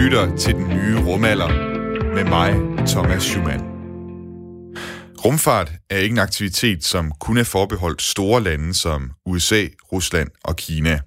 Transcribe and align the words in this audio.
lytter 0.00 0.36
til 0.36 0.54
den 0.54 0.68
nye 0.68 0.98
rumalder 0.98 1.48
med 2.14 2.24
mig, 2.24 2.54
Thomas 2.86 3.22
Schumann. 3.22 3.60
Rumfart 5.24 5.72
er 5.90 5.98
ikke 5.98 6.12
en 6.12 6.18
aktivitet, 6.18 6.84
som 6.84 7.12
kun 7.20 7.36
er 7.36 7.44
forbeholdt 7.44 8.02
store 8.02 8.42
lande 8.42 8.74
som 8.74 9.10
USA, 9.26 9.66
Rusland 9.92 10.28
og 10.44 10.56
Kina. 10.56 11.00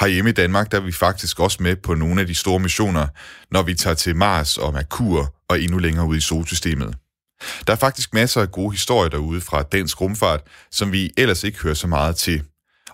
Herhjemme 0.00 0.30
i 0.30 0.32
Danmark 0.32 0.72
der 0.72 0.78
er 0.78 0.82
vi 0.82 0.92
faktisk 0.92 1.40
også 1.40 1.62
med 1.62 1.76
på 1.76 1.94
nogle 1.94 2.20
af 2.20 2.26
de 2.26 2.34
store 2.34 2.60
missioner, 2.60 3.06
når 3.50 3.62
vi 3.62 3.74
tager 3.74 3.94
til 3.94 4.16
Mars 4.16 4.56
og 4.56 4.72
Merkur 4.72 5.34
og 5.48 5.60
endnu 5.60 5.78
længere 5.78 6.06
ud 6.06 6.16
i 6.16 6.20
solsystemet. 6.20 6.94
Der 7.66 7.72
er 7.72 7.76
faktisk 7.76 8.14
masser 8.14 8.40
af 8.40 8.50
gode 8.50 8.72
historier 8.72 9.10
derude 9.10 9.40
fra 9.40 9.62
dansk 9.62 10.00
rumfart, 10.00 10.40
som 10.70 10.92
vi 10.92 11.10
ellers 11.16 11.44
ikke 11.44 11.58
hører 11.62 11.74
så 11.74 11.86
meget 11.86 12.16
til. 12.16 12.42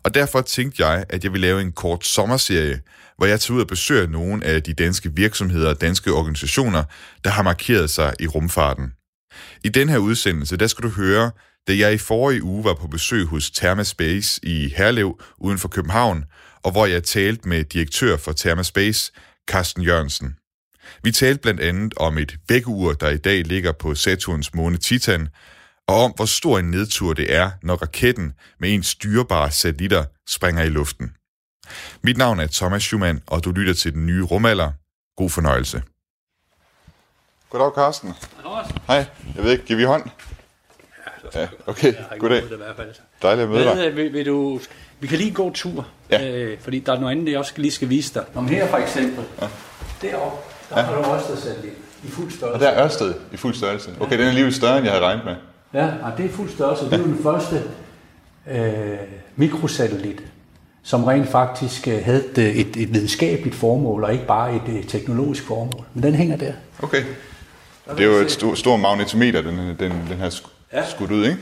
Og 0.04 0.14
derfor 0.14 0.40
tænkte 0.40 0.86
jeg, 0.86 1.04
at 1.08 1.24
jeg 1.24 1.32
vil 1.32 1.40
lave 1.40 1.60
en 1.60 1.72
kort 1.72 2.04
sommerserie, 2.04 2.80
hvor 3.16 3.26
jeg 3.26 3.40
tager 3.40 3.56
ud 3.56 3.60
og 3.60 3.68
besøger 3.68 4.06
nogle 4.06 4.44
af 4.44 4.62
de 4.62 4.74
danske 4.74 5.12
virksomheder 5.14 5.68
og 5.68 5.80
danske 5.80 6.12
organisationer, 6.12 6.84
der 7.24 7.30
har 7.30 7.42
markeret 7.42 7.90
sig 7.90 8.14
i 8.20 8.26
rumfarten. 8.26 8.92
I 9.64 9.68
den 9.68 9.88
her 9.88 9.98
udsendelse, 9.98 10.56
der 10.56 10.66
skal 10.66 10.82
du 10.82 10.88
høre, 10.88 11.30
da 11.68 11.76
jeg 11.76 11.94
i 11.94 11.98
forrige 11.98 12.42
uge 12.42 12.64
var 12.64 12.74
på 12.74 12.86
besøg 12.86 13.26
hos 13.26 13.50
Thermaspace 13.50 14.40
i 14.42 14.74
Herlev 14.76 15.20
uden 15.38 15.58
for 15.58 15.68
København, 15.68 16.24
og 16.62 16.72
hvor 16.72 16.86
jeg 16.86 17.02
talte 17.02 17.48
med 17.48 17.64
direktør 17.64 18.16
for 18.16 18.32
Thermaspace, 18.32 19.12
Carsten 19.50 19.82
Jørgensen. 19.82 20.36
Vi 21.02 21.12
talte 21.12 21.40
blandt 21.40 21.60
andet 21.60 21.94
om 21.96 22.18
et 22.18 22.36
vækkeur, 22.48 22.92
der 22.92 23.10
i 23.10 23.16
dag 23.16 23.42
ligger 23.42 23.72
på 23.72 23.94
Saturns 23.94 24.54
måne 24.54 24.76
Titan, 24.76 25.28
og 25.88 26.04
om 26.04 26.12
hvor 26.16 26.24
stor 26.24 26.58
en 26.58 26.70
nedtur 26.70 27.12
det 27.12 27.34
er, 27.34 27.50
når 27.62 27.76
raketten 27.76 28.32
med 28.60 28.74
en 28.74 28.82
styrbare 28.82 29.50
satellitter 29.50 30.04
springer 30.28 30.62
i 30.62 30.68
luften. 30.68 31.10
Mit 32.02 32.16
navn 32.16 32.40
er 32.40 32.46
Thomas 32.52 32.82
Schumann, 32.82 33.22
og 33.26 33.44
du 33.44 33.50
lytter 33.50 33.74
til 33.74 33.94
den 33.94 34.06
nye 34.06 34.22
rumalder. 34.22 34.72
God 35.16 35.30
fornøjelse. 35.30 35.82
Goddag, 37.50 37.70
Carsten. 37.74 38.12
Hej. 38.86 39.06
Jeg 39.36 39.44
ved 39.44 39.52
ikke, 39.52 39.64
giver 39.64 39.76
vi 39.76 39.84
hånd? 39.84 40.10
Ja, 41.34 41.48
okay. 41.66 41.94
Goddag. 42.18 42.42
Dejligt 43.22 43.42
at 43.44 43.48
møde 43.48 43.64
dig. 43.64 43.96
Vil, 43.96 44.12
vil 44.12 44.26
du, 44.26 44.60
vi 45.00 45.06
kan 45.06 45.18
lige 45.18 45.30
gå 45.34 45.50
tur, 45.54 45.86
Ja. 46.10 46.30
øh, 46.30 46.60
fordi 46.60 46.78
der 46.78 46.92
er 46.92 47.00
noget 47.00 47.12
andet, 47.16 47.30
jeg 47.32 47.38
også 47.38 47.52
lige 47.56 47.70
skal 47.72 47.88
vise 47.88 48.14
dig. 48.14 48.24
Om 48.34 48.48
her 48.48 48.68
for 48.68 48.76
eksempel, 48.76 49.24
ja. 49.40 49.46
deroppe, 50.02 50.38
der 50.70 50.80
ja. 50.80 50.86
har 50.86 50.94
du 50.94 51.00
også 51.02 51.36
sat 51.42 51.56
i 52.04 52.08
fuld 52.08 52.26
Og 52.26 52.32
størrelse. 52.32 52.64
der 52.64 52.70
er 52.70 52.84
Ørsted 52.84 53.14
i 53.32 53.36
fuld 53.36 53.54
størrelse. 53.54 53.90
Okay, 54.00 54.12
den 54.12 54.20
er 54.24 54.28
alligevel 54.28 54.54
større, 54.54 54.76
end 54.76 54.84
jeg 54.84 54.92
havde 54.92 55.04
regnet 55.06 55.24
med. 55.24 55.36
Ja, 55.74 55.90
og 56.02 56.12
det 56.18 56.24
er 56.26 56.30
fuld 56.30 56.50
størrelse. 56.50 56.84
Det 56.84 56.92
er 56.92 56.98
jo 56.98 57.04
den 57.04 57.22
første 57.22 57.62
øh, 58.50 58.98
mikrosatellit, 59.36 60.22
som 60.84 61.04
rent 61.04 61.28
faktisk 61.28 61.88
øh, 61.88 62.04
havde 62.04 62.24
et, 62.36 62.60
et, 62.60 62.76
et 62.76 62.94
videnskabeligt 62.94 63.56
formål, 63.56 64.04
og 64.04 64.12
ikke 64.12 64.26
bare 64.26 64.54
et, 64.56 64.62
et 64.78 64.88
teknologisk 64.88 65.42
formål. 65.46 65.84
Men 65.94 66.02
den 66.02 66.14
hænger 66.14 66.36
der. 66.36 66.52
Okay. 66.82 67.04
Det 67.90 68.00
er 68.00 68.04
jo 68.04 68.12
et 68.12 68.30
stort 68.30 68.58
stor 68.58 68.76
magnetometer, 68.76 69.42
den, 69.42 69.58
den, 69.58 69.78
den 70.10 70.18
her 70.18 70.30
sk- 70.30 70.48
Ja. 70.72 70.90
skudt 70.90 71.10
ud, 71.10 71.24
ikke? 71.24 71.38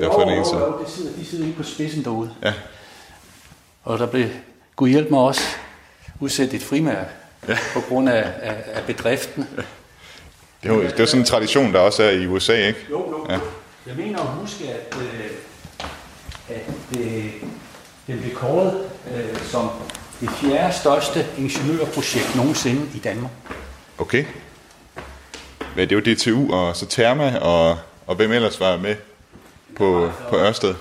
Derfor 0.00 0.20
er 0.20 0.24
den 0.24 0.34
ene 0.34 0.44
side. 0.44 0.60
jo, 0.60 0.78
det 0.84 0.90
sidder, 0.92 1.10
de 1.18 1.24
sidder 1.24 1.44
inde 1.44 1.56
på 1.56 1.62
spidsen 1.62 2.04
derude. 2.04 2.30
Ja. 2.42 2.52
Og 3.84 3.98
der 3.98 4.06
blev, 4.06 4.26
Gud 4.76 4.88
hjælp 4.88 5.10
mig 5.10 5.20
også, 5.20 5.42
udsendt 6.20 6.54
et 6.54 6.62
frimærke 6.62 7.10
ja. 7.48 7.56
på 7.74 7.80
grund 7.88 8.08
af, 8.08 8.30
af, 8.42 8.54
af 8.74 8.82
bedriften. 8.86 9.42
Det 10.62 10.70
er 10.70 10.74
jo 10.74 10.82
det 10.82 10.92
er 10.92 10.96
jo 10.98 11.06
sådan 11.06 11.20
en 11.20 11.26
tradition, 11.26 11.72
der 11.72 11.78
også 11.78 12.02
er 12.02 12.10
i 12.10 12.26
USA, 12.26 12.66
ikke? 12.66 12.86
Jo, 12.90 13.10
jo. 13.10 13.26
Ja. 13.28 13.34
Ja. 13.34 13.40
Jeg 13.86 13.96
mener 13.96 14.18
at 14.18 14.26
huske, 14.26 14.64
at, 14.64 14.96
øh, 15.00 15.30
at 16.48 16.98
øh, 17.00 17.32
den 18.12 18.20
blev 18.20 18.34
kåret 18.34 18.90
øh, 19.14 19.36
som 19.50 19.70
det 20.20 20.30
fjerde 20.30 20.74
største 20.74 21.26
ingeniørprojekt 21.38 22.36
nogensinde 22.36 22.86
i 22.94 22.98
Danmark. 22.98 23.30
Okay. 23.98 24.24
Men 25.76 25.88
det 25.88 25.92
jo 25.94 26.00
DTU 26.00 26.54
og 26.54 26.76
så 26.76 26.86
Therma, 26.86 27.38
og, 27.38 27.78
og 28.06 28.16
hvem 28.16 28.32
ellers 28.32 28.60
var 28.60 28.76
med 28.76 28.96
på, 29.76 30.10
på 30.30 30.36
Ørsted? 30.36 30.74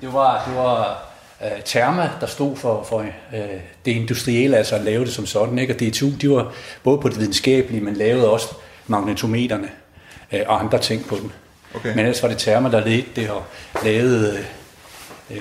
Det 0.00 0.12
var, 0.12 0.44
det 0.48 0.56
var 0.56 1.04
uh, 1.40 1.62
Therma, 1.64 2.10
der 2.20 2.26
stod 2.26 2.56
for, 2.56 2.82
for 2.82 2.98
uh, 2.98 3.38
det 3.84 3.90
industrielle, 3.90 4.56
altså 4.56 4.74
at 4.74 4.80
lave 4.84 5.04
det 5.04 5.12
som 5.12 5.26
sådan. 5.26 5.58
Ikke? 5.58 5.74
Og 5.74 5.80
DTU, 5.80 6.10
de 6.20 6.30
var 6.30 6.52
både 6.82 6.98
på 6.98 7.08
det 7.08 7.18
videnskabelige, 7.18 7.80
men 7.80 7.96
lavede 7.96 8.30
også 8.30 8.54
magnetometerne 8.86 9.68
uh, 10.32 10.38
og 10.46 10.60
andre 10.60 10.78
ting 10.78 11.06
på 11.06 11.16
dem. 11.16 11.30
Okay. 11.74 11.88
Men 11.88 11.98
ellers 11.98 12.22
var 12.22 12.28
det 12.28 12.38
Therma, 12.38 12.70
der 12.70 12.86
ledte 12.86 13.10
det 13.16 13.30
og 13.30 13.44
lavede 13.84 14.38
uh, 15.30 15.36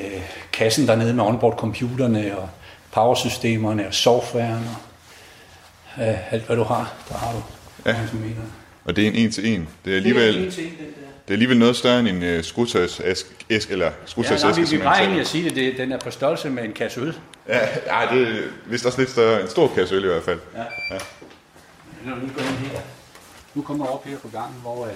kassen 0.53 0.87
dernede 0.87 1.13
med 1.13 1.23
onboard-computerne 1.23 2.37
og 2.37 2.49
powersystemerne 2.91 3.87
og 3.87 3.93
softwaren 3.93 4.69
og 5.97 6.03
uh, 6.07 6.33
alt 6.33 6.45
hvad 6.45 6.55
du 6.55 6.63
har. 6.63 6.93
Der 7.09 7.15
har 7.17 7.31
du 7.31 7.41
Ja. 7.85 7.95
Og 8.85 8.95
det 8.95 9.03
er 9.03 9.07
en 9.07 9.15
en 9.15 9.31
til 9.31 9.47
en. 9.53 9.67
Det 9.85 9.91
er 9.91 9.95
alligevel, 9.97 10.33
Det 10.33 10.41
er 10.41 10.45
en 10.45 10.51
ting, 10.51 10.69
den 10.69 10.77
der. 10.77 10.83
det 11.27 11.27
er 11.29 11.33
alligevel 11.33 11.59
noget 11.59 11.75
større 11.75 11.99
end 11.99 12.07
en 12.07 12.37
uh, 12.37 12.43
skruetøjsæske, 12.43 13.29
eller 13.69 13.85
Ja, 13.85 13.91
skruetøjsæske, 14.05 14.51
nej, 14.61 14.65
vi, 14.69 14.75
vi 14.75 14.77
plejer 14.81 14.99
egentlig 14.99 15.21
at 15.21 15.27
sige 15.27 15.43
det, 15.49 15.55
det, 15.55 15.73
den 15.77 15.91
er 15.91 15.97
på 15.99 16.11
størrelse 16.11 16.49
med 16.49 16.63
en 16.63 16.73
kasse 16.73 16.99
øl. 17.01 17.17
Ja, 17.49 17.59
ja, 17.59 18.15
det 18.15 18.27
er 18.27 18.41
vist 18.65 18.85
også 18.85 18.97
lidt 18.99 19.09
større. 19.11 19.41
En 19.41 19.49
stor 19.49 19.71
kasse 19.75 19.95
øl 19.95 20.03
i 20.03 20.07
hvert 20.07 20.23
fald. 20.23 20.39
Ja. 20.55 20.59
ja. 20.95 20.99
Når 22.05 22.15
vi 22.15 22.27
går 22.35 22.41
ind 22.41 22.71
her. 22.71 22.79
Nu 23.53 23.61
kommer 23.61 23.85
jeg 23.85 23.93
op 23.93 24.05
her 24.05 24.17
på 24.17 24.27
gangen, 24.27 24.55
hvor 24.61 24.85
øh, 24.85 24.91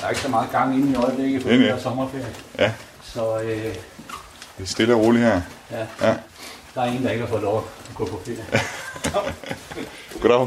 der 0.00 0.04
er 0.06 0.08
ikke 0.08 0.20
så 0.22 0.28
meget 0.28 0.50
gang 0.52 0.74
inde 0.74 0.92
i 0.92 0.94
øjeblikket, 0.94 1.42
for 1.42 1.48
Ja, 1.48 1.56
det 1.56 1.64
ja. 1.64 1.68
er 1.72 1.78
sommerferie. 1.78 2.26
Ja, 2.58 2.72
Så 3.14 3.40
øh, 3.40 3.64
det 3.64 4.62
er 4.62 4.66
stille 4.66 4.94
og 4.94 5.00
roligt 5.00 5.24
her. 5.24 5.40
ja, 5.70 5.86
Ja. 6.02 6.14
der 6.74 6.80
er 6.82 6.84
en, 6.84 7.02
der 7.04 7.10
ikke 7.10 7.20
har 7.24 7.28
fået 7.30 7.42
lov 7.42 7.68
at 7.88 7.94
gå 7.94 8.06
på 8.06 8.20
ferie. 8.24 8.44
Goddag. 10.22 10.46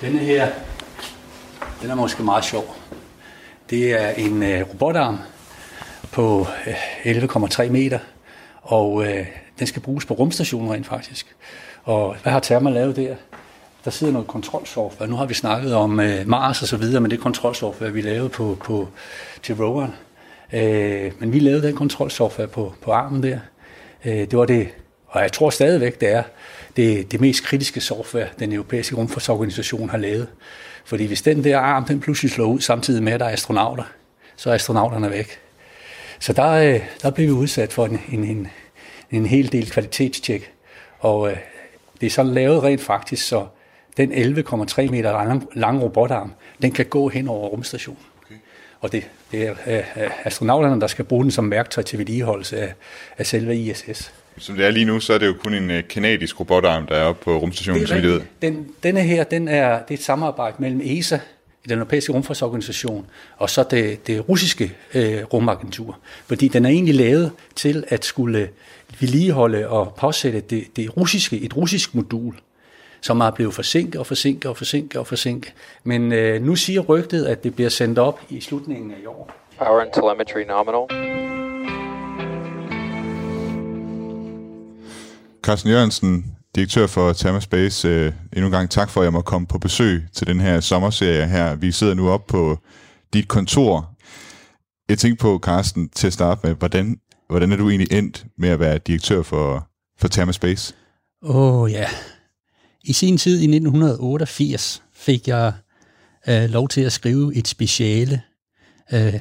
Denne 0.00 0.18
her, 0.18 0.48
den 1.82 1.90
er 1.90 1.94
måske 1.94 2.22
meget 2.22 2.44
sjov. 2.44 2.76
Det 3.70 3.92
er 4.02 4.08
en 4.08 4.42
øh, 4.42 4.68
robotarm 4.68 5.18
på 6.12 6.46
øh, 7.04 7.16
11,3 7.16 7.68
meter, 7.70 7.98
og 8.62 9.04
øh, 9.06 9.26
den 9.58 9.66
skal 9.66 9.82
bruges 9.82 10.04
på 10.04 10.14
rumstationen 10.14 10.72
rent 10.72 10.86
faktisk. 10.86 11.36
Og 11.84 12.16
hvad 12.22 12.32
har 12.32 12.40
Therma 12.40 12.70
lavet 12.70 12.96
der? 12.96 13.16
Der 13.86 13.92
sidder 13.92 14.12
noget 14.12 14.28
kontrolsoftware. 14.28 15.08
Nu 15.10 15.16
har 15.16 15.26
vi 15.26 15.34
snakket 15.34 15.74
om 15.74 16.00
øh, 16.00 16.28
Mars 16.28 16.62
og 16.62 16.68
så 16.68 16.76
videre, 16.76 17.00
men 17.00 17.10
det 17.10 17.20
kontrolsoftware, 17.20 17.92
vi 17.92 18.00
lavede 18.00 18.28
på, 18.28 18.58
på, 18.64 18.88
til 19.42 19.54
roveren. 19.54 19.92
Øh, 20.52 21.12
men 21.18 21.32
vi 21.32 21.38
lavede 21.38 21.66
den 21.66 21.76
kontrolsoftware 21.76 22.48
på, 22.48 22.74
på 22.82 22.92
armen 22.92 23.22
der. 23.22 23.38
Øh, 24.04 24.12
det 24.12 24.38
var 24.38 24.44
det, 24.44 24.68
og 25.06 25.22
jeg 25.22 25.32
tror 25.32 25.50
stadigvæk, 25.50 26.00
det 26.00 26.08
er 26.08 26.22
det, 26.76 27.12
det 27.12 27.20
mest 27.20 27.44
kritiske 27.44 27.80
software, 27.80 28.28
den 28.38 28.52
europæiske 28.52 28.96
rumfartsorganisation 28.96 29.90
har 29.90 29.98
lavet. 29.98 30.28
Fordi 30.84 31.06
hvis 31.06 31.22
den 31.22 31.44
der 31.44 31.58
arm, 31.58 31.84
den 31.84 32.00
pludselig 32.00 32.30
slår 32.30 32.46
ud 32.46 32.60
samtidig 32.60 33.02
med, 33.02 33.12
at 33.12 33.20
der 33.20 33.26
er 33.26 33.32
astronauter, 33.32 33.84
så 34.36 34.50
er 34.50 34.54
astronauterne 34.54 35.10
væk. 35.10 35.38
Så 36.20 36.32
der, 36.32 36.50
øh, 36.50 36.80
der 37.02 37.10
blev 37.10 37.26
vi 37.26 37.32
udsat 37.32 37.72
for 37.72 37.86
en, 37.86 38.00
en, 38.12 38.24
en, 38.24 38.48
en 39.10 39.26
hel 39.26 39.52
del 39.52 39.70
kvalitetstjek. 39.70 40.52
Og 40.98 41.30
øh, 41.30 41.36
det 42.00 42.06
er 42.06 42.10
sådan 42.10 42.32
lavet 42.32 42.62
rent 42.62 42.80
faktisk, 42.80 43.28
så 43.28 43.46
den 43.96 44.12
11,3 44.12 44.90
meter 44.90 45.12
lange, 45.12 45.46
lange 45.54 45.82
robotarm, 45.82 46.32
den 46.62 46.72
kan 46.72 46.86
gå 46.86 47.08
hen 47.08 47.28
over 47.28 47.48
rumstationen. 47.48 48.02
Okay. 48.24 48.34
Og 48.80 48.92
det, 48.92 49.08
det 49.32 49.46
er 49.46 49.54
øh, 49.66 50.10
astronauterne, 50.24 50.80
der 50.80 50.86
skal 50.86 51.04
bruge 51.04 51.22
den 51.22 51.30
som 51.30 51.50
værktøj 51.50 51.84
til 51.84 51.98
vedligeholdelse 51.98 52.58
af, 52.58 52.74
af 53.18 53.26
selve 53.26 53.56
ISS. 53.56 54.12
Som 54.38 54.56
det 54.56 54.66
er 54.66 54.70
lige 54.70 54.84
nu, 54.84 55.00
så 55.00 55.12
er 55.12 55.18
det 55.18 55.26
jo 55.26 55.34
kun 55.44 55.54
en 55.54 55.70
øh, 55.70 55.88
kanadisk 55.88 56.40
robotarm, 56.40 56.86
der 56.86 56.94
er 56.94 57.04
oppe 57.04 57.24
på 57.24 57.38
rumstationen, 57.38 57.86
som 57.86 58.02
vi 58.02 58.06
ved. 58.06 58.20
Den, 58.42 58.68
denne 58.82 59.02
her, 59.02 59.24
den 59.24 59.48
er, 59.48 59.72
det 59.82 59.90
er 59.90 59.94
et 59.94 60.02
samarbejde 60.02 60.56
mellem 60.58 60.80
ESA, 60.84 61.18
den 61.68 61.78
europæiske 61.78 62.12
rumfartsorganisation, 62.12 63.06
og 63.36 63.50
så 63.50 63.64
det, 63.70 64.06
det 64.06 64.28
russiske 64.28 64.74
øh, 64.94 65.24
rumagentur. 65.24 65.98
Fordi 66.26 66.48
den 66.48 66.64
er 66.64 66.70
egentlig 66.70 66.94
lavet 66.94 67.30
til 67.54 67.84
at 67.88 68.04
skulle 68.04 68.48
vedligeholde 69.00 69.68
og 69.68 69.94
påsætte 69.98 70.40
det, 70.40 70.76
det 70.76 70.96
russiske, 70.96 71.38
et 71.38 71.56
russisk 71.56 71.94
modul, 71.94 72.34
som 73.00 73.20
er 73.20 73.30
blevet 73.30 73.54
forsinket 73.54 74.00
og 74.00 74.06
forsinket 74.06 74.50
og 74.50 74.56
forsinket 74.56 75.00
og 75.00 75.06
forsinket. 75.06 75.52
Men 75.84 76.12
øh, 76.12 76.42
nu 76.42 76.56
siger 76.56 76.80
rygtet, 76.80 77.24
at 77.24 77.44
det 77.44 77.54
bliver 77.54 77.70
sendt 77.70 77.98
op 77.98 78.20
i 78.28 78.40
slutningen 78.40 78.90
af 78.90 78.96
i 79.02 79.06
år. 79.06 79.30
Power 79.58 79.80
and 79.80 79.90
telemetry 79.92 80.40
nominal. 80.48 81.06
Carsten 85.42 85.70
Jørgensen, 85.70 86.36
direktør 86.54 86.86
for 86.86 87.12
Thermaspace, 87.12 87.88
øh, 87.88 88.12
endnu 88.32 88.46
en 88.46 88.52
gang 88.52 88.70
tak 88.70 88.90
for, 88.90 89.00
at 89.00 89.04
jeg 89.04 89.12
må 89.12 89.20
komme 89.20 89.46
på 89.46 89.58
besøg 89.58 90.02
til 90.12 90.26
den 90.26 90.40
her 90.40 90.60
sommerserie 90.60 91.26
her. 91.26 91.54
Vi 91.54 91.72
sidder 91.72 91.94
nu 91.94 92.10
oppe 92.10 92.32
på 92.32 92.58
dit 93.12 93.28
kontor. 93.28 93.90
Jeg 94.88 94.98
tænkte 94.98 95.22
på, 95.22 95.40
Carsten, 95.42 95.88
til 95.88 96.06
at 96.06 96.12
starte 96.12 96.40
med, 96.44 96.54
hvordan, 96.54 96.96
hvordan 97.28 97.52
er 97.52 97.56
du 97.56 97.68
egentlig 97.70 97.98
endt 97.98 98.26
med 98.38 98.48
at 98.48 98.60
være 98.60 98.78
direktør 98.78 99.22
for, 99.22 99.68
for 99.98 100.08
Thermaspace? 100.08 100.74
Åh 101.22 101.60
oh, 101.60 101.72
ja. 101.72 101.86
I 102.88 102.92
sin 102.92 103.18
tid 103.18 103.40
i 103.40 103.44
1988 103.44 104.82
fik 104.94 105.28
jeg 105.28 105.52
øh, 106.28 106.50
lov 106.50 106.68
til 106.68 106.80
at 106.80 106.92
skrive 106.92 107.34
et 107.34 107.48
speciale 107.48 108.22
øh, 108.92 109.14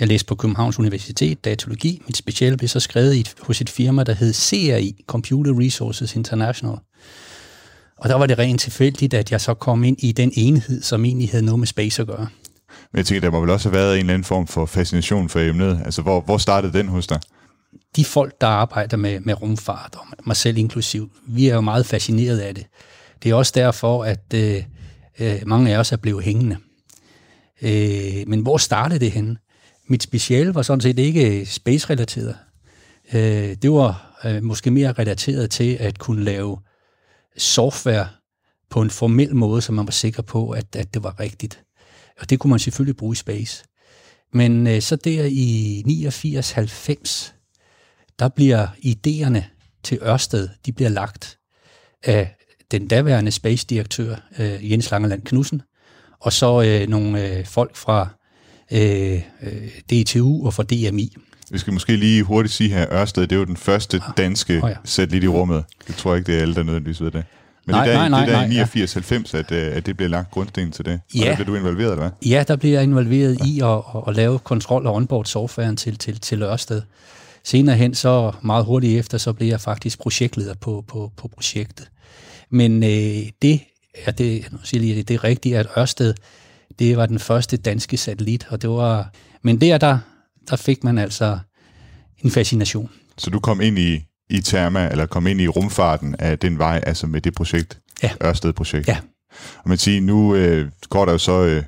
jeg 0.00 0.08
læste 0.08 0.26
på 0.26 0.34
Københavns 0.34 0.78
Universitet 0.78 1.44
datalogi. 1.44 2.02
Mit 2.06 2.16
speciale 2.16 2.56
blev 2.56 2.68
så 2.68 2.80
skrevet 2.80 3.14
i, 3.14 3.26
hos 3.40 3.60
et 3.60 3.70
firma, 3.70 4.02
der 4.02 4.12
hed 4.12 4.34
CRI, 4.34 5.04
Computer 5.06 5.60
Resources 5.60 6.16
International. 6.16 6.76
Og 7.96 8.08
der 8.08 8.14
var 8.14 8.26
det 8.26 8.38
rent 8.38 8.60
tilfældigt, 8.60 9.14
at 9.14 9.32
jeg 9.32 9.40
så 9.40 9.54
kom 9.54 9.84
ind 9.84 9.96
i 9.98 10.12
den 10.12 10.32
enhed, 10.34 10.82
som 10.82 11.04
egentlig 11.04 11.30
havde 11.30 11.44
noget 11.44 11.58
med 11.58 11.66
space 11.66 12.02
at 12.02 12.08
gøre. 12.08 12.28
Men 12.92 12.96
jeg 12.96 13.06
tænker, 13.06 13.20
der 13.20 13.30
må 13.30 13.40
vel 13.40 13.50
også 13.50 13.68
have 13.68 13.78
været 13.78 13.94
en 13.94 14.00
eller 14.00 14.14
anden 14.14 14.24
form 14.24 14.46
for 14.46 14.66
fascination 14.66 15.28
for 15.28 15.40
emnet. 15.40 15.80
Altså, 15.84 16.02
hvor, 16.02 16.20
hvor 16.20 16.38
startede 16.38 16.72
den 16.72 16.88
hos 16.88 17.06
dig? 17.06 17.20
De 17.96 18.04
folk, 18.04 18.40
der 18.40 18.46
arbejder 18.46 18.96
med, 18.96 19.20
med 19.20 19.42
rumfart, 19.42 19.94
og 19.94 20.06
mig 20.26 20.36
selv 20.36 20.58
inklusiv, 20.58 21.10
vi 21.26 21.48
er 21.48 21.54
jo 21.54 21.60
meget 21.60 21.86
fascineret 21.86 22.38
af 22.38 22.54
det. 22.54 22.66
Det 23.22 23.30
er 23.30 23.34
også 23.34 23.52
derfor, 23.54 24.04
at 24.04 24.34
øh, 24.34 24.64
øh, 25.18 25.42
mange 25.46 25.74
af 25.74 25.78
os 25.78 25.92
er 25.92 25.96
blevet 25.96 26.24
hængende. 26.24 26.56
Øh, 27.62 28.28
men 28.28 28.40
hvor 28.40 28.56
startede 28.56 29.00
det 29.00 29.10
henne? 29.10 29.36
Mit 29.88 30.02
speciale 30.02 30.54
var 30.54 30.62
sådan 30.62 30.80
set 30.80 30.98
ikke 30.98 31.46
space-relateret. 31.46 32.36
Øh, 33.14 33.56
det 33.62 33.72
var 33.72 34.20
øh, 34.24 34.42
måske 34.42 34.70
mere 34.70 34.92
relateret 34.92 35.50
til 35.50 35.76
at 35.80 35.98
kunne 35.98 36.24
lave 36.24 36.58
software 37.36 38.08
på 38.70 38.80
en 38.80 38.90
formel 38.90 39.36
måde, 39.36 39.62
så 39.62 39.72
man 39.72 39.86
var 39.86 39.92
sikker 39.92 40.22
på, 40.22 40.50
at, 40.50 40.76
at 40.76 40.94
det 40.94 41.02
var 41.02 41.20
rigtigt. 41.20 41.64
Og 42.20 42.30
det 42.30 42.38
kunne 42.38 42.50
man 42.50 42.58
selvfølgelig 42.58 42.96
bruge 42.96 43.12
i 43.12 43.16
space. 43.16 43.64
Men 44.32 44.66
øh, 44.66 44.80
så 44.80 44.96
der 44.96 45.24
i 45.24 45.82
89-90, 45.86 47.32
der 48.18 48.28
bliver 48.28 48.66
idéerne 48.66 49.42
til 49.82 49.98
Ørsted, 50.02 50.48
de 50.66 50.72
bliver 50.72 50.90
lagt 50.90 51.38
af 52.02 52.36
den 52.78 52.88
daværende 52.88 53.30
space-direktør 53.30 54.16
øh, 54.38 54.70
Jens 54.72 54.90
Langeland 54.90 55.22
Knudsen, 55.22 55.62
og 56.20 56.32
så 56.32 56.62
øh, 56.62 56.88
nogle 56.88 57.28
øh, 57.28 57.46
folk 57.46 57.76
fra 57.76 58.08
øh, 58.72 59.20
øh 59.42 60.02
DTU 60.02 60.46
og 60.46 60.54
fra 60.54 60.62
DMI. 60.62 61.16
Vi 61.50 61.58
skal 61.58 61.72
måske 61.72 61.96
lige 61.96 62.22
hurtigt 62.22 62.54
sige 62.54 62.70
her, 62.70 62.92
Ørsted, 62.92 63.22
det 63.22 63.32
er 63.32 63.36
jo 63.36 63.44
den 63.44 63.56
første 63.56 63.96
ah. 63.96 64.12
danske 64.16 64.60
oh, 64.62 64.70
ja. 64.70 64.76
satellit 64.84 65.24
i 65.24 65.28
rummet. 65.28 65.64
Det 65.86 65.96
tror 65.96 66.10
jeg 66.10 66.18
ikke, 66.18 66.32
det 66.32 66.38
er 66.38 66.42
alle, 66.42 66.54
der 66.54 66.62
nødvendigvis 66.62 67.00
ved 67.00 67.10
det. 67.10 67.24
Men 67.66 67.74
nej, 67.74 67.84
det 67.84 67.94
er 67.94 68.08
nej, 68.08 68.08
nej, 68.08 68.46
det 68.46 68.58
er 68.58 68.76
i 68.76 68.84
89-90, 68.84 69.36
at, 69.36 69.52
øh, 69.52 69.76
at 69.76 69.86
det 69.86 69.96
bliver 69.96 70.08
lagt 70.08 70.30
grundsten 70.30 70.72
til 70.72 70.84
det. 70.84 71.00
Ja. 71.14 71.20
Og 71.20 71.26
der 71.26 71.34
bliver 71.34 71.46
du 71.46 71.54
involveret, 71.54 71.90
eller 71.90 72.02
hvad? 72.02 72.30
Ja, 72.30 72.44
der 72.48 72.56
bliver 72.56 72.74
jeg 72.74 72.82
involveret 72.82 73.38
ja. 73.40 73.44
i 73.44 73.60
at, 73.60 73.82
at, 73.94 74.02
at 74.08 74.16
lave 74.16 74.38
kontrol 74.38 74.86
og 74.86 74.94
onboard 74.94 75.24
softwaren 75.24 75.76
til, 75.76 75.98
til, 75.98 76.20
til 76.20 76.42
Ørsted. 76.42 76.82
Senere 77.44 77.76
hen, 77.76 77.94
så 77.94 78.32
meget 78.42 78.64
hurtigt 78.64 78.98
efter, 78.98 79.18
så 79.18 79.32
bliver 79.32 79.52
jeg 79.52 79.60
faktisk 79.60 79.98
projektleder 79.98 80.54
på, 80.54 80.84
på, 80.88 81.12
på 81.16 81.28
projektet. 81.28 81.88
Men 82.50 82.82
øh, 82.82 83.28
det, 83.42 83.60
ja, 84.06 84.10
det, 84.10 84.52
nu 84.52 84.58
siger 84.64 84.80
lige, 84.80 85.02
det 85.02 85.14
er 85.14 85.24
rigtigt, 85.24 85.56
at 85.56 85.66
Ørsted, 85.78 86.14
det 86.78 86.96
var 86.96 87.06
den 87.06 87.18
første 87.18 87.56
danske 87.56 87.96
satellit, 87.96 88.46
og 88.50 88.62
det 88.62 88.70
var, 88.70 89.12
men 89.42 89.60
der, 89.60 89.78
der, 89.78 89.98
der 90.50 90.56
fik 90.56 90.84
man 90.84 90.98
altså 90.98 91.38
en 92.18 92.30
fascination. 92.30 92.90
Så 93.18 93.30
du 93.30 93.40
kom 93.40 93.60
ind 93.60 93.78
i, 93.78 94.00
i 94.30 94.40
Therma, 94.40 94.88
eller 94.90 95.06
kom 95.06 95.26
ind 95.26 95.40
i 95.40 95.48
rumfarten 95.48 96.16
af 96.18 96.38
den 96.38 96.58
vej, 96.58 96.80
altså 96.86 97.06
med 97.06 97.20
det 97.20 97.34
projekt, 97.34 97.80
ja. 98.02 98.10
Ørsted-projekt. 98.24 98.88
Ja. 98.88 98.98
Og 99.58 99.68
man 99.68 99.78
siger, 99.78 100.00
nu 100.00 100.34
øh, 100.34 100.70
går 100.88 101.04
der 101.04 101.12
jo 101.12 101.18
så, 101.18 101.44
øh, 101.44 101.62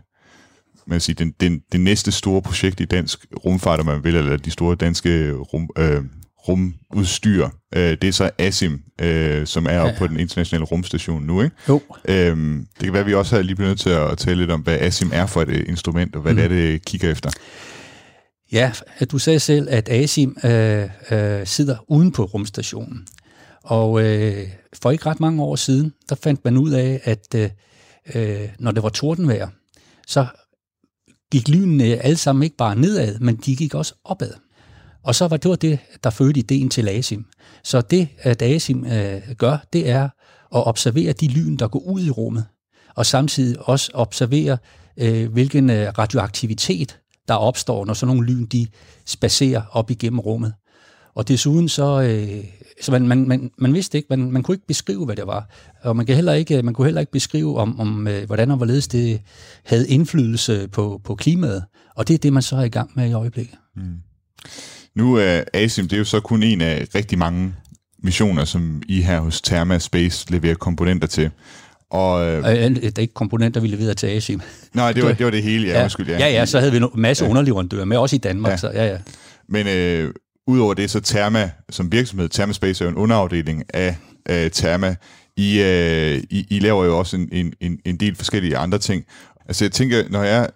man 0.86 1.00
siger, 1.00 1.14
den, 1.14 1.32
den, 1.40 1.60
det 1.72 1.80
næste 1.80 2.12
store 2.12 2.42
projekt 2.42 2.80
i 2.80 2.84
dansk 2.84 3.26
rumfart, 3.44 3.80
om 3.80 3.86
man 3.86 4.04
vil, 4.04 4.16
eller 4.16 4.36
de 4.36 4.50
store 4.50 4.76
danske 4.76 5.32
rum, 5.32 5.70
øh, 5.78 6.02
rumudstyr, 6.48 7.48
øh, 7.76 7.82
det 7.82 8.04
er 8.04 8.12
så 8.12 8.30
ASIM, 8.38 8.82
øh, 9.00 9.46
som 9.46 9.66
er 9.66 9.70
ja, 9.70 9.86
ja. 9.86 9.94
på 9.98 10.06
den 10.06 10.20
internationale 10.20 10.64
rumstation 10.64 11.22
nu, 11.22 11.42
ikke? 11.42 11.56
Jo. 11.68 11.80
Øhm, 12.08 12.66
det 12.74 12.84
kan 12.84 12.92
være, 12.92 13.00
at 13.00 13.06
vi 13.06 13.14
også 13.14 13.36
har 13.36 13.42
lige 13.42 13.56
blevet 13.56 13.70
nødt 13.70 13.80
til 13.80 13.90
at 13.90 14.18
tale 14.18 14.36
lidt 14.36 14.50
om, 14.50 14.60
hvad 14.60 14.78
ASIM 14.80 15.10
er 15.12 15.26
for 15.26 15.42
et 15.42 15.48
øh, 15.48 15.64
instrument, 15.68 16.16
og 16.16 16.22
hvad 16.22 16.32
mm. 16.32 16.36
det 16.36 16.44
er, 16.44 16.48
det 16.48 16.84
kigger 16.84 17.10
efter. 17.10 17.30
Ja, 18.52 18.72
du 19.10 19.18
sagde 19.18 19.40
selv, 19.40 19.68
at 19.70 19.88
ASIM 19.88 20.36
øh, 20.44 20.88
øh, 21.10 21.46
sidder 21.46 21.76
uden 21.88 22.12
på 22.12 22.24
rumstationen. 22.24 23.06
Og 23.64 24.04
øh, 24.04 24.48
for 24.82 24.90
ikke 24.90 25.06
ret 25.06 25.20
mange 25.20 25.42
år 25.42 25.56
siden, 25.56 25.92
der 26.08 26.14
fandt 26.14 26.44
man 26.44 26.56
ud 26.56 26.70
af, 26.70 27.00
at 27.04 27.34
øh, 27.34 27.50
øh 28.14 28.48
når 28.58 28.70
det 28.70 28.82
var 28.82 28.88
tordenvejr, 28.88 29.48
så 30.06 30.26
gik 31.32 31.48
lynene 31.48 31.84
alle 31.84 32.16
sammen 32.16 32.42
ikke 32.42 32.56
bare 32.56 32.76
nedad, 32.76 33.18
men 33.18 33.36
de 33.36 33.56
gik 33.56 33.74
også 33.74 33.94
opad. 34.04 34.32
Og 35.06 35.14
så 35.14 35.28
var 35.28 35.36
det 35.36 35.48
var 35.48 35.56
det, 35.56 35.78
der 36.04 36.10
fødte 36.10 36.40
ideen 36.40 36.68
til 36.68 36.88
ASIM. 36.88 37.24
Så 37.64 37.80
det, 37.80 38.00
øh, 38.00 38.30
at 38.30 38.42
ASIM 38.42 38.86
øh, 38.86 39.22
gør, 39.38 39.66
det 39.72 39.88
er 39.88 40.04
at 40.54 40.66
observere 40.66 41.12
de 41.12 41.28
lyn, 41.28 41.56
der 41.56 41.68
går 41.68 41.78
ud 41.78 42.04
i 42.04 42.10
rummet, 42.10 42.44
og 42.94 43.06
samtidig 43.06 43.68
også 43.68 43.90
observere, 43.94 44.58
øh, 44.96 45.32
hvilken 45.32 45.70
øh, 45.70 45.92
radioaktivitet, 45.98 46.98
der 47.28 47.34
opstår, 47.34 47.84
når 47.84 47.94
sådan 47.94 48.16
nogle 48.16 48.32
lyn, 48.32 48.46
de 48.46 48.66
spacerer 49.06 49.62
op 49.72 49.90
igennem 49.90 50.20
rummet. 50.20 50.54
Og 51.14 51.28
desuden 51.28 51.68
så, 51.68 52.00
øh, 52.00 52.44
så 52.82 52.92
man, 52.92 53.08
man, 53.08 53.28
man, 53.28 53.50
man 53.58 53.74
vidste 53.74 53.98
ikke, 53.98 54.06
man, 54.10 54.30
man 54.30 54.42
kunne 54.42 54.54
ikke 54.54 54.66
beskrive, 54.66 55.04
hvad 55.04 55.16
det 55.16 55.26
var. 55.26 55.50
Og 55.82 55.96
man, 55.96 56.06
kan 56.06 56.14
heller 56.14 56.32
ikke, 56.32 56.58
øh, 56.58 56.64
man 56.64 56.74
kunne 56.74 56.86
heller 56.86 57.00
ikke 57.00 57.12
beskrive, 57.12 57.58
om, 57.58 57.80
om 57.80 58.08
øh, 58.08 58.26
hvordan 58.26 58.50
og 58.50 58.56
hvorledes 58.56 58.88
det 58.88 59.20
havde 59.64 59.88
indflydelse 59.88 60.68
på, 60.68 61.00
på 61.04 61.14
klimaet. 61.14 61.64
Og 61.94 62.08
det 62.08 62.14
er 62.14 62.18
det, 62.18 62.32
man 62.32 62.42
så 62.42 62.56
er 62.56 62.64
i 62.64 62.68
gang 62.68 62.90
med 62.94 63.08
i 63.08 63.12
øjeblikket. 63.12 63.58
Mm. 63.76 63.96
Nu 64.96 65.14
er 65.14 65.42
ASIM, 65.54 65.88
det 65.88 65.92
er 65.96 65.98
jo 65.98 66.04
så 66.04 66.20
kun 66.20 66.42
en 66.42 66.60
af 66.60 66.86
rigtig 66.94 67.18
mange 67.18 67.54
missioner, 68.02 68.44
som 68.44 68.82
I 68.88 69.02
her 69.02 69.20
hos 69.20 69.42
Therma 69.42 69.78
Space 69.78 70.32
leverer 70.32 70.54
komponenter 70.54 71.08
til. 71.08 71.30
Og, 71.90 72.26
øh, 72.26 72.44
det 72.44 72.98
er 72.98 73.02
ikke 73.02 73.14
komponenter, 73.14 73.60
vi 73.60 73.68
leverede 73.68 73.94
til 73.94 74.06
ASIM. 74.06 74.40
Nej, 74.74 74.92
det 74.92 75.04
var 75.04 75.12
det, 75.18 75.24
var 75.24 75.30
det 75.30 75.42
hele, 75.42 75.68
ja, 75.68 75.76
ja, 75.76 75.82
undskyld. 75.82 76.08
Ja. 76.08 76.18
ja, 76.18 76.28
ja, 76.28 76.46
så 76.46 76.58
havde 76.58 76.72
vi 76.72 76.78
en 76.78 76.88
masse 76.94 77.24
ja. 77.24 77.30
underleverandører 77.30 77.84
med, 77.84 77.96
også 77.96 78.16
i 78.16 78.18
Danmark. 78.18 78.50
Ja. 78.50 78.56
Så, 78.56 78.70
ja, 78.70 78.86
ja. 78.86 78.98
Men 79.48 79.66
øh, 79.66 80.12
udover 80.46 80.74
det, 80.74 80.90
så 80.90 81.00
Therma 81.00 81.50
som 81.70 81.92
virksomhed, 81.92 82.28
Therma 82.28 82.52
Space 82.52 82.84
er 82.84 82.88
jo 82.88 82.92
en 82.92 82.98
underafdeling 82.98 83.64
af 83.74 83.96
øh, 84.28 84.50
Therma. 84.50 84.96
I, 85.36 85.60
øh, 85.62 86.22
I, 86.30 86.46
I 86.50 86.58
laver 86.58 86.84
jo 86.84 86.98
også 86.98 87.16
en, 87.16 87.52
en, 87.60 87.78
en 87.84 87.96
del 87.96 88.16
forskellige 88.16 88.56
andre 88.56 88.78
ting. 88.78 89.04
Altså 89.48 89.64
jeg 89.64 89.72
tænker, 89.72 90.02
når 90.10 90.22
jeg 90.22 90.48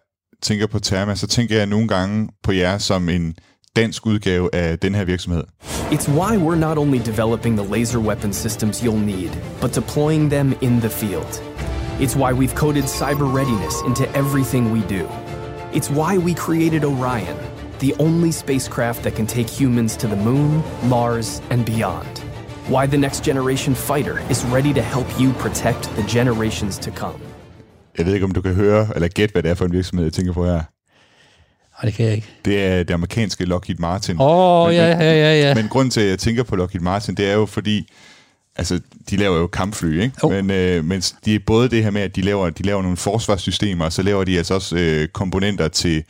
tænker 0.42 0.66
på 0.66 0.78
Therma, 0.78 1.14
så 1.14 1.26
tænker 1.26 1.56
jeg 1.56 1.66
nogle 1.66 1.88
gange 1.88 2.28
på 2.42 2.52
jer 2.52 2.78
som 2.78 3.08
en 3.08 3.34
dansk 3.76 4.06
udgave 4.06 4.54
af 4.54 4.78
den 4.78 4.94
her 4.94 5.04
virksomhed. 5.04 5.44
It's 5.90 6.08
why 6.08 6.36
we're 6.36 6.62
not 6.68 6.78
only 6.78 6.98
developing 6.98 7.56
the 7.56 7.66
laser 7.76 8.00
weapon 8.00 8.32
systems 8.32 8.82
you'll 8.82 9.04
need, 9.14 9.30
but 9.60 9.74
deploying 9.74 10.30
them 10.30 10.54
in 10.60 10.80
the 10.80 10.90
field. 10.90 11.32
It's 12.00 12.16
why 12.16 12.32
we've 12.32 12.54
coded 12.54 12.84
cyber 12.84 13.28
readiness 13.38 13.76
into 13.88 14.04
everything 14.22 14.64
we 14.72 14.80
do. 14.96 15.04
It's 15.72 15.90
why 15.98 16.18
we 16.26 16.34
created 16.34 16.84
Orion, 16.84 17.36
the 17.78 17.92
only 17.98 18.32
spacecraft 18.32 19.02
that 19.04 19.14
can 19.14 19.26
take 19.26 19.48
humans 19.60 19.96
to 19.96 20.06
the 20.06 20.16
moon, 20.16 20.62
Mars, 20.88 21.42
and 21.50 21.64
beyond. 21.64 22.18
Why 22.74 22.86
the 22.86 22.98
next 22.98 23.24
generation 23.24 23.74
fighter 23.74 24.16
is 24.30 24.44
ready 24.56 24.72
to 24.72 24.82
help 24.82 25.08
you 25.20 25.32
protect 25.44 25.82
the 25.96 26.02
generations 26.16 26.78
to 26.78 26.90
come. 26.90 27.20
Jeg 27.98 28.06
ved 28.06 28.14
ikke, 28.14 28.24
om 28.26 28.32
du 28.32 28.40
kan 28.40 28.54
høre 28.54 28.86
eller 28.94 29.08
gætte, 29.08 29.32
hvad 29.32 29.42
det 29.42 29.50
er 29.50 29.54
for 29.54 29.64
en 29.64 29.72
virksomhed, 29.72 30.04
jeg 30.06 30.12
tænker 30.12 30.32
på 30.32 30.44
her. 30.44 30.62
Nej, 31.82 31.88
det 31.88 31.94
kan 31.94 32.06
jeg 32.06 32.14
ikke. 32.14 32.28
Det 32.44 32.64
er 32.64 32.82
det 32.82 32.94
amerikanske 32.94 33.44
Lockheed 33.44 33.78
Martin. 33.78 34.16
Åh, 34.20 34.66
oh, 34.66 34.74
ja, 34.74 34.86
ja, 34.86 35.12
ja, 35.12 35.40
ja. 35.40 35.54
Men 35.54 35.68
grund 35.68 35.90
til, 35.90 36.00
at 36.00 36.08
jeg 36.08 36.18
tænker 36.18 36.42
på 36.42 36.56
Lockheed 36.56 36.82
Martin, 36.82 37.14
det 37.14 37.30
er 37.30 37.34
jo 37.34 37.46
fordi, 37.46 37.88
altså, 38.56 38.80
de 39.10 39.16
laver 39.16 39.38
jo 39.38 39.46
kampfly, 39.46 40.02
ikke? 40.02 40.14
Oh. 40.22 40.32
Men, 40.32 40.50
øh, 40.50 40.84
men 40.84 41.00
de 41.24 41.34
er 41.34 41.38
både 41.46 41.68
det 41.68 41.82
her 41.82 41.90
med, 41.90 42.02
at 42.02 42.16
de 42.16 42.20
laver, 42.20 42.50
de 42.50 42.62
laver 42.62 42.82
nogle 42.82 42.96
forsvarssystemer, 42.96 43.84
og 43.84 43.92
så 43.92 44.02
laver 44.02 44.24
de 44.24 44.38
altså 44.38 44.54
også 44.54 44.76
øh, 44.76 45.08
komponenter 45.08 45.68
til, 45.68 46.04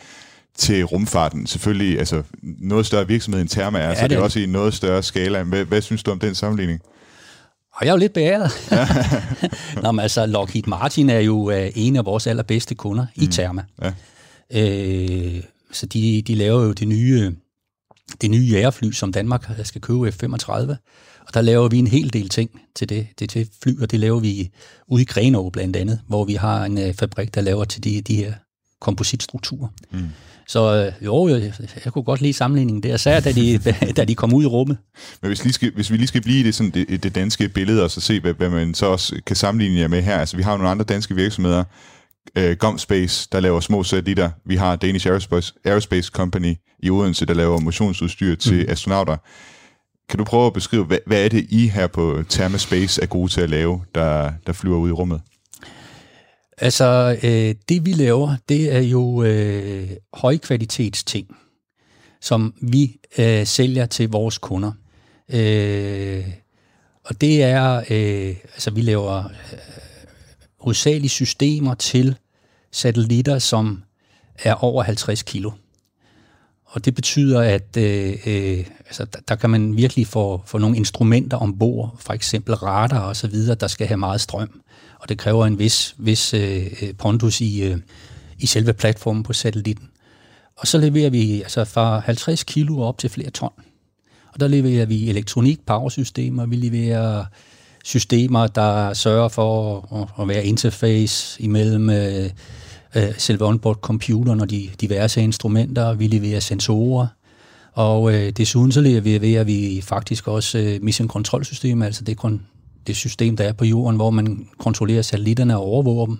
til 0.57 0.85
rumfarten. 0.85 1.47
Selvfølgelig, 1.47 1.99
altså, 1.99 2.23
noget 2.43 2.87
større 2.87 3.09
virksomhed 3.09 3.41
end 3.41 3.49
Therma 3.49 3.79
er, 3.79 3.89
ja, 3.89 3.95
så 3.95 4.09
det 4.09 4.19
er 4.19 4.23
også 4.23 4.39
i 4.39 4.45
en 4.45 4.49
noget 4.49 4.75
større 4.75 5.03
skala. 5.03 5.43
Hvad, 5.43 5.65
hvad 5.65 5.83
synes 5.83 6.03
du 6.03 6.11
om 6.11 6.19
den 6.19 6.35
sammenligning? 6.35 6.81
Og 7.73 7.87
jeg 7.87 7.89
er 7.89 7.95
jo 7.95 7.99
lidt 7.99 8.13
beæret. 8.13 8.51
Nå, 9.83 9.93
men 9.93 10.01
altså, 10.01 10.27
Lockheed 10.27 10.65
Martin 10.67 11.11
er 11.11 11.21
jo 11.21 11.37
uh, 11.37 11.67
en 11.75 11.97
af 11.97 12.05
vores 12.05 12.27
allerbedste 12.27 12.75
kunder 12.75 13.07
mm. 13.17 13.23
i 13.23 13.27
Therma. 13.27 13.63
Ja. 13.83 13.93
Øh, 14.55 15.43
så 15.73 15.87
de, 15.87 16.23
de 16.23 16.35
laver 16.35 16.63
jo 16.63 16.73
det 16.73 16.89
nye, 16.89 17.33
det 18.21 18.31
nye 18.31 18.45
jægerfly, 18.45 18.91
som 18.91 19.13
Danmark 19.13 19.51
skal 19.65 19.81
købe 19.81 20.09
F-35. 20.09 20.53
Og 21.27 21.35
der 21.35 21.41
laver 21.41 21.69
vi 21.69 21.79
en 21.79 21.87
hel 21.87 22.13
del 22.13 22.29
ting 22.29 22.61
til 22.77 22.89
det, 22.89 23.07
det 23.19 23.31
til 23.31 23.49
fly, 23.63 23.81
og 23.81 23.91
det 23.91 24.01
laver 24.01 24.21
vi 24.21 24.51
ude 24.89 25.03
i 25.03 25.05
Grenaa 25.05 25.49
blandt 25.53 25.77
andet, 25.77 26.01
hvor 26.07 26.25
vi 26.25 26.35
har 26.35 26.65
en 26.65 26.79
uh, 26.79 26.95
fabrik, 26.95 27.35
der 27.35 27.41
laver 27.41 27.65
til 27.65 27.85
de, 27.85 28.01
de 28.01 28.17
her 28.17 28.33
kompositstrukturer. 28.81 29.69
Mm. 29.91 30.09
Så 30.51 30.75
øh, 30.75 31.05
jo, 31.07 31.29
jeg, 31.29 31.53
jeg 31.85 31.93
kunne 31.93 32.05
godt 32.05 32.21
lide 32.21 32.33
sammenligningen 32.33 32.83
der, 32.83 32.97
særligt 32.97 33.25
da 33.25 33.41
de, 33.41 33.93
da 33.97 34.05
de 34.05 34.15
kom 34.15 34.35
ud 34.35 34.43
i 34.43 34.47
rummet. 34.47 34.77
Men 35.23 35.29
hvis, 35.29 35.45
lige 35.45 35.53
skal, 35.53 35.73
hvis 35.75 35.91
vi 35.91 35.97
lige 35.97 36.07
skal 36.07 36.23
blive 36.23 36.41
i 36.41 36.43
det, 36.43 36.55
sådan 36.55 36.71
det, 36.71 37.03
det 37.03 37.15
danske 37.15 37.49
billede, 37.49 37.85
og 37.85 37.91
så 37.91 38.01
se, 38.01 38.21
hvad, 38.21 38.35
hvad 38.35 38.51
man 38.51 38.75
så 38.75 38.87
også 38.87 39.21
kan 39.27 39.37
sammenligne 39.37 39.81
jer 39.81 39.89
med 39.89 40.03
her. 40.03 40.19
Altså, 40.19 40.37
vi 40.37 40.43
har 40.43 40.53
jo 40.53 40.57
nogle 40.57 40.71
andre 40.71 40.85
danske 40.85 41.15
virksomheder, 41.15 41.65
øh, 42.37 42.57
Gomspace, 42.57 43.29
der 43.33 43.41
laver 43.41 43.61
små 43.61 43.83
satellitter. 43.83 44.31
Vi 44.45 44.57
har 44.57 44.77
Danish 44.77 45.07
Aerospace, 45.07 45.55
Aerospace 45.65 46.11
Company 46.15 46.55
i 46.79 46.91
Odense, 46.91 47.27
der 47.27 47.35
laver 47.35 47.61
motionsudstyr 47.61 48.35
til 48.35 48.65
mm. 48.65 48.73
astronauter. 48.73 49.17
Kan 50.09 50.19
du 50.19 50.25
prøve 50.25 50.47
at 50.47 50.53
beskrive, 50.53 50.85
hvad, 50.85 50.99
hvad 51.07 51.25
er 51.25 51.29
det, 51.29 51.47
I 51.49 51.69
her 51.69 51.87
på 51.87 52.23
Therma 52.31 52.59
Space 52.59 53.03
er 53.03 53.07
gode 53.07 53.33
til 53.33 53.41
at 53.41 53.51
lave, 53.51 53.81
der, 53.95 54.33
der 54.47 54.53
flyver 54.53 54.79
ud 54.79 54.89
i 54.89 54.93
rummet? 54.93 55.21
Altså, 56.59 57.19
øh, 57.23 57.55
det 57.69 57.87
vi 57.87 57.93
laver, 57.93 58.37
det 58.49 58.75
er 58.75 58.81
jo 58.81 59.23
øh, 59.23 59.91
højkvalitets 60.15 61.05
ting. 61.05 61.27
som 62.21 62.55
vi 62.63 62.97
øh, 63.19 63.47
sælger 63.47 63.87
til 63.87 64.11
vores 64.11 64.39
kunder. 64.39 64.73
Øh, 65.33 66.25
og 67.05 67.21
det 67.21 67.43
er, 67.43 67.77
øh, 67.91 68.37
altså 68.55 68.71
vi 68.71 68.81
laver 68.81 69.25
øh, 69.25 69.59
hovedsageligt 70.61 71.13
systemer 71.13 71.75
til 71.75 72.17
satellitter, 72.73 73.39
som 73.39 73.83
er 74.39 74.55
over 74.55 74.83
50 74.83 75.23
kilo. 75.23 75.51
Og 76.65 76.85
det 76.85 76.95
betyder, 76.95 77.41
at 77.41 77.77
øh, 77.77 78.17
øh, 78.27 78.67
altså, 78.87 79.05
der, 79.05 79.19
der 79.29 79.35
kan 79.35 79.51
man 79.51 79.77
virkelig 79.77 80.07
få, 80.07 80.43
få 80.47 80.59
nogle 80.59 80.77
instrumenter 80.77 81.37
ombord, 81.37 81.97
for 81.99 82.13
eksempel 82.13 82.55
radar 82.55 83.01
og 83.01 83.17
så 83.17 83.27
videre, 83.29 83.55
der 83.55 83.67
skal 83.67 83.87
have 83.87 83.99
meget 83.99 84.21
strøm. 84.21 84.61
Og 85.01 85.09
det 85.09 85.19
kræver 85.19 85.47
en 85.47 85.59
vis, 85.59 85.95
vis 85.99 86.35
øh, 86.35 86.67
øh 86.83 86.95
pondus 86.99 87.41
i, 87.41 87.63
øh, 87.63 87.79
i 88.39 88.47
selve 88.47 88.73
platformen 88.73 89.23
på 89.23 89.33
satellitten. 89.33 89.89
Og 90.57 90.67
så 90.67 90.79
leverer 90.79 91.11
vi 91.11 91.43
altså 91.43 91.65
fra 91.65 91.99
50 91.99 92.43
kilo 92.43 92.81
op 92.81 92.99
til 92.99 93.11
flere 93.11 93.31
ton. 93.31 93.53
Og 94.33 94.41
der 94.41 94.49
leverer 94.49 94.87
vi 94.87 95.11
elektronik, 95.11 95.67
powersystemer, 95.67 96.47
vi 96.47 96.57
leverer 96.57 97.25
systemer, 97.85 98.47
der 98.47 98.95
sørger 98.95 99.29
for 99.29 100.09
at, 100.21 100.29
være 100.29 100.45
interface 100.45 101.43
imellem 101.43 101.91
øh, 101.91 102.31
øh, 102.97 103.13
selve 103.19 103.45
onboard 103.45 103.77
computeren 103.77 104.41
og 104.41 104.51
de 104.51 104.69
diverse 104.81 105.23
instrumenter. 105.23 105.95
Vi 105.95 106.07
leverer 106.07 106.41
sensorer, 106.41 107.07
og 107.73 108.15
øh, 108.15 108.31
desuden 108.31 108.73
så 108.73 108.81
leverer 108.81 109.45
vi 109.45 109.81
faktisk 109.85 110.29
også 110.29 110.59
øh, 110.59 110.83
mission 110.83 111.09
control 111.09 111.45
system, 111.45 111.83
altså 111.83 112.05
det, 112.05 112.17
kon, 112.17 112.43
det 112.87 112.97
system, 112.97 113.37
der 113.37 113.45
er 113.45 113.53
på 113.53 113.65
jorden, 113.65 113.97
hvor 113.97 114.11
man 114.11 114.49
kontrollerer 114.59 115.03
satellitterne 115.03 115.57
og 115.57 115.63
overvåger 115.63 116.07
dem. 116.07 116.19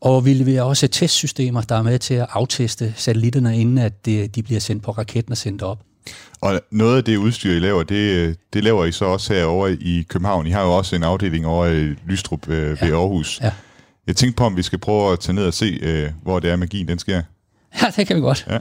Og 0.00 0.24
vi 0.24 0.34
leverer 0.34 0.62
også 0.62 0.88
testsystemer, 0.88 1.60
der 1.60 1.74
er 1.74 1.82
med 1.82 1.98
til 1.98 2.14
at 2.14 2.26
afteste 2.30 2.94
satellitterne, 2.96 3.58
inden 3.58 3.78
at 3.78 4.08
øh, 4.08 4.26
de 4.26 4.42
bliver 4.42 4.60
sendt 4.60 4.82
på 4.82 4.90
raketten 4.90 5.32
og 5.32 5.36
sendt 5.38 5.62
op. 5.62 5.78
Og 6.42 6.60
noget 6.70 6.96
af 6.96 7.04
det 7.04 7.16
udstyr, 7.16 7.52
I 7.52 7.58
laver, 7.58 7.82
det, 7.82 8.36
det 8.52 8.64
laver 8.64 8.84
I 8.84 8.92
så 8.92 9.04
også 9.04 9.34
herovre 9.34 9.72
i 9.72 10.02
København. 10.08 10.46
I 10.46 10.50
har 10.50 10.62
jo 10.62 10.76
også 10.76 10.96
en 10.96 11.02
afdeling 11.02 11.46
over 11.46 11.66
i 11.66 11.94
Lystrup 12.06 12.48
øh, 12.48 12.80
ved 12.82 12.88
ja. 12.88 12.96
Aarhus. 12.96 13.40
Ja. 13.40 13.52
Jeg 14.06 14.16
tænkte 14.16 14.36
på, 14.36 14.44
om 14.44 14.56
vi 14.56 14.62
skal 14.62 14.78
prøve 14.78 15.12
at 15.12 15.20
tage 15.20 15.34
ned 15.34 15.46
og 15.46 15.54
se, 15.54 15.78
øh, 15.82 16.10
hvor 16.22 16.40
det 16.40 16.50
er, 16.50 16.56
magien 16.56 16.88
den 16.88 16.98
sker. 16.98 17.22
Ja, 17.82 17.86
det 17.96 18.06
kan 18.06 18.16
vi 18.16 18.20
godt. 18.20 18.46
Ja. 18.50 18.58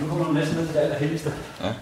Nu 0.00 0.06
kommer 0.08 0.24
du 0.24 0.32
næsten 0.32 0.56
ned 0.56 0.66
til 0.66 0.74
det 0.74 0.80
allerhelligste. 0.80 1.32
Ja. 1.64 1.72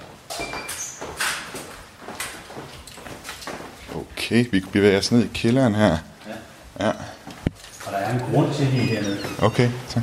Okay, 3.95 4.47
vi 4.51 4.65
bevæger 4.73 4.99
os 4.99 5.13
ned 5.13 5.25
i 5.25 5.29
kælderen 5.35 5.75
her. 5.75 5.97
Ja. 6.79 6.87
ja. 6.87 6.91
Og 7.87 7.93
der 7.93 7.99
er 7.99 8.15
en 8.15 8.21
grund 8.33 8.55
til, 8.55 8.65
at 8.65 8.73
vi 8.73 8.79
er 8.79 8.83
hernede. 8.83 9.19
Okay, 9.43 9.71
tak. 9.89 10.03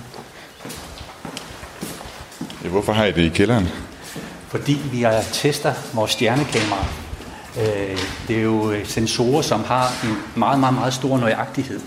Ja, 2.66 2.70
hvorfor 2.70 2.94
har 2.94 3.06
I 3.06 3.12
det 3.12 3.22
i 3.22 3.30
kælderen? 3.30 3.68
Fordi 4.48 4.82
vi 4.92 5.02
har 5.02 5.24
tester 5.32 5.74
vores 5.94 6.12
stjernekamera. 6.12 6.86
Øh, 7.60 7.98
det 8.28 8.38
er 8.38 8.42
jo 8.42 8.74
sensorer, 8.86 9.42
som 9.42 9.64
har 9.64 9.94
en 10.04 10.18
meget, 10.36 10.60
meget, 10.60 10.76
meget 10.76 10.94
stor 10.94 11.18
nøjagtighed. 11.18 11.80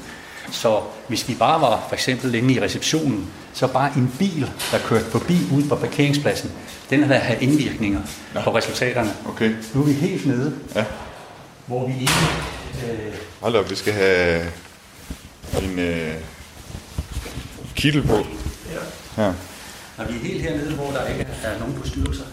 Så 0.51 0.81
hvis 1.09 1.29
vi 1.29 1.35
bare 1.35 1.61
var 1.61 1.85
for 1.89 1.95
eksempel 1.95 2.35
inde 2.35 2.55
i 2.55 2.61
receptionen, 2.61 3.27
så 3.53 3.67
bare 3.67 3.91
en 3.97 4.15
bil, 4.19 4.51
der 4.73 4.79
kørte 4.79 5.05
forbi 5.05 5.39
ud 5.53 5.69
på 5.69 5.77
parkeringspladsen, 5.77 6.53
den 6.91 7.03
havde 7.03 7.21
have 7.21 7.43
indvirkninger 7.43 8.01
ja. 8.35 8.43
på 8.43 8.57
resultaterne. 8.57 9.11
Okay. 9.29 9.55
Nu 9.75 9.81
er 9.81 9.85
vi 9.85 9.93
helt 9.93 10.27
nede, 10.27 10.55
ja. 10.75 10.85
hvor 11.67 11.87
vi 11.87 11.93
ikke... 11.93 12.13
Øh... 12.93 13.15
Hold 13.41 13.57
op, 13.57 13.71
vi 13.71 13.77
skal 13.77 13.93
have 13.93 14.43
en 15.63 15.79
øh, 15.79 16.15
kittel 17.75 18.03
på. 18.07 18.27
Ja. 19.17 19.25
ja. 19.25 19.33
Når 19.99 20.05
vi 20.05 20.15
er 20.15 20.19
helt 20.19 20.43
hernede, 20.43 20.75
hvor 20.75 20.91
der 20.91 21.07
ikke 21.07 21.27
er 21.45 21.59
nogen 21.59 21.75
bestyrelser, 21.83 22.25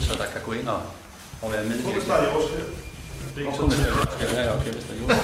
så 0.00 0.14
der 0.18 0.24
kan 0.32 0.40
gå 0.44 0.52
ind 0.52 0.68
og, 0.68 0.80
og 1.42 1.52
være 1.52 1.64
med. 1.64 1.82
Hvorfor 1.82 2.00
starter 2.00 2.26
I? 2.26 2.76
Det 3.36 3.46
okay, 3.48 4.72
hvis 4.72 4.84
der 4.84 5.14
er 5.14 5.16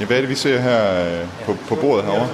Ja, 0.00 0.04
hvad 0.06 0.16
er 0.16 0.20
det, 0.20 0.30
vi 0.30 0.34
ser 0.34 0.60
her 0.60 1.20
øh, 1.22 1.28
på, 1.46 1.56
på 1.68 1.74
bordet 1.74 2.04
herovre? 2.04 2.28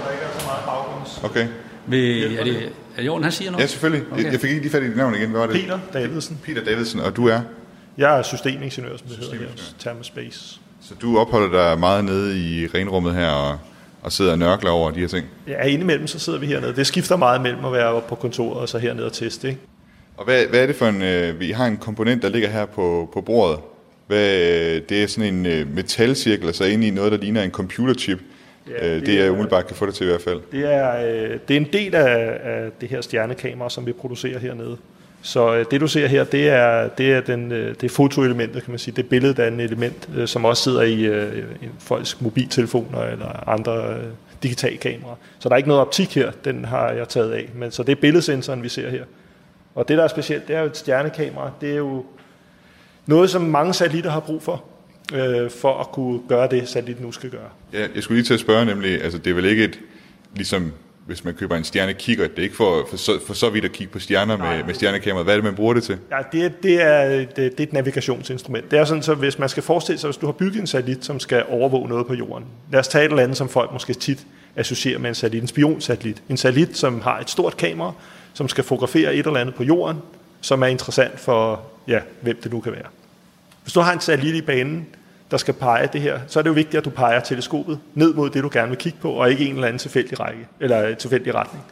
Okay. 1.23 1.49
Vil, 1.87 2.37
er, 2.39 2.45
det, 2.45 2.73
er 2.97 3.03
Jorden, 3.03 3.23
han 3.23 3.33
siger 3.33 3.51
noget? 3.51 3.63
Ja, 3.63 3.67
selvfølgelig. 3.67 4.07
Okay. 4.13 4.25
Jeg, 4.25 4.33
jeg 4.33 4.41
fik 4.41 4.51
ikke 4.51 4.63
lige 4.63 4.73
fat 4.73 4.83
i 4.83 4.87
dit 4.87 4.97
navn 4.97 5.15
igen. 5.15 5.31
Hvad 5.31 5.41
var 5.41 5.47
det? 5.47 5.61
Peter 5.61 5.79
Davidsen. 5.93 6.39
Peter 6.45 6.65
Davidsen, 6.65 7.01
og 7.01 7.17
du 7.17 7.29
er? 7.29 7.41
Jeg 7.99 8.19
er 8.19 8.23
systemingeniør, 8.23 8.97
som 8.97 9.07
det 9.09 9.17
hedder 9.17 9.35
her 9.35 9.47
Thermospace. 9.79 10.61
Så 10.83 10.95
du 11.03 11.19
opholder 11.19 11.69
dig 11.69 11.79
meget 11.79 12.05
nede 12.05 12.41
i 12.41 12.67
renrummet 12.67 13.15
her 13.15 13.31
og, 13.31 13.59
og 14.03 14.13
sidder 14.13 14.33
og 14.33 14.39
nørkler 14.39 14.71
over 14.71 14.91
de 14.91 15.01
her 15.01 15.09
ting? 15.09 15.27
Ja, 15.49 15.63
indimellem 15.63 16.07
så 16.07 16.19
sidder 16.19 16.39
vi 16.39 16.47
hernede. 16.47 16.77
Det 16.77 16.87
skifter 16.87 17.17
meget 17.17 17.41
mellem 17.41 17.65
at 17.65 17.73
være 17.73 17.87
oppe 17.87 18.09
på 18.09 18.15
kontoret 18.15 18.61
og 18.61 18.69
så 18.69 18.79
hernede 18.79 19.07
og 19.07 19.13
teste. 19.13 19.49
Ikke? 19.49 19.61
Og 20.17 20.25
hvad, 20.25 20.47
hvad 20.47 20.63
er 20.63 20.67
det 20.67 20.77
for 20.77 20.87
en... 20.87 21.03
Øh, 21.03 21.41
vi 21.41 21.51
har 21.51 21.67
en 21.67 21.77
komponent, 21.77 22.23
der 22.23 22.29
ligger 22.29 22.49
her 22.49 22.67
på, 22.67 23.11
på 23.13 23.21
bordet. 23.21 23.59
Hvad, 24.07 24.81
det 24.81 25.03
er 25.03 25.07
sådan 25.07 25.35
en 25.35 25.47
øh, 25.47 25.75
metalcirkel, 25.75 26.55
så 26.55 26.65
inde 26.65 26.87
i 26.87 26.91
noget, 26.91 27.13
der 27.13 27.19
ligner 27.19 27.43
en 27.43 27.51
computerchip. 27.51 28.19
Ja, 28.71 28.89
øh, 28.89 28.95
det, 28.95 29.07
det 29.07 29.21
er 29.21 29.31
umiddelbart 29.31 29.67
kan 29.67 29.77
få 29.77 29.87
det 29.87 29.95
til 29.95 30.05
i 30.05 30.11
hvert 30.11 30.23
fald. 30.23 30.41
Det 30.53 30.75
er, 30.75 31.07
øh, 31.07 31.39
det 31.49 31.57
er 31.57 31.61
en 31.61 31.69
del 31.73 31.95
af, 31.95 32.39
af 32.45 32.71
det 32.81 32.89
her 32.89 33.01
stjernekamera, 33.01 33.71
som 33.71 33.87
vi 33.87 33.93
producerer 33.93 34.39
hernede. 34.39 34.77
Så 35.23 35.55
øh, 35.55 35.65
det 35.71 35.81
du 35.81 35.87
ser 35.87 36.07
her, 36.07 36.25
det 36.25 36.49
er, 36.49 36.89
det 36.89 37.13
er, 37.13 37.21
den, 37.21 37.53
øh, 37.53 37.75
det 37.75 37.85
er 37.85 37.89
fotoelementet, 37.89 38.63
kan 38.63 38.73
man 38.73 38.79
sige. 38.79 39.03
Det 39.03 39.39
er 39.39 39.49
en 39.49 39.61
element, 39.61 40.09
øh, 40.17 40.29
som 40.29 40.45
også 40.45 40.63
sidder 40.63 40.83
i, 40.83 41.03
øh, 41.03 41.45
folks 41.79 42.21
mobiltelefoner 42.21 43.01
eller 43.03 43.49
andre 43.49 43.95
øh, 43.95 44.05
digitalkameraer. 44.43 45.17
Så 45.39 45.49
der 45.49 45.55
er 45.55 45.57
ikke 45.57 45.69
noget 45.69 45.81
optik 45.81 46.15
her, 46.15 46.31
den 46.45 46.65
har 46.65 46.91
jeg 46.91 47.09
taget 47.09 47.33
af. 47.33 47.49
Men 47.55 47.71
så 47.71 47.83
det 47.83 47.93
er 47.93 48.01
billedsensoren, 48.01 48.63
vi 48.63 48.69
ser 48.69 48.91
her. 48.91 49.05
Og 49.75 49.89
det, 49.89 49.99
der 49.99 50.05
er 50.05 50.09
specielt, 50.09 50.49
det 50.49 50.57
er 50.57 50.61
jo 50.61 50.67
et 50.67 50.77
stjernekamera. 50.77 51.51
Det 51.61 51.71
er 51.71 51.77
jo 51.77 52.05
noget, 53.07 53.31
som 53.31 53.43
mange 53.43 53.75
satellitter 53.75 54.11
har 54.11 54.21
brug 54.21 54.43
for, 54.43 54.65
øh, 55.15 55.51
for 55.51 55.79
at 55.81 55.87
kunne 55.87 56.21
gøre 56.29 56.49
det, 56.49 56.69
satellitten 56.69 57.07
nu 57.07 57.13
skal 57.13 57.31
gøre. 57.31 57.49
Ja, 57.73 57.87
jeg 57.95 58.03
skulle 58.03 58.17
lige 58.17 58.27
til 58.27 58.35
at 58.35 58.41
spørge 58.41 58.65
nemlig, 58.65 59.03
altså 59.03 59.19
det 59.19 59.31
er 59.31 59.35
vel 59.35 59.45
ikke 59.45 59.65
et, 59.65 59.81
ligesom 60.37 60.73
hvis 61.11 61.25
man 61.25 61.35
køber 61.35 61.57
en 61.57 61.65
stjernekigger, 61.65 62.29
det 62.29 62.39
er 62.39 62.43
ikke 62.43 62.57
for, 62.57 62.87
for, 62.91 62.97
så, 62.97 63.21
for 63.27 63.35
så 63.35 63.51
vidt 63.51 63.65
at 63.65 63.73
kigge 63.73 63.93
på 63.93 63.99
stjerner 63.99 64.37
Nej, 64.37 64.57
med, 64.57 64.65
med 64.65 64.75
stjernekamera. 64.75 65.23
Hvad 65.23 65.35
er 65.35 65.37
det, 65.37 65.45
man 65.45 65.55
bruger 65.55 65.75
det 65.75 65.83
til? 65.83 65.99
Ja, 66.11 66.17
det, 66.33 66.63
det, 66.63 66.83
er, 66.83 67.09
det, 67.19 67.37
det 67.37 67.61
er 67.61 67.63
et 67.63 67.73
navigationsinstrument. 67.73 68.71
Det 68.71 68.79
er 68.79 68.85
sådan, 68.85 69.03
så 69.03 69.15
hvis 69.15 69.39
man 69.39 69.49
skal 69.49 69.63
forestille 69.63 69.99
sig, 69.99 70.09
hvis 70.09 70.17
du 70.17 70.27
har 70.27 70.33
bygget 70.33 70.61
en 70.61 70.67
satellit, 70.67 71.05
som 71.05 71.21
skal 71.21 71.45
overvåge 71.49 71.89
noget 71.89 72.07
på 72.07 72.15
jorden. 72.15 72.45
Lad 72.73 72.81
os 72.81 72.89
tage 72.89 73.05
et 73.05 73.11
eller 73.11 73.23
andet, 73.23 73.37
som 73.37 73.49
folk 73.49 73.73
måske 73.73 73.95
tit 73.95 74.27
associerer 74.57 74.99
med 74.99 75.09
en 75.09 75.15
satellit, 75.15 75.43
en 75.43 75.49
spionsatellit. 75.49 76.23
En 76.29 76.37
satellit, 76.37 76.77
som 76.77 77.01
har 77.01 77.19
et 77.19 77.31
stort 77.31 77.57
kamera, 77.57 77.93
som 78.33 78.49
skal 78.49 78.65
fotografere 78.65 79.15
et 79.15 79.27
eller 79.27 79.41
andet 79.41 79.55
på 79.55 79.65
jorden, 79.65 79.97
som 80.41 80.63
er 80.63 80.67
interessant 80.67 81.21
for, 81.21 81.63
ja, 81.89 82.01
hvem 82.21 82.41
det 82.43 82.53
nu 82.53 82.61
kan 82.61 82.73
være. 82.73 82.87
Hvis 83.63 83.73
du 83.73 83.81
har 83.81 83.93
en 83.93 84.01
satellit 84.01 84.35
i 84.35 84.43
banen, 84.43 84.87
der 85.31 85.37
skal 85.37 85.55
pege 85.55 85.89
det 85.93 86.01
her, 86.01 86.21
så 86.27 86.39
er 86.39 86.43
det 86.43 86.51
jo 86.51 86.55
vigtigt, 86.55 86.79
at 86.79 86.85
du 86.85 86.91
peger 86.91 87.21
teleskopet 87.21 87.79
ned 87.95 88.15
mod 88.15 88.31
det, 88.31 88.43
du 88.43 88.51
gerne 88.53 88.69
vil 88.69 88.79
kigge 88.79 88.99
på, 89.03 89.11
og 89.11 89.31
ikke 89.31 89.45
en 89.45 89.55
eller 89.55 89.67
anden 89.67 89.79
tilfældig 89.79 90.21
række, 90.21 90.49
eller 90.61 90.87
øh, 90.87 90.97
tilfældig 90.97 91.35
retning. 91.35 91.65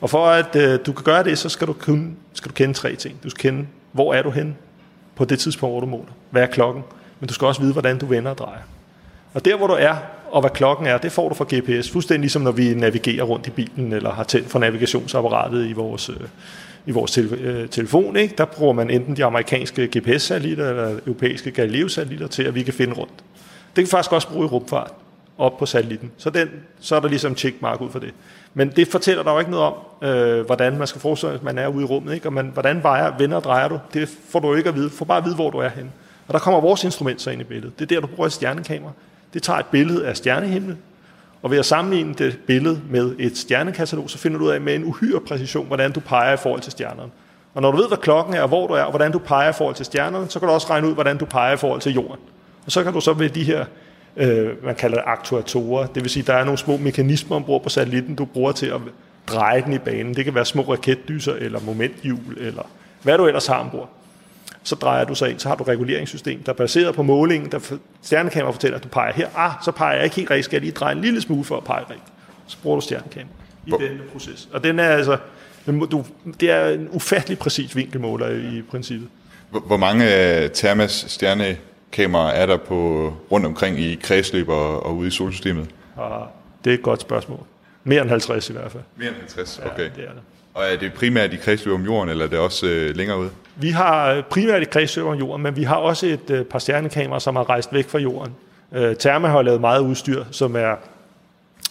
Og 0.00 0.10
for 0.10 0.26
at 0.26 0.56
øh, 0.56 0.78
du 0.86 0.92
kan 0.92 1.04
gøre 1.04 1.24
det, 1.24 1.38
så 1.38 1.48
skal 1.48 1.66
du, 1.66 1.72
kun, 1.72 2.16
skal 2.32 2.48
du 2.48 2.54
kende 2.54 2.74
tre 2.74 2.96
ting. 2.96 3.22
Du 3.22 3.30
skal 3.30 3.50
kende, 3.50 3.66
hvor 3.92 4.14
er 4.14 4.22
du 4.22 4.30
hen 4.30 4.56
på 5.16 5.24
det 5.24 5.38
tidspunkt, 5.38 5.72
hvor 5.72 5.80
du 5.80 5.86
måler. 5.86 6.12
Hvad 6.30 6.42
er 6.42 6.46
klokken? 6.46 6.82
Men 7.20 7.28
du 7.28 7.34
skal 7.34 7.46
også 7.46 7.60
vide, 7.60 7.72
hvordan 7.72 7.98
du 7.98 8.06
vender 8.06 8.30
og 8.30 8.38
drejer. 8.38 8.62
Og 9.34 9.44
der, 9.44 9.56
hvor 9.56 9.66
du 9.66 9.72
er, 9.72 9.94
og 10.30 10.40
hvad 10.40 10.50
klokken 10.50 10.86
er, 10.86 10.98
det 10.98 11.12
får 11.12 11.28
du 11.28 11.34
fra 11.34 11.44
GPS. 11.54 11.90
Fuldstændig 11.90 12.20
ligesom 12.20 12.42
når 12.42 12.52
vi 12.52 12.74
navigerer 12.74 13.24
rundt 13.24 13.46
i 13.46 13.50
bilen, 13.50 13.92
eller 13.92 14.12
har 14.12 14.24
tændt 14.24 14.50
for 14.50 14.58
navigationsapparatet 14.58 15.66
i 15.66 15.72
vores, 15.72 16.08
øh, 16.08 16.16
i 16.86 16.90
vores 16.90 17.10
tel- 17.10 17.34
øh, 17.34 17.68
telefon. 17.68 18.16
Ikke? 18.16 18.34
Der 18.38 18.44
bruger 18.44 18.72
man 18.72 18.90
enten 18.90 19.16
de 19.16 19.24
amerikanske 19.24 19.86
GPS-satellitter 19.98 20.68
eller 20.68 20.98
europæiske 21.06 21.50
Galileo-satellitter 21.50 22.26
til, 22.26 22.42
at 22.42 22.54
vi 22.54 22.62
kan 22.62 22.74
finde 22.74 22.94
rundt. 22.94 23.12
Det 23.76 23.84
kan 23.84 23.86
faktisk 23.86 24.12
også 24.12 24.28
bruge 24.28 24.44
i 24.44 24.48
rumfart 24.48 24.92
op 25.38 25.58
på 25.58 25.66
satellitten. 25.66 26.10
Så, 26.16 26.30
den, 26.30 26.48
så 26.80 26.96
er 26.96 27.00
der 27.00 27.08
ligesom 27.08 27.36
checkmark 27.36 27.80
ud 27.80 27.90
for 27.90 27.98
det. 27.98 28.14
Men 28.54 28.68
det 28.76 28.88
fortæller 28.88 29.22
dig 29.22 29.30
jo 29.30 29.38
ikke 29.38 29.50
noget 29.50 29.66
om, 29.66 30.08
øh, 30.08 30.46
hvordan 30.46 30.78
man 30.78 30.86
skal 30.86 31.00
forestille 31.00 31.34
at 31.34 31.42
man 31.42 31.58
er 31.58 31.68
ude 31.68 31.82
i 31.82 31.86
rummet. 31.86 32.14
Ikke? 32.14 32.28
Og 32.28 32.32
man, 32.32 32.50
hvordan 32.52 32.82
vejer, 32.82 33.18
vender 33.18 33.36
og 33.36 33.44
drejer 33.44 33.68
du? 33.68 33.78
Det 33.94 34.08
får 34.28 34.40
du 34.40 34.54
ikke 34.54 34.68
at 34.68 34.74
vide. 34.74 34.84
Du 34.84 34.94
får 34.94 35.04
bare 35.04 35.18
at 35.18 35.24
vide, 35.24 35.34
hvor 35.34 35.50
du 35.50 35.58
er 35.58 35.68
henne. 35.68 35.90
Og 36.28 36.34
der 36.34 36.40
kommer 36.40 36.60
vores 36.60 36.84
instrument 36.84 37.20
så 37.20 37.30
ind 37.30 37.40
i 37.40 37.44
billedet. 37.44 37.78
Det 37.78 37.84
er 37.84 37.94
der, 38.00 38.00
du 38.00 38.06
bruger 38.06 38.26
et 38.26 38.32
stjernekamera. 38.32 38.92
Det 39.34 39.42
tager 39.42 39.58
et 39.58 39.66
billede 39.66 40.06
af 40.06 40.16
stjernehimlen, 40.16 40.78
og 41.42 41.50
ved 41.50 41.58
at 41.58 41.66
sammenligne 41.66 42.14
det 42.14 42.38
billede 42.46 42.80
med 42.90 43.14
et 43.18 43.36
stjernekatalog, 43.38 44.10
så 44.10 44.18
finder 44.18 44.38
du 44.38 44.44
ud 44.44 44.50
af 44.50 44.60
med 44.60 44.74
en 44.74 44.84
uhyre 44.84 45.20
præcision, 45.20 45.66
hvordan 45.66 45.92
du 45.92 46.00
peger 46.00 46.32
i 46.32 46.36
forhold 46.36 46.60
til 46.60 46.72
stjernerne. 46.72 47.10
Og 47.54 47.62
når 47.62 47.70
du 47.70 47.76
ved, 47.76 47.88
hvad 47.88 47.98
klokken 47.98 48.34
er, 48.34 48.42
og 48.42 48.48
hvor 48.48 48.66
du 48.66 48.72
er, 48.72 48.82
og 48.82 48.90
hvordan 48.90 49.12
du 49.12 49.18
peger 49.18 49.50
i 49.50 49.52
forhold 49.52 49.74
til 49.74 49.84
stjernerne, 49.84 50.28
så 50.28 50.38
kan 50.38 50.48
du 50.48 50.54
også 50.54 50.70
regne 50.70 50.88
ud, 50.88 50.94
hvordan 50.94 51.18
du 51.18 51.24
peger 51.24 51.52
i 51.52 51.56
forhold 51.56 51.80
til 51.80 51.94
jorden. 51.94 52.20
Og 52.66 52.72
så 52.72 52.84
kan 52.84 52.92
du 52.92 53.00
så 53.00 53.12
ved 53.12 53.28
de 53.28 53.44
her, 53.44 53.64
øh, 54.16 54.64
man 54.64 54.74
kalder 54.74 54.96
det 54.96 55.04
aktuatorer, 55.06 55.86
det 55.86 56.02
vil 56.02 56.10
sige, 56.10 56.22
der 56.22 56.34
er 56.34 56.44
nogle 56.44 56.58
små 56.58 56.76
mekanismer 56.76 57.36
ombord 57.36 57.62
på 57.62 57.68
satellitten, 57.68 58.14
du 58.14 58.24
bruger 58.24 58.52
til 58.52 58.66
at 58.66 58.80
dreje 59.26 59.62
den 59.62 59.72
i 59.72 59.78
banen. 59.78 60.14
Det 60.14 60.24
kan 60.24 60.34
være 60.34 60.44
små 60.44 60.62
raketdyser, 60.62 61.34
eller 61.34 61.60
momenthjul, 61.60 62.36
eller 62.38 62.62
hvad 63.02 63.18
du 63.18 63.26
ellers 63.26 63.46
har 63.46 63.58
ombord 63.58 63.99
så 64.62 64.74
drejer 64.74 65.04
du 65.04 65.14
sig 65.14 65.30
ind, 65.30 65.38
så 65.38 65.48
har 65.48 65.56
du 65.56 65.62
et 65.62 65.68
reguleringssystem, 65.68 66.42
der 66.42 66.52
er 66.52 66.56
baseret 66.56 66.94
på 66.94 67.02
målingen, 67.02 67.52
der 67.52 67.76
stjernekamera 68.02 68.52
fortæller, 68.52 68.78
at 68.78 68.84
du 68.84 68.88
peger 68.88 69.12
her, 69.12 69.28
ah, 69.36 69.52
så 69.64 69.70
peger 69.70 69.94
jeg 69.94 70.04
ikke 70.04 70.16
helt 70.16 70.30
rigtigt, 70.30 70.44
skal 70.44 70.56
jeg 70.56 70.62
lige 70.62 70.72
dreje 70.72 70.94
en 70.94 71.00
lille 71.00 71.20
smule 71.20 71.44
for 71.44 71.56
at 71.56 71.64
pege 71.64 71.80
rigtigt. 71.80 72.12
Så 72.46 72.56
bruger 72.62 72.76
du 72.76 72.84
stjernekamera. 72.84 73.34
i 73.66 73.70
den 73.70 74.00
proces. 74.12 74.48
Og 74.52 74.64
den 74.64 74.78
er 74.78 74.88
altså, 74.88 75.16
du, 75.66 76.04
det 76.40 76.50
er 76.50 76.68
en 76.68 76.88
ufattelig 76.92 77.38
præcis 77.38 77.76
vinkelmåler 77.76 78.28
i 78.28 78.62
princippet. 78.70 79.08
Hvor 79.50 79.76
mange 79.76 80.04
Thermas 80.48 81.04
stjernekameraer 81.08 82.32
er 82.32 82.46
der 82.46 82.56
på 82.56 83.12
rundt 83.30 83.46
omkring 83.46 83.80
i 83.80 83.94
kredsløb 83.94 84.48
og, 84.48 84.86
og 84.86 84.96
ude 84.96 85.08
i 85.08 85.10
solsystemet? 85.10 85.70
Ja, 85.98 86.02
det 86.64 86.70
er 86.70 86.74
et 86.74 86.82
godt 86.82 87.00
spørgsmål. 87.00 87.40
Mere 87.84 88.02
end 88.02 88.10
50 88.10 88.50
i 88.50 88.52
hvert 88.52 88.72
fald. 88.72 88.82
Mere 88.96 89.08
end 89.08 89.16
50, 89.16 89.58
okay. 89.58 89.82
Ja, 89.82 89.84
det 89.84 90.04
er 90.04 90.12
det. 90.12 90.22
Og 90.54 90.64
er 90.64 90.76
det 90.76 90.92
primært 90.92 91.32
i 91.32 91.36
kredsløb 91.36 91.74
om 91.74 91.84
jorden, 91.84 92.08
eller 92.08 92.24
er 92.24 92.28
det 92.28 92.38
også 92.38 92.66
øh, 92.66 92.96
længere 92.96 93.18
ude? 93.18 93.30
Vi 93.56 93.70
har 93.70 94.12
øh, 94.12 94.22
primært 94.22 94.62
i 94.62 94.64
kredsløb 94.64 95.04
om 95.04 95.14
jorden, 95.14 95.42
men 95.42 95.56
vi 95.56 95.62
har 95.62 95.76
også 95.76 96.06
et 96.06 96.30
øh, 96.30 96.44
par 96.44 96.58
stjernekameraer, 96.58 97.18
som 97.18 97.36
har 97.36 97.50
rejst 97.50 97.72
væk 97.72 97.88
fra 97.88 97.98
jorden. 97.98 98.32
Øh, 98.72 98.96
Therma 98.96 99.28
har 99.28 99.42
lavet 99.42 99.60
meget 99.60 99.80
udstyr, 99.80 100.24
som 100.30 100.56
er 100.56 100.76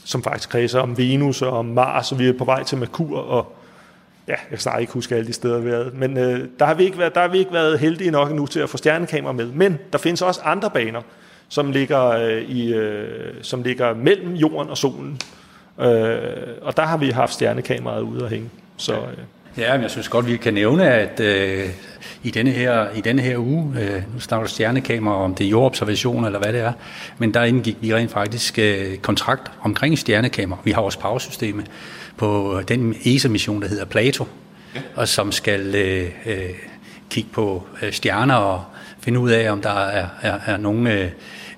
som 0.05 0.23
faktisk 0.23 0.49
kredser 0.49 0.79
om 0.79 0.97
Venus 0.97 1.41
og 1.41 1.51
om 1.51 1.65
Mars, 1.65 2.11
og 2.11 2.19
vi 2.19 2.27
er 2.27 2.33
på 2.33 2.45
vej 2.45 2.63
til 2.63 2.77
Merkur, 2.77 3.17
og 3.19 3.55
ja, 4.27 4.31
jeg 4.31 4.49
kan 4.49 4.57
snart 4.57 4.81
ikke 4.81 4.93
huske 4.93 5.15
alle 5.15 5.27
de 5.27 5.33
steder, 5.33 5.59
vi 5.59 5.69
har 5.69 5.77
været. 5.77 5.93
Men 5.93 6.17
øh, 6.17 6.47
der, 6.59 6.65
har 6.65 6.73
vi 6.73 6.83
ikke 6.83 6.97
været, 6.97 7.15
der 7.15 7.21
har 7.21 7.27
vi 7.27 7.37
ikke 7.37 7.53
været 7.53 7.79
heldige 7.79 8.11
nok 8.11 8.29
endnu 8.29 8.45
til 8.45 8.59
at 8.59 8.69
få 8.69 8.77
stjernekamera 8.77 9.33
med. 9.33 9.45
Men 9.45 9.77
der 9.91 9.97
findes 9.97 10.21
også 10.21 10.41
andre 10.43 10.69
baner, 10.69 11.01
som 11.49 11.71
ligger, 11.71 12.05
øh, 12.05 12.41
i, 12.41 12.73
øh, 12.73 13.33
som 13.41 13.63
ligger 13.63 13.93
mellem 13.93 14.33
jorden 14.33 14.69
og 14.69 14.77
solen. 14.77 15.19
Øh, 15.79 16.17
og 16.61 16.77
der 16.77 16.83
har 16.83 16.97
vi 16.97 17.09
haft 17.09 17.33
stjernekameraet 17.33 18.01
ude 18.01 18.23
at 18.23 18.29
hænge. 18.29 18.49
Så, 18.79 18.93
øh. 18.93 19.17
Ja, 19.57 19.73
men 19.73 19.81
jeg 19.81 19.91
synes 19.91 20.09
godt, 20.09 20.27
vi 20.27 20.37
kan 20.37 20.53
nævne, 20.53 20.89
at 20.89 21.19
øh, 21.19 21.69
i, 22.23 22.31
denne 22.31 22.51
her, 22.51 22.87
i 22.95 23.01
denne 23.01 23.21
her 23.21 23.37
uge, 23.37 23.73
øh, 23.79 24.13
nu 24.13 24.19
snakker 24.19 24.47
du 24.47 24.53
stjernekamera, 24.53 25.15
om 25.15 25.35
det 25.35 25.45
er 25.45 25.49
jordobservation 25.49 26.25
eller 26.25 26.39
hvad 26.39 26.53
det 26.53 26.61
er, 26.61 26.73
men 27.17 27.33
der 27.33 27.43
indgik 27.43 27.77
vi 27.81 27.95
rent 27.95 28.11
faktisk 28.11 28.59
øh, 28.59 28.97
kontrakt 28.97 29.51
omkring 29.61 29.99
stjernekamera. 29.99 30.59
Vi 30.63 30.71
har 30.71 30.81
også 30.81 30.99
powersystemet 30.99 31.65
på 32.17 32.61
den 32.67 32.95
ESA-mission, 33.05 33.61
der 33.61 33.67
hedder 33.67 33.85
Plato, 33.85 34.27
ja. 34.75 34.81
og 34.95 35.07
som 35.07 35.31
skal 35.31 35.75
øh, 35.75 36.09
øh, 36.25 36.39
kigge 37.09 37.29
på 37.33 37.67
øh, 37.81 37.93
stjerner 37.93 38.35
og 38.35 38.63
finde 38.99 39.19
ud 39.19 39.31
af, 39.31 39.51
om 39.51 39.61
der 39.61 39.85
er, 39.85 40.07
er, 40.21 40.39
er 40.45 40.57
nogle 40.57 40.93
øh, 40.93 41.09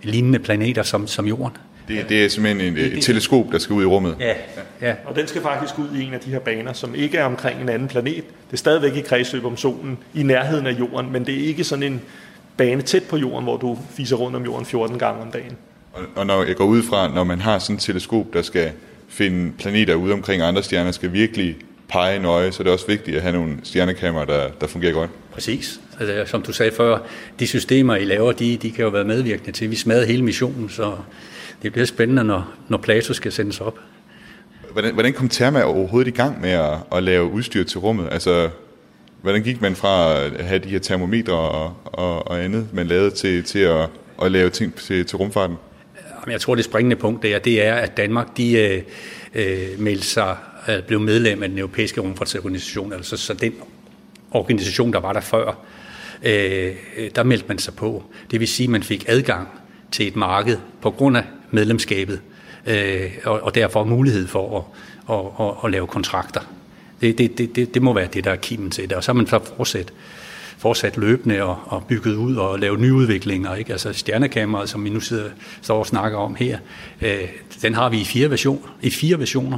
lignende 0.03 0.39
planeter 0.39 0.83
som, 0.83 1.07
som 1.07 1.27
Jorden. 1.27 1.57
Det, 1.87 2.09
det 2.09 2.25
er 2.25 2.29
simpelthen 2.29 2.77
et, 2.77 2.97
et 2.97 3.03
teleskop, 3.03 3.45
der 3.51 3.57
skal 3.57 3.73
ud 3.73 3.83
i 3.83 3.85
rummet. 3.85 4.15
Ja, 4.19 4.33
ja. 4.81 4.95
Og 5.05 5.15
den 5.15 5.27
skal 5.27 5.41
faktisk 5.41 5.79
ud 5.79 5.97
i 5.97 6.03
en 6.03 6.13
af 6.13 6.19
de 6.19 6.29
her 6.29 6.39
baner, 6.39 6.73
som 6.73 6.95
ikke 6.95 7.17
er 7.17 7.23
omkring 7.23 7.61
en 7.61 7.69
anden 7.69 7.87
planet. 7.87 8.23
Det 8.47 8.53
er 8.53 8.57
stadigvæk 8.57 8.95
i 8.95 9.01
kredsløb 9.01 9.45
om 9.45 9.57
solen, 9.57 9.97
i 10.13 10.23
nærheden 10.23 10.67
af 10.67 10.71
jorden, 10.79 11.11
men 11.11 11.25
det 11.25 11.43
er 11.43 11.47
ikke 11.47 11.63
sådan 11.63 11.83
en 11.83 12.01
bane 12.57 12.81
tæt 12.81 13.03
på 13.03 13.17
jorden, 13.17 13.43
hvor 13.43 13.57
du 13.57 13.77
fiser 13.97 14.15
rundt 14.15 14.35
om 14.35 14.43
jorden 14.43 14.65
14 14.65 14.99
gange 14.99 15.21
om 15.21 15.31
dagen. 15.31 15.57
Og, 15.93 16.01
og 16.15 16.25
når 16.25 16.43
jeg 16.43 16.55
går 16.55 16.65
ud 16.65 16.83
fra, 16.83 17.13
når 17.13 17.23
man 17.23 17.41
har 17.41 17.59
sådan 17.59 17.75
et 17.75 17.81
teleskop, 17.81 18.25
der 18.33 18.41
skal 18.41 18.71
finde 19.09 19.51
planeter 19.59 19.95
ude 19.95 20.13
omkring 20.13 20.41
andre 20.41 20.63
stjerner, 20.63 20.91
skal 20.91 21.13
virkelig 21.13 21.55
pege 21.89 22.19
nøje, 22.19 22.51
så 22.51 22.63
det 22.63 22.69
er 22.69 22.73
også 22.73 22.87
vigtigt 22.87 23.17
at 23.17 23.23
have 23.23 23.33
nogle 23.33 23.57
stjernekameraer, 23.63 24.25
der, 24.25 24.49
der 24.61 24.67
fungerer 24.67 24.93
godt. 24.93 25.09
Præcis. 25.31 25.79
Altså, 25.99 26.31
som 26.31 26.41
du 26.41 26.53
sagde 26.53 26.71
før, 26.77 26.97
de 27.39 27.47
systemer, 27.47 27.95
I 27.95 28.05
laver, 28.05 28.31
de, 28.31 28.57
de 28.57 28.71
kan 28.71 28.83
jo 28.83 28.89
være 28.89 29.03
medvirkende 29.03 29.51
til. 29.51 29.71
Vi 29.71 29.75
smadrer 29.75 30.05
hele 30.05 30.23
missionen, 30.23 30.69
så 30.69 30.93
det 31.63 31.71
bliver 31.71 31.85
spændende, 31.85 32.23
når, 32.23 32.53
når 32.67 32.77
Plato 32.77 33.13
skal 33.13 33.31
sendes 33.31 33.61
op. 33.61 33.79
Hvordan, 34.71 34.93
hvordan 34.93 35.13
kom 35.13 35.29
Therma 35.29 35.61
overhovedet 35.63 36.07
i 36.07 36.15
gang 36.15 36.41
med 36.41 36.49
at, 36.49 36.77
at 36.95 37.03
lave 37.03 37.31
udstyr 37.31 37.63
til 37.63 37.79
rummet? 37.79 38.07
Altså, 38.11 38.49
hvordan 39.21 39.43
gik 39.43 39.61
man 39.61 39.75
fra 39.75 40.17
at 40.17 40.45
have 40.45 40.59
de 40.59 40.69
her 40.69 40.79
termometre 40.79 41.33
og, 41.33 41.73
og, 41.85 42.27
og 42.27 42.43
andet, 42.43 42.67
man 42.73 42.87
lavede 42.87 43.11
til, 43.11 43.43
til 43.43 43.59
at, 43.59 43.89
at 44.21 44.31
lave 44.31 44.49
ting 44.49 44.75
til, 44.75 45.05
til 45.05 45.17
rumfarten? 45.17 45.55
Jeg 46.27 46.41
tror, 46.41 46.55
det 46.55 46.65
springende 46.65 46.95
punkt 46.95 47.23
der, 47.23 47.39
det 47.39 47.65
er, 47.65 47.73
at 47.73 47.97
Danmark 47.97 48.37
de, 48.37 48.53
øh, 48.53 48.81
øh, 49.35 49.79
meldte 49.79 50.07
sig, 50.07 50.37
øh, 50.69 50.83
blev 50.83 50.99
medlem 50.99 51.43
af 51.43 51.49
den 51.49 51.57
europæiske 51.57 52.01
rumfartsorganisation, 52.01 52.93
altså 52.93 53.17
så 53.17 53.33
den 53.33 53.53
organisation, 54.31 54.93
der 54.93 54.99
var 54.99 55.13
der 55.13 55.21
før, 55.21 55.65
øh, 56.23 56.73
der 57.15 57.23
meldte 57.23 57.45
man 57.47 57.57
sig 57.57 57.75
på. 57.75 58.03
Det 58.31 58.39
vil 58.39 58.47
sige, 58.47 58.65
at 58.65 58.69
man 58.69 58.83
fik 58.83 59.05
adgang 59.07 59.47
til 59.91 60.07
et 60.07 60.15
marked 60.15 60.57
på 60.81 60.91
grund 60.91 61.17
af 61.17 61.23
medlemskabet, 61.51 62.19
øh, 62.65 63.11
og, 63.25 63.43
og 63.43 63.55
derfor 63.55 63.83
mulighed 63.83 64.27
for 64.27 64.57
at, 64.57 64.63
at, 65.15 65.47
at, 65.47 65.53
at 65.63 65.71
lave 65.71 65.87
kontrakter. 65.87 66.41
Det, 67.01 67.17
det, 67.17 67.55
det, 67.55 67.73
det 67.73 67.81
må 67.81 67.93
være 67.93 68.07
det, 68.13 68.23
der 68.23 68.31
er 68.31 68.35
kimen 68.35 68.71
til 68.71 68.89
det. 68.89 68.97
Og 68.97 69.03
så 69.03 69.11
har 69.11 69.13
man 69.13 69.27
så 69.27 69.39
fortsat, 69.57 69.93
fortsat 70.57 70.97
løbende 70.97 71.43
og, 71.43 71.57
og 71.65 71.83
bygget 71.87 72.15
ud 72.15 72.35
og 72.35 72.59
lavet 72.59 72.79
nyudviklinger. 72.79 73.55
Ikke? 73.55 73.71
Altså 73.71 73.93
stjernekameraet, 73.93 74.69
som 74.69 74.83
vi 74.83 74.89
nu 74.89 74.99
sidder, 74.99 75.29
står 75.61 75.79
og 75.79 75.87
snakker 75.87 76.17
om 76.17 76.35
her, 76.35 76.57
øh, 77.01 77.29
den 77.61 77.73
har 77.73 77.89
vi 77.89 78.01
i 78.01 78.03
fire, 78.03 78.29
version, 78.29 78.69
i 78.81 78.89
fire 78.89 79.19
versioner. 79.19 79.57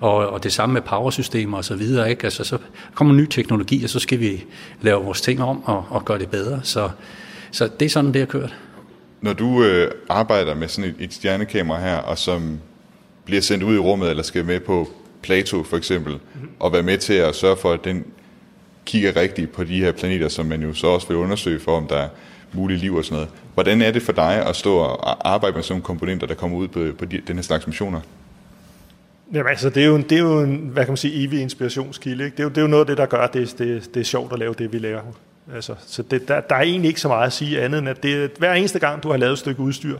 Og, 0.00 0.14
og 0.14 0.44
det 0.44 0.52
samme 0.52 0.72
med 0.72 0.82
powersystemer 0.82 1.56
og 1.56 1.64
så 1.64 1.76
videre. 1.76 2.10
Ikke? 2.10 2.24
Altså, 2.24 2.44
så 2.44 2.58
kommer 2.94 3.14
ny 3.14 3.26
teknologi, 3.26 3.84
og 3.84 3.90
så 3.90 3.98
skal 3.98 4.20
vi 4.20 4.44
lave 4.80 5.04
vores 5.04 5.20
ting 5.20 5.42
om 5.42 5.64
og, 5.64 5.84
og 5.90 6.04
gøre 6.04 6.18
det 6.18 6.28
bedre. 6.28 6.60
Så, 6.62 6.90
så 7.50 7.68
det 7.80 7.86
er 7.86 7.90
sådan, 7.90 8.14
det 8.14 8.22
er 8.22 8.26
kørt. 8.26 8.54
Når 9.20 9.32
du 9.32 9.62
øh, 9.64 9.90
arbejder 10.08 10.54
med 10.54 10.68
sådan 10.68 10.90
et, 10.90 10.96
et 10.98 11.14
stjernekamera 11.14 11.80
her, 11.80 11.96
og 11.96 12.18
som 12.18 12.60
bliver 13.24 13.42
sendt 13.42 13.64
ud 13.64 13.74
i 13.74 13.78
rummet, 13.78 14.10
eller 14.10 14.22
skal 14.22 14.44
med 14.44 14.60
på 14.60 14.88
Plato 15.22 15.62
for 15.62 15.76
eksempel, 15.76 16.12
mm-hmm. 16.12 16.50
og 16.60 16.72
være 16.72 16.82
med 16.82 16.98
til 16.98 17.14
at 17.14 17.34
sørge 17.34 17.56
for, 17.56 17.72
at 17.72 17.84
den 17.84 18.04
kigger 18.84 19.16
rigtigt 19.16 19.52
på 19.52 19.64
de 19.64 19.80
her 19.80 19.92
planeter, 19.92 20.28
som 20.28 20.46
man 20.46 20.62
jo 20.62 20.74
så 20.74 20.86
også 20.86 21.08
vil 21.08 21.16
undersøge 21.16 21.60
for, 21.60 21.76
om 21.76 21.86
der 21.86 21.96
er 21.96 22.08
muligt 22.52 22.80
liv 22.80 22.94
og 22.94 23.04
sådan 23.04 23.16
noget. 23.16 23.28
Hvordan 23.54 23.82
er 23.82 23.90
det 23.90 24.02
for 24.02 24.12
dig 24.12 24.46
at 24.46 24.56
stå 24.56 24.76
og 24.76 25.32
arbejde 25.32 25.54
med 25.54 25.62
sådan 25.62 25.72
nogle 25.72 25.84
komponenter, 25.84 26.26
der 26.26 26.34
kommer 26.34 26.56
ud 26.56 26.68
på, 26.68 26.84
på 26.98 27.04
de, 27.04 27.20
den 27.26 27.36
her 27.36 27.42
slags 27.42 27.66
missioner? 27.66 28.00
Jamen 29.32 29.50
altså, 29.50 29.70
det 29.70 29.82
er 29.82 29.86
jo, 29.86 29.96
en, 29.96 30.02
det 30.02 30.12
er 30.12 30.22
jo 30.22 30.40
en, 30.40 30.56
hvad 30.56 30.84
kan 30.84 30.92
man 30.92 30.96
sige, 30.96 31.24
evig 31.24 31.40
inspirationskilde. 31.40 32.24
Ikke? 32.24 32.36
Det, 32.36 32.40
er 32.40 32.44
jo, 32.44 32.50
det 32.50 32.58
er 32.58 32.62
jo 32.62 32.68
noget 32.68 32.80
af 32.80 32.86
det, 32.86 32.98
der 32.98 33.06
gør, 33.06 33.18
at 33.18 33.34
det, 33.34 33.54
det, 33.58 33.94
det 33.94 34.00
er 34.00 34.04
sjovt 34.04 34.32
at 34.32 34.38
lave 34.38 34.54
det, 34.58 34.72
vi 34.72 34.78
laver. 34.78 35.00
Altså, 35.54 35.74
så 35.86 36.02
det, 36.02 36.28
der, 36.28 36.40
der 36.40 36.54
er 36.54 36.62
egentlig 36.62 36.88
ikke 36.88 37.00
så 37.00 37.08
meget 37.08 37.26
at 37.26 37.32
sige 37.32 37.62
andet, 37.62 37.78
end 37.78 37.88
at 37.88 38.02
det, 38.02 38.30
hver 38.38 38.52
eneste 38.52 38.78
gang, 38.78 39.02
du 39.02 39.10
har 39.10 39.16
lavet 39.16 39.32
et 39.32 39.38
stykke 39.38 39.60
udstyr, 39.60 39.98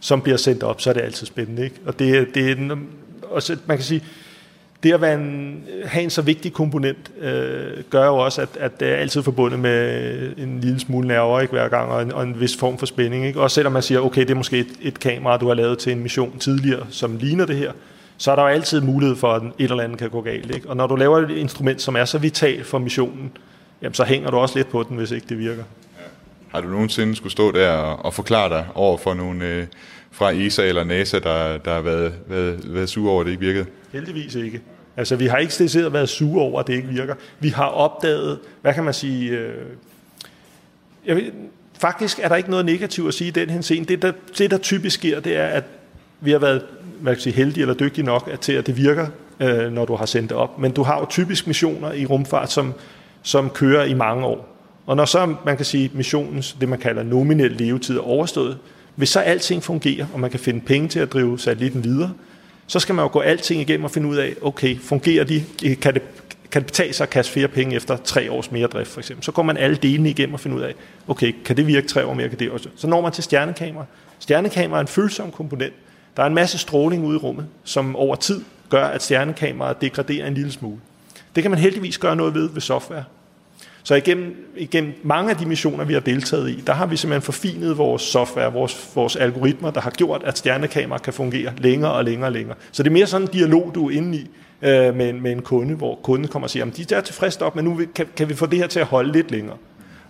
som 0.00 0.20
bliver 0.20 0.36
sendt 0.36 0.62
op, 0.62 0.80
så 0.80 0.90
er 0.90 0.94
det 0.94 1.00
altid 1.00 1.26
spændende. 1.26 1.64
Ikke? 1.64 1.76
Og 1.86 1.98
det, 1.98 2.34
det 2.34 2.50
er, 2.50 2.76
også, 3.22 3.56
man 3.66 3.76
kan 3.76 3.84
sige, 3.84 4.02
det 4.82 4.92
at 4.92 5.00
være 5.00 5.14
en, 5.14 5.64
have 5.84 6.04
en 6.04 6.10
så 6.10 6.22
vigtig 6.22 6.52
komponent, 6.52 7.10
øh, 7.20 7.82
gør 7.90 8.06
jo 8.06 8.16
også, 8.16 8.42
at, 8.42 8.48
at 8.60 8.80
det 8.80 8.88
er 8.88 8.96
altid 8.96 9.22
forbundet 9.22 9.60
med 9.60 10.32
en 10.38 10.60
lille 10.60 10.80
smule 10.80 11.08
nerver 11.08 11.40
ikke, 11.40 11.52
hver 11.52 11.68
gang, 11.68 11.90
og 11.90 12.02
en, 12.02 12.12
og 12.12 12.22
en 12.22 12.40
vis 12.40 12.56
form 12.56 12.78
for 12.78 12.86
spænding. 12.86 13.26
Ikke? 13.26 13.40
Også 13.40 13.54
selvom 13.54 13.72
man 13.72 13.82
siger, 13.82 14.00
okay, 14.00 14.20
det 14.20 14.30
er 14.30 14.34
måske 14.34 14.58
et, 14.58 14.68
et 14.80 15.00
kamera, 15.00 15.36
du 15.36 15.46
har 15.48 15.54
lavet 15.54 15.78
til 15.78 15.92
en 15.92 16.00
mission 16.00 16.38
tidligere, 16.38 16.86
som 16.90 17.16
ligner 17.16 17.46
det 17.46 17.56
her, 17.56 17.72
så 18.18 18.30
er 18.30 18.36
der 18.36 18.42
jo 18.42 18.48
altid 18.48 18.80
mulighed 18.80 19.16
for, 19.16 19.32
at 19.32 19.42
et 19.58 19.70
eller 19.70 19.84
andet 19.84 19.98
kan 19.98 20.10
gå 20.10 20.20
galt. 20.20 20.54
Ikke? 20.54 20.68
Og 20.68 20.76
når 20.76 20.86
du 20.86 20.96
laver 20.96 21.18
et 21.18 21.30
instrument, 21.30 21.82
som 21.82 21.96
er 21.96 22.04
så 22.04 22.18
vitalt 22.18 22.66
for 22.66 22.78
missionen, 22.78 23.32
jamen 23.82 23.94
så 23.94 24.04
hænger 24.04 24.30
du 24.30 24.36
også 24.36 24.58
lidt 24.58 24.68
på 24.68 24.82
den, 24.82 24.96
hvis 24.96 25.10
ikke 25.10 25.26
det 25.28 25.38
virker. 25.38 25.62
Ja. 25.96 26.02
Har 26.48 26.60
du 26.60 26.68
nogensinde 26.68 27.16
skulle 27.16 27.32
stå 27.32 27.52
der 27.52 27.70
og, 27.72 28.14
forklare 28.14 28.48
dig 28.48 28.66
over 28.74 28.98
for 28.98 29.14
nogle 29.14 29.46
øh, 29.46 29.66
fra 30.10 30.32
ESA 30.32 30.64
eller 30.66 30.84
NASA, 30.84 31.18
der, 31.18 31.58
der 31.58 31.74
har 31.74 31.80
været, 31.80 32.14
været, 32.26 32.74
været 32.74 32.88
sure 32.88 33.10
over, 33.10 33.20
at 33.20 33.26
det 33.26 33.32
ikke 33.32 33.44
virkede? 33.44 33.66
Heldigvis 33.92 34.34
ikke. 34.34 34.60
Altså, 34.96 35.16
vi 35.16 35.26
har 35.26 35.36
ikke 35.36 35.52
stedet 35.52 35.92
været 35.92 36.08
sure 36.08 36.42
over, 36.42 36.60
at 36.60 36.66
det 36.66 36.74
ikke 36.74 36.88
virker. 36.88 37.14
Vi 37.40 37.48
har 37.48 37.66
opdaget, 37.66 38.38
hvad 38.62 38.74
kan 38.74 38.84
man 38.84 38.94
sige... 38.94 39.30
Øh, 39.30 39.66
jeg 41.06 41.16
ved, 41.16 41.32
faktisk 41.78 42.18
er 42.22 42.28
der 42.28 42.36
ikke 42.36 42.50
noget 42.50 42.66
negativt 42.66 43.08
at 43.08 43.14
sige 43.14 43.28
i 43.28 43.30
den 43.30 43.50
her 43.50 43.60
scene. 43.60 43.86
Det 43.86 44.02
der, 44.02 44.12
det, 44.38 44.50
der 44.50 44.58
typisk 44.58 44.94
sker, 44.98 45.20
det 45.20 45.36
er, 45.36 45.46
at 45.46 45.64
vi 46.20 46.30
har 46.30 46.38
været 46.38 46.62
hvad 47.00 47.14
kan 47.14 47.22
sige, 47.22 47.32
heldige 47.32 47.62
eller 47.62 47.74
dygtige 47.74 48.04
nok 48.04 48.30
til, 48.40 48.52
at 48.52 48.66
det 48.66 48.76
virker, 48.76 49.06
øh, 49.40 49.72
når 49.72 49.84
du 49.84 49.96
har 49.96 50.06
sendt 50.06 50.30
det 50.30 50.38
op. 50.38 50.58
Men 50.58 50.72
du 50.72 50.82
har 50.82 50.98
jo 50.98 51.06
typisk 51.10 51.46
missioner 51.46 51.92
i 51.92 52.06
rumfart, 52.06 52.52
som 52.52 52.74
som 53.26 53.50
kører 53.50 53.84
i 53.84 53.94
mange 53.94 54.26
år. 54.26 54.56
Og 54.86 54.96
når 54.96 55.04
så, 55.04 55.34
man 55.44 55.56
kan 55.56 55.66
sige, 55.66 55.90
missionens, 55.94 56.56
det 56.60 56.68
man 56.68 56.78
kalder 56.78 57.02
nominel 57.02 57.52
levetid 57.52 57.96
er 57.96 58.00
overstået, 58.00 58.58
hvis 58.94 59.08
så 59.08 59.20
alting 59.20 59.62
fungerer, 59.62 60.06
og 60.12 60.20
man 60.20 60.30
kan 60.30 60.40
finde 60.40 60.60
penge 60.60 60.88
til 60.88 61.00
at 61.00 61.12
drive 61.12 61.38
satellitten 61.38 61.84
videre, 61.84 62.12
så 62.66 62.80
skal 62.80 62.94
man 62.94 63.02
jo 63.02 63.08
gå 63.12 63.20
alting 63.20 63.60
igennem 63.60 63.84
og 63.84 63.90
finde 63.90 64.08
ud 64.08 64.16
af, 64.16 64.34
okay, 64.42 64.78
fungerer 64.78 65.24
de, 65.24 65.44
kan 65.80 65.94
det, 65.94 66.02
kan 66.50 66.62
det 66.62 66.66
betale 66.66 66.92
sig 66.92 67.04
at 67.04 67.10
kaste 67.10 67.32
flere 67.32 67.48
penge 67.48 67.76
efter 67.76 67.96
tre 67.96 68.32
års 68.32 68.50
mere 68.50 68.66
drift, 68.66 68.90
for 68.90 69.00
eksempel. 69.00 69.24
Så 69.24 69.32
går 69.32 69.42
man 69.42 69.56
alle 69.56 69.76
delene 69.76 70.10
igennem 70.10 70.34
og 70.34 70.40
finder 70.40 70.58
ud 70.58 70.62
af, 70.62 70.74
okay, 71.08 71.34
kan 71.44 71.56
det 71.56 71.66
virke 71.66 71.88
tre 71.88 72.06
år 72.06 72.14
mere, 72.14 72.28
kan 72.28 72.38
det 72.38 72.50
også. 72.50 72.68
Så 72.76 72.86
når 72.86 73.00
man 73.00 73.12
til 73.12 73.24
stjernekamera. 73.24 73.84
Stjernekamera 74.18 74.78
er 74.78 74.80
en 74.80 74.88
følsom 74.88 75.30
komponent. 75.30 75.74
Der 76.16 76.22
er 76.22 76.26
en 76.26 76.34
masse 76.34 76.58
stråling 76.58 77.04
ude 77.04 77.16
i 77.16 77.18
rummet, 77.18 77.46
som 77.64 77.96
over 77.96 78.16
tid 78.16 78.44
gør, 78.70 78.84
at 78.84 79.02
stjernekameraet 79.02 79.80
degraderer 79.80 80.26
en 80.26 80.34
lille 80.34 80.52
smule. 80.52 80.78
Det 81.34 81.42
kan 81.42 81.50
man 81.50 81.60
heldigvis 81.60 81.98
gøre 81.98 82.16
noget 82.16 82.34
ved 82.34 82.48
ved 82.48 82.60
software. 82.60 83.04
Så 83.86 83.94
igennem, 83.94 84.52
igennem 84.56 84.92
mange 85.02 85.30
af 85.30 85.36
de 85.36 85.46
missioner, 85.46 85.84
vi 85.84 85.92
har 85.92 86.00
deltaget 86.00 86.50
i, 86.50 86.62
der 86.66 86.72
har 86.72 86.86
vi 86.86 86.96
simpelthen 86.96 87.22
forfinet 87.22 87.78
vores 87.78 88.02
software, 88.02 88.52
vores, 88.52 88.90
vores 88.94 89.16
algoritmer, 89.16 89.70
der 89.70 89.80
har 89.80 89.90
gjort, 89.90 90.22
at 90.24 90.38
stjernekamera 90.38 90.98
kan 90.98 91.12
fungere 91.12 91.52
længere 91.58 91.92
og 91.92 92.04
længere 92.04 92.28
og 92.28 92.32
længere. 92.32 92.56
Så 92.72 92.82
det 92.82 92.88
er 92.88 92.92
mere 92.92 93.06
sådan 93.06 93.26
en 93.26 93.32
dialog, 93.32 93.72
du 93.74 93.88
er 93.88 93.90
inde 93.90 94.18
i 94.18 94.30
øh, 94.62 94.96
med, 94.96 95.12
med 95.12 95.32
en 95.32 95.42
kunde, 95.42 95.74
hvor 95.74 95.94
kunden 96.02 96.28
kommer 96.28 96.46
og 96.46 96.50
siger, 96.50 96.66
at 96.66 96.76
de 96.76 96.94
er 96.94 97.00
tilfredse 97.00 97.42
op, 97.44 97.56
men 97.56 97.64
nu 97.64 97.80
kan, 97.94 98.06
kan 98.16 98.28
vi 98.28 98.34
få 98.34 98.46
det 98.46 98.58
her 98.58 98.66
til 98.66 98.80
at 98.80 98.86
holde 98.86 99.12
lidt 99.12 99.30
længere. 99.30 99.56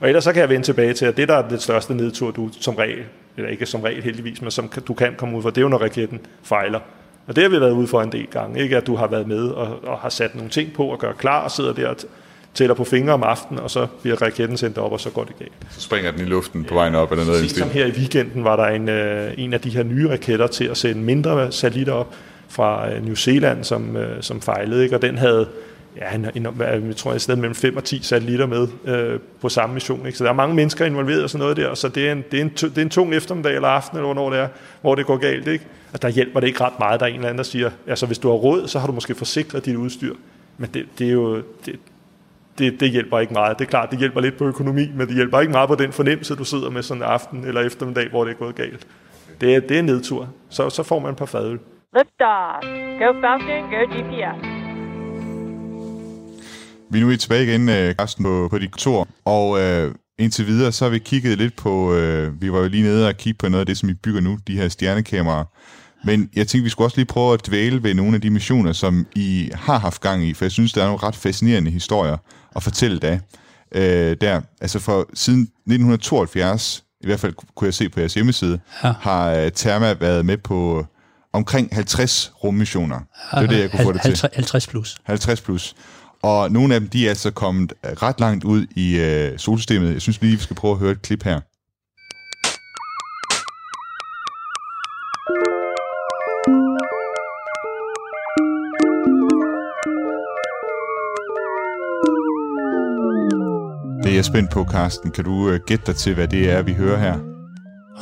Og 0.01 0.09
ellers 0.09 0.25
så 0.25 0.33
kan 0.33 0.41
jeg 0.41 0.49
vende 0.49 0.67
tilbage 0.67 0.95
til, 0.95 1.07
at 1.07 1.17
det, 1.17 1.29
der 1.29 1.35
er 1.35 1.49
det 1.49 1.63
største 1.63 1.95
nedtur, 1.95 2.31
du 2.31 2.51
som 2.61 2.75
regel, 2.75 3.05
eller 3.37 3.51
ikke 3.51 3.67
som 3.67 3.81
regel 3.81 4.03
heldigvis, 4.03 4.43
men 4.43 4.51
som 4.51 4.69
du 4.89 4.95
kan 4.95 5.15
komme 5.17 5.37
ud 5.37 5.43
for, 5.43 5.51
det 5.51 5.59
er 5.59 5.63
jo, 5.63 5.69
når 5.69 5.79
raketten 5.79 6.21
fejler. 6.43 6.81
Og 7.27 7.37
det 7.37 7.45
har 7.45 7.49
vi 7.49 7.61
været 7.61 7.73
ude 7.73 7.87
for 7.87 8.03
en 8.03 8.13
del 8.13 8.27
gange, 8.27 8.63
ikke? 8.63 8.77
At 8.77 8.87
du 8.87 8.97
har 8.97 9.07
været 9.07 9.27
med 9.27 9.49
og, 9.49 9.85
og 9.85 9.99
har 9.99 10.09
sat 10.09 10.35
nogle 10.35 10.51
ting 10.51 10.73
på 10.73 10.87
og 10.87 10.99
gør 10.99 11.13
klar 11.13 11.41
og 11.41 11.51
sidder 11.51 11.73
der 11.73 11.89
og 11.89 11.97
tæller 12.57 12.75
på 12.75 12.85
fingre 12.85 13.15
om 13.15 13.23
aftenen, 13.23 13.63
og 13.63 13.71
så 13.71 13.87
bliver 14.03 14.23
raketten 14.23 14.57
sendt 14.57 14.79
op, 14.79 14.93
og 14.93 15.01
så 15.01 15.11
går 15.11 15.25
det 15.25 15.39
galt. 15.39 15.53
Så 15.71 15.81
springer 15.81 16.11
den 16.11 16.21
i 16.21 16.25
luften 16.25 16.65
på 16.65 16.75
vejen 16.75 16.95
op, 16.95 17.13
eller 17.13 17.25
noget 17.25 17.41
Sidst 17.41 17.57
som 17.57 17.71
her 17.71 17.87
i 17.87 17.91
weekenden 17.91 18.45
var 18.45 18.57
der 18.57 18.67
en, 18.67 18.89
øh, 18.89 19.33
en 19.37 19.53
af 19.53 19.61
de 19.61 19.71
her 19.71 19.83
nye 19.83 20.11
raketter 20.11 20.47
til 20.47 20.65
at 20.65 20.77
sende 20.77 21.01
mindre 21.03 21.53
satellitter 21.53 21.93
op 21.93 22.15
fra 22.49 22.93
øh, 22.93 23.05
New 23.05 23.15
Zealand, 23.15 23.65
som, 23.65 23.97
øh, 23.97 24.23
som 24.23 24.41
fejlede, 24.41 24.85
ikke? 24.85 24.97
og 24.97 25.03
den 25.03 25.19
havde 25.19 25.49
ja, 25.97 26.15
en, 26.15 26.47
jeg 26.87 26.97
tror, 26.97 27.13
et 27.13 27.23
sted 27.23 27.37
mellem 27.37 27.55
5 27.55 27.77
og 27.77 27.85
10 27.85 28.03
satellitter 28.03 28.47
med 28.47 28.69
øh, 28.85 29.21
på 29.41 29.49
samme 29.49 29.75
mission. 29.75 30.07
Ikke? 30.07 30.19
Så 30.19 30.25
der 30.25 30.31
er 30.31 30.35
mange 30.35 30.55
mennesker 30.55 30.85
involveret 30.85 31.23
og 31.23 31.31
sådan 31.31 31.43
noget 31.43 31.57
der, 31.57 31.75
så 31.75 31.89
det 31.89 32.09
er 32.09 32.13
en, 32.13 32.25
det 32.31 32.41
er 32.41 32.45
en, 32.45 32.49
det 32.49 32.79
er 32.79 32.83
en 32.83 32.91
tung 32.91 33.15
eftermiddag 33.15 33.55
eller 33.55 33.69
aften, 33.69 33.99
eller 33.99 34.07
hvornår 34.07 34.31
det 34.31 34.39
er, 34.39 34.49
hvor 34.81 34.95
det 34.95 35.07
går 35.07 35.17
galt. 35.17 35.49
Ikke? 35.49 35.65
Og 35.93 36.03
der 36.03 36.09
hjælper 36.09 36.41
det 36.41 36.47
ikke 36.47 36.61
ret 36.61 36.79
meget. 36.79 37.01
Der 37.01 37.07
er 37.07 37.11
en 37.11 37.17
eller 37.17 37.29
anden, 37.29 37.39
der 37.39 37.45
siger, 37.45 37.71
altså 37.87 38.07
hvis 38.07 38.19
du 38.19 38.29
har 38.29 38.35
råd, 38.35 38.69
så 38.69 38.79
har 38.79 38.87
du 38.87 38.93
måske 38.93 39.15
forsikret 39.15 39.65
dit 39.65 39.77
udstyr. 39.77 40.15
Men 40.59 40.71
det, 40.75 40.87
det 40.99 41.09
er 41.09 41.13
jo, 41.13 41.43
det, 41.67 41.77
det, 42.59 42.81
det 42.81 42.91
hjælper 42.91 43.19
ikke 43.19 43.33
meget. 43.33 43.59
Det 43.59 43.65
er 43.65 43.69
klart, 43.69 43.91
det 43.91 43.99
hjælper 43.99 44.21
lidt 44.21 44.39
på 44.39 44.45
økonomi, 44.45 44.91
men 44.95 45.07
det 45.07 45.15
hjælper 45.15 45.41
ikke 45.41 45.53
meget 45.53 45.69
på 45.69 45.75
den 45.75 45.93
fornemmelse, 45.93 46.35
du 46.35 46.45
sidder 46.45 46.71
med 46.71 46.83
sådan 46.83 47.03
en 47.03 47.09
aften 47.09 47.45
eller 47.45 47.61
eftermiddag, 47.61 48.11
hvor 48.11 48.25
det 48.25 48.31
er 48.31 48.37
gået 48.37 48.55
galt. 48.55 48.87
Det 49.41 49.55
er, 49.55 49.61
det 49.61 49.71
er 49.71 49.79
en 49.79 49.85
nedtur. 49.85 50.29
Så, 50.49 50.71
så 50.71 50.83
får 50.83 50.99
man 50.99 51.11
et 51.11 51.17
par 51.17 51.27
fadøl. 51.27 51.59
Liftoff. 51.97 52.67
Go 53.01 53.13
Falcon, 53.23 53.63
go 53.73 53.81
GPS. 53.93 54.67
Vi 56.91 57.01
er 57.01 57.05
nu 57.05 57.17
tilbage 57.17 57.45
igen, 57.45 57.69
øh, 57.69 57.95
Carsten, 57.95 58.25
på, 58.25 58.49
på 58.51 58.59
dit 58.59 58.71
kontor, 58.71 59.09
og 59.25 59.61
øh, 59.61 59.95
indtil 60.19 60.47
videre, 60.47 60.73
så 60.73 60.85
har 60.85 60.91
vi 60.91 60.99
kigget 60.99 61.39
lidt 61.39 61.57
på, 61.57 61.95
øh, 61.95 62.43
vi 62.43 62.53
var 62.53 62.59
jo 62.59 62.69
lige 62.69 62.83
nede 62.83 63.09
og 63.09 63.17
kigge 63.17 63.39
på 63.39 63.49
noget 63.49 63.61
af 63.61 63.67
det, 63.67 63.77
som 63.79 63.89
I 63.89 63.95
bygger 63.95 64.21
nu, 64.21 64.39
de 64.47 64.57
her 64.57 64.69
stjernekameraer. 64.69 65.45
Men 66.05 66.31
jeg 66.37 66.49
tænkte, 66.49 66.63
vi 66.63 66.69
skulle 66.69 66.87
også 66.87 66.97
lige 66.97 67.07
prøve 67.07 67.35
at 67.35 67.47
dvæle 67.47 67.83
ved 67.83 67.95
nogle 67.95 68.15
af 68.15 68.21
de 68.21 68.31
missioner, 68.31 68.73
som 68.73 69.07
I 69.15 69.51
har 69.55 69.79
haft 69.79 70.03
gang 70.03 70.25
i, 70.25 70.35
for 70.35 70.45
jeg 70.45 70.53
synes, 70.53 70.73
der 70.73 70.83
er 70.83 70.87
nogle 70.87 71.03
ret 71.03 71.17
fascinerende 71.17 71.71
historier 71.71 72.17
at 72.57 72.63
fortælle 72.63 72.99
da. 72.99 73.21
Øh, 73.75 74.17
der, 74.21 74.41
altså 74.61 74.79
for 74.79 75.09
siden 75.15 75.41
1972, 75.41 76.85
i 77.01 77.07
hvert 77.07 77.21
fald 77.21 77.35
kunne 77.55 77.67
jeg 77.67 77.75
se 77.75 77.89
på 77.89 78.01
jeres 78.01 78.15
hjemmeside, 78.15 78.61
ja. 78.85 78.93
har 79.01 79.31
øh, 79.31 79.51
Therma 79.53 79.93
været 79.93 80.27
med 80.27 80.37
på 80.37 80.87
omkring 81.33 81.69
50 81.73 82.33
rummissioner. 82.45 83.01
Det 83.35 83.43
er 83.43 83.47
det, 83.47 83.61
jeg 83.61 83.71
kunne 83.71 83.83
få 83.83 83.93
det 83.93 84.01
til. 84.03 84.09
50, 84.09 84.35
50 84.35 84.67
plus. 84.67 84.97
50 85.05 85.41
plus. 85.41 85.75
Og 86.23 86.53
nogle 86.53 86.75
af 86.75 86.81
dem, 86.81 86.89
de 86.89 87.07
er 87.07 87.09
altså 87.09 87.31
kommet 87.31 87.73
øh, 87.87 87.93
ret 87.93 88.21
langt 88.21 88.45
ud 88.45 88.67
i 88.77 88.97
øh, 88.97 89.39
solsystemet. 89.39 89.93
Jeg 89.93 90.03
synes 90.03 90.21
lige, 90.21 90.37
vi 90.37 90.43
skal 90.43 90.57
prøve 90.57 90.73
at 90.73 90.79
høre 90.79 90.93
et 90.93 91.03
klip 91.03 91.23
her. 91.23 91.41
Det 104.17 104.21
er 104.21 104.25
jeg 104.25 104.33
spændt 104.35 104.51
på, 104.51 104.67
Carsten. 104.71 105.11
Kan 105.11 105.25
du 105.25 105.51
øh, 105.51 105.61
gætte 105.67 105.87
dig 105.87 105.97
til, 105.97 106.15
hvad 106.15 106.29
det 106.29 106.51
er, 106.51 106.63
vi 106.63 106.73
hører 106.73 106.99
her? 106.99 107.15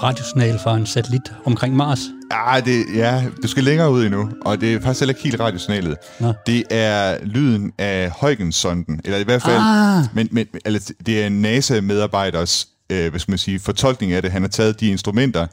Radiosignal 0.02 0.58
fra 0.58 0.76
en 0.76 0.86
satellit 0.86 1.32
omkring 1.44 1.76
Mars. 1.76 1.98
Ah, 2.30 2.64
det, 2.64 2.84
ja, 2.94 3.24
du 3.42 3.48
skal 3.48 3.64
længere 3.64 3.90
ud 3.90 4.04
endnu, 4.04 4.30
og 4.44 4.60
det 4.60 4.74
er 4.74 4.80
faktisk 4.80 5.00
heller 5.00 5.14
ikke 5.14 5.22
helt 5.22 5.40
radiosignalet. 5.40 5.96
Nå. 6.20 6.32
Det 6.46 6.64
er 6.70 7.18
lyden 7.24 7.72
af 7.78 8.10
Huygens-sonden, 8.20 9.00
eller 9.04 9.18
i 9.18 9.22
hvert 9.22 9.42
fald, 9.42 9.56
ah. 9.60 10.04
men, 10.14 10.28
men, 10.30 10.46
eller, 10.64 10.92
det 11.06 11.22
er 11.22 11.26
en 11.26 11.42
NASA-medarbejders 11.42 12.68
øh, 12.90 13.10
hvad 13.10 13.20
skal 13.20 13.32
man 13.32 13.38
sige, 13.38 13.60
fortolkning 13.60 14.12
af 14.12 14.22
det. 14.22 14.32
Han 14.32 14.42
har 14.42 14.48
taget 14.48 14.80
de 14.80 14.88
instrumenter, 14.88 15.46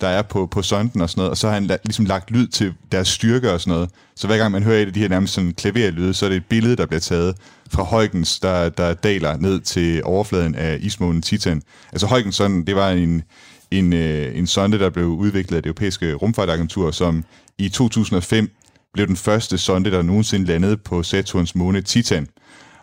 der 0.00 0.08
er 0.08 0.22
på, 0.22 0.46
på 0.46 0.62
sonden 0.62 1.00
og 1.00 1.10
sådan 1.10 1.20
noget, 1.20 1.30
og 1.30 1.36
så 1.36 1.46
har 1.46 1.54
han 1.54 1.70
la- 1.70 1.82
ligesom 1.84 2.04
lagt 2.04 2.30
lyd 2.30 2.46
til 2.46 2.74
deres 2.92 3.08
styrke 3.08 3.52
og 3.52 3.60
sådan 3.60 3.74
noget. 3.74 3.90
Så 4.16 4.26
hver 4.26 4.38
gang 4.38 4.52
man 4.52 4.62
hører 4.62 4.82
et 4.82 4.86
af 4.86 4.92
de 4.92 5.00
her 5.00 5.08
nærmest 5.08 5.34
sådan 5.34 5.52
klaverlyde, 5.52 6.14
så 6.14 6.24
er 6.24 6.30
det 6.30 6.36
et 6.36 6.46
billede, 6.46 6.76
der 6.76 6.86
bliver 6.86 7.00
taget 7.00 7.36
fra 7.70 7.82
Huygens, 7.82 8.40
der, 8.40 8.68
der 8.68 8.94
daler 8.94 9.36
ned 9.36 9.60
til 9.60 10.02
overfladen 10.04 10.54
af 10.54 10.78
ismånen 10.80 11.22
Titan. 11.22 11.62
Altså 11.92 12.06
Huygens 12.06 12.34
sådan, 12.36 12.64
det 12.66 12.76
var 12.76 12.90
en, 12.90 13.22
en, 13.70 13.92
øh, 13.92 14.38
en 14.38 14.46
sonde, 14.46 14.78
der 14.78 14.90
blev 14.90 15.06
udviklet 15.06 15.56
af 15.56 15.62
det 15.62 15.68
europæiske 15.68 16.14
rumfartagentur, 16.14 16.90
som 16.90 17.24
i 17.58 17.68
2005 17.68 18.50
blev 18.92 19.06
den 19.06 19.16
første 19.16 19.58
sonde, 19.58 19.90
der 19.90 20.02
nogensinde 20.02 20.46
landede 20.46 20.76
på 20.76 21.02
Saturns 21.02 21.54
måne 21.54 21.82
Titan. 21.82 22.28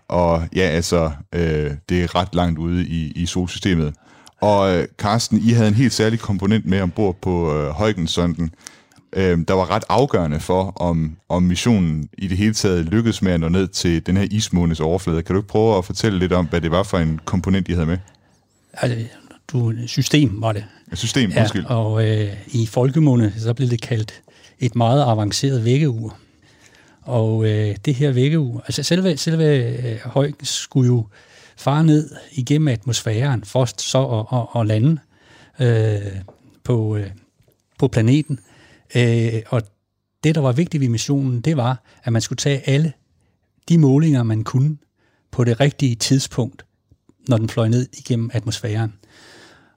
Og 0.08 0.48
ja, 0.56 0.62
altså, 0.62 1.12
øh, 1.36 1.72
det 1.90 2.04
er 2.04 2.16
ret 2.16 2.36
langt 2.36 2.60
ude 2.60 2.88
i, 2.88 3.12
i 3.16 3.26
solsystemet. 3.26 3.94
Og 4.42 4.76
øh, 4.76 4.88
Carsten, 4.98 5.38
I 5.38 5.52
havde 5.52 5.68
en 5.68 5.74
helt 5.74 5.94
særlig 5.94 6.20
komponent 6.20 6.66
med 6.66 6.82
ombord 6.82 7.16
på 7.22 7.56
øh, 7.56 7.70
Huygens-sonden, 7.70 8.52
øh, 9.14 9.38
der 9.48 9.54
var 9.54 9.72
ret 9.72 9.84
afgørende 9.90 10.40
for, 10.40 10.74
om, 10.76 11.18
om 11.30 11.44
missionen 11.44 12.10
i 12.18 12.28
det 12.28 12.38
hele 12.38 12.54
taget 12.54 12.86
lykkedes 12.86 13.22
med 13.22 13.32
at 13.32 13.40
nå 13.40 13.50
ned 13.50 13.68
til 13.68 14.06
den 14.06 14.18
her 14.18 14.28
ismånes 14.32 14.80
overflade. 14.80 15.24
Kan 15.24 15.36
du 15.36 15.40
ikke 15.40 15.50
prøve 15.50 15.78
at 15.78 15.86
fortælle 15.86 16.20
lidt 16.20 16.34
om, 16.34 16.46
hvad 16.46 16.62
det 16.62 16.72
var 16.72 16.84
for 16.84 16.98
en 16.98 17.20
komponent, 17.26 17.70
I 17.70 17.74
havde 17.74 17.86
med? 17.86 17.98
Altså, 18.74 19.06
du, 19.52 19.74
system 19.88 20.42
var 20.42 20.52
det. 20.52 20.66
Et 20.92 20.98
system, 20.98 21.30
ja, 21.30 21.40
undskyld. 21.40 21.66
og 21.66 22.10
øh, 22.10 22.28
i 22.48 22.66
folkemunde, 22.66 23.34
så 23.38 23.54
blev 23.54 23.70
det 23.70 23.82
kaldt 23.82 24.22
et 24.60 24.76
meget 24.76 25.04
avanceret 25.04 25.66
vækkeur. 25.66 26.18
Og 27.02 27.46
øh, 27.46 27.76
det 27.86 27.96
her 27.96 28.12
vækkeur, 28.12 28.60
altså 28.60 28.84
selve, 28.84 29.18
selve 29.18 29.46
øh, 29.46 30.00
høj 30.06 30.32
skulle 30.44 30.88
jo 30.88 31.06
fare 31.62 31.84
ned 31.84 32.10
igennem 32.32 32.68
atmosfæren, 32.68 33.44
for 33.44 33.68
så 33.78 34.06
at, 34.06 34.40
at, 34.40 34.62
at 34.62 34.68
lande 34.68 35.02
øh, 35.60 36.22
på, 36.64 36.96
øh, 36.96 37.10
på 37.80 37.88
planeten. 37.88 38.40
Øh, 38.96 39.42
og 39.48 39.62
det, 40.24 40.36
der 40.36 40.42
var 40.42 40.52
vigtigt 40.52 40.82
ved 40.82 40.90
missionen, 40.90 41.42
det 41.42 41.58
var, 41.58 41.84
at 42.04 42.14
man 42.14 42.22
skulle 42.22 42.38
tage 42.38 42.70
alle 42.70 42.94
de 43.70 43.78
målinger, 43.78 44.24
man 44.24 44.44
kunne 44.44 44.78
på 45.32 45.44
det 45.44 45.60
rigtige 45.60 45.96
tidspunkt, 45.96 46.66
når 47.28 47.38
den 47.38 47.50
fløj 47.50 47.68
ned 47.68 47.88
igennem 47.98 48.30
atmosfæren. 48.34 48.94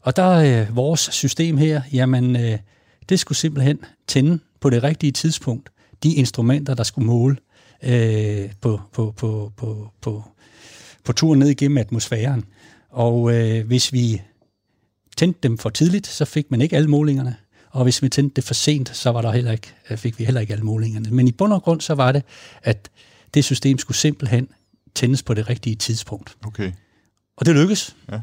Og 0.00 0.16
der 0.16 0.22
er 0.22 0.62
øh, 0.62 0.76
vores 0.76 1.00
system 1.00 1.56
her, 1.56 1.82
jamen 1.92 2.36
øh, 2.36 2.58
det 3.08 3.20
skulle 3.20 3.38
simpelthen 3.38 3.78
tænde 4.06 4.38
på 4.60 4.70
det 4.70 4.82
rigtige 4.82 5.12
tidspunkt 5.12 5.70
de 6.02 6.14
instrumenter, 6.14 6.74
der 6.74 6.82
skulle 6.82 7.06
måle 7.06 7.36
øh, 7.82 8.50
på, 8.60 8.80
på, 8.92 9.14
på, 9.16 9.52
på, 9.56 9.90
på, 10.00 10.24
på 11.04 11.12
turen 11.12 11.38
ned 11.38 11.48
igennem 11.48 11.78
atmosfæren. 11.78 12.44
Og 12.90 13.34
øh, 13.34 13.66
hvis 13.66 13.92
vi 13.92 14.22
tændte 15.16 15.40
dem 15.42 15.58
for 15.58 15.70
tidligt, 15.70 16.06
så 16.06 16.24
fik 16.24 16.50
man 16.50 16.60
ikke 16.60 16.76
alle 16.76 16.88
målingerne. 16.88 17.36
Og 17.70 17.82
hvis 17.82 18.02
vi 18.02 18.08
tændte 18.08 18.34
det 18.36 18.44
for 18.44 18.54
sent, 18.54 18.96
så 18.96 19.10
var 19.10 19.22
der 19.22 19.32
heller 19.32 19.52
ikke, 19.52 19.74
øh, 19.90 19.98
fik 19.98 20.18
vi 20.18 20.24
heller 20.24 20.40
ikke 20.40 20.52
alle 20.52 20.64
målingerne. 20.64 21.10
Men 21.10 21.28
i 21.28 21.32
bund 21.32 21.52
og 21.52 21.62
grund, 21.62 21.80
så 21.80 21.94
var 21.94 22.12
det, 22.12 22.22
at 22.62 22.90
det 23.34 23.44
system 23.44 23.78
skulle 23.78 23.96
simpelthen 23.96 24.48
tændes 24.94 25.22
på 25.22 25.34
det 25.34 25.50
rigtige 25.50 25.76
tidspunkt. 25.76 26.36
Okay. 26.46 26.72
Og 27.36 27.46
det 27.46 27.54
lykkes. 27.54 27.96
Ja. 28.12 28.20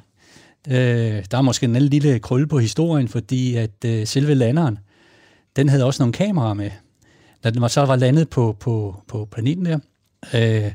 Øh, 0.68 1.26
der 1.32 1.38
er 1.38 1.42
måske 1.42 1.64
en 1.64 1.76
anden 1.76 1.90
lille 1.90 2.20
krølle 2.20 2.48
på 2.48 2.60
historien, 2.60 3.08
fordi 3.08 3.56
at 3.56 3.86
øh, 3.86 4.08
selve 4.08 4.34
landeren, 4.36 4.80
den 5.56 5.70
havde 5.70 5.86
også 5.86 6.04
nogle 6.04 6.14
kameraer 6.14 6.54
med. 6.54 6.72
Da 7.44 7.50
den 7.50 7.62
var, 7.62 7.68
så 7.68 7.82
var 7.82 7.96
landet 7.96 8.30
på, 8.30 8.58
på, 8.60 9.04
på 9.08 9.26
planeten 9.26 9.66
der, 9.66 9.80
øh, 10.34 10.72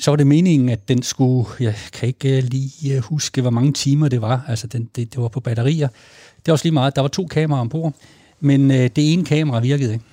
så 0.00 0.10
var 0.10 0.16
det 0.16 0.26
meningen, 0.26 0.68
at 0.68 0.88
den 0.88 1.02
skulle, 1.02 1.48
jeg 1.60 1.74
kan 1.92 2.06
ikke 2.06 2.36
øh, 2.36 2.42
lige 2.44 2.96
øh, 2.96 3.02
huske, 3.02 3.40
hvor 3.40 3.50
mange 3.50 3.72
timer 3.72 4.08
det 4.08 4.22
var, 4.22 4.44
altså 4.48 4.66
den, 4.66 4.88
det, 4.96 5.14
det 5.14 5.22
var 5.22 5.28
på 5.28 5.40
batterier. 5.40 5.88
Det 6.36 6.46
var 6.46 6.52
også 6.52 6.64
lige 6.64 6.72
meget, 6.72 6.96
der 6.96 7.02
var 7.02 7.08
to 7.08 7.26
kameraer 7.26 7.60
ombord, 7.60 7.94
men 8.40 8.70
øh, 8.70 8.76
det 8.76 9.12
ene 9.12 9.24
kamera 9.24 9.60
virkede 9.60 9.92
ikke, 9.92 10.04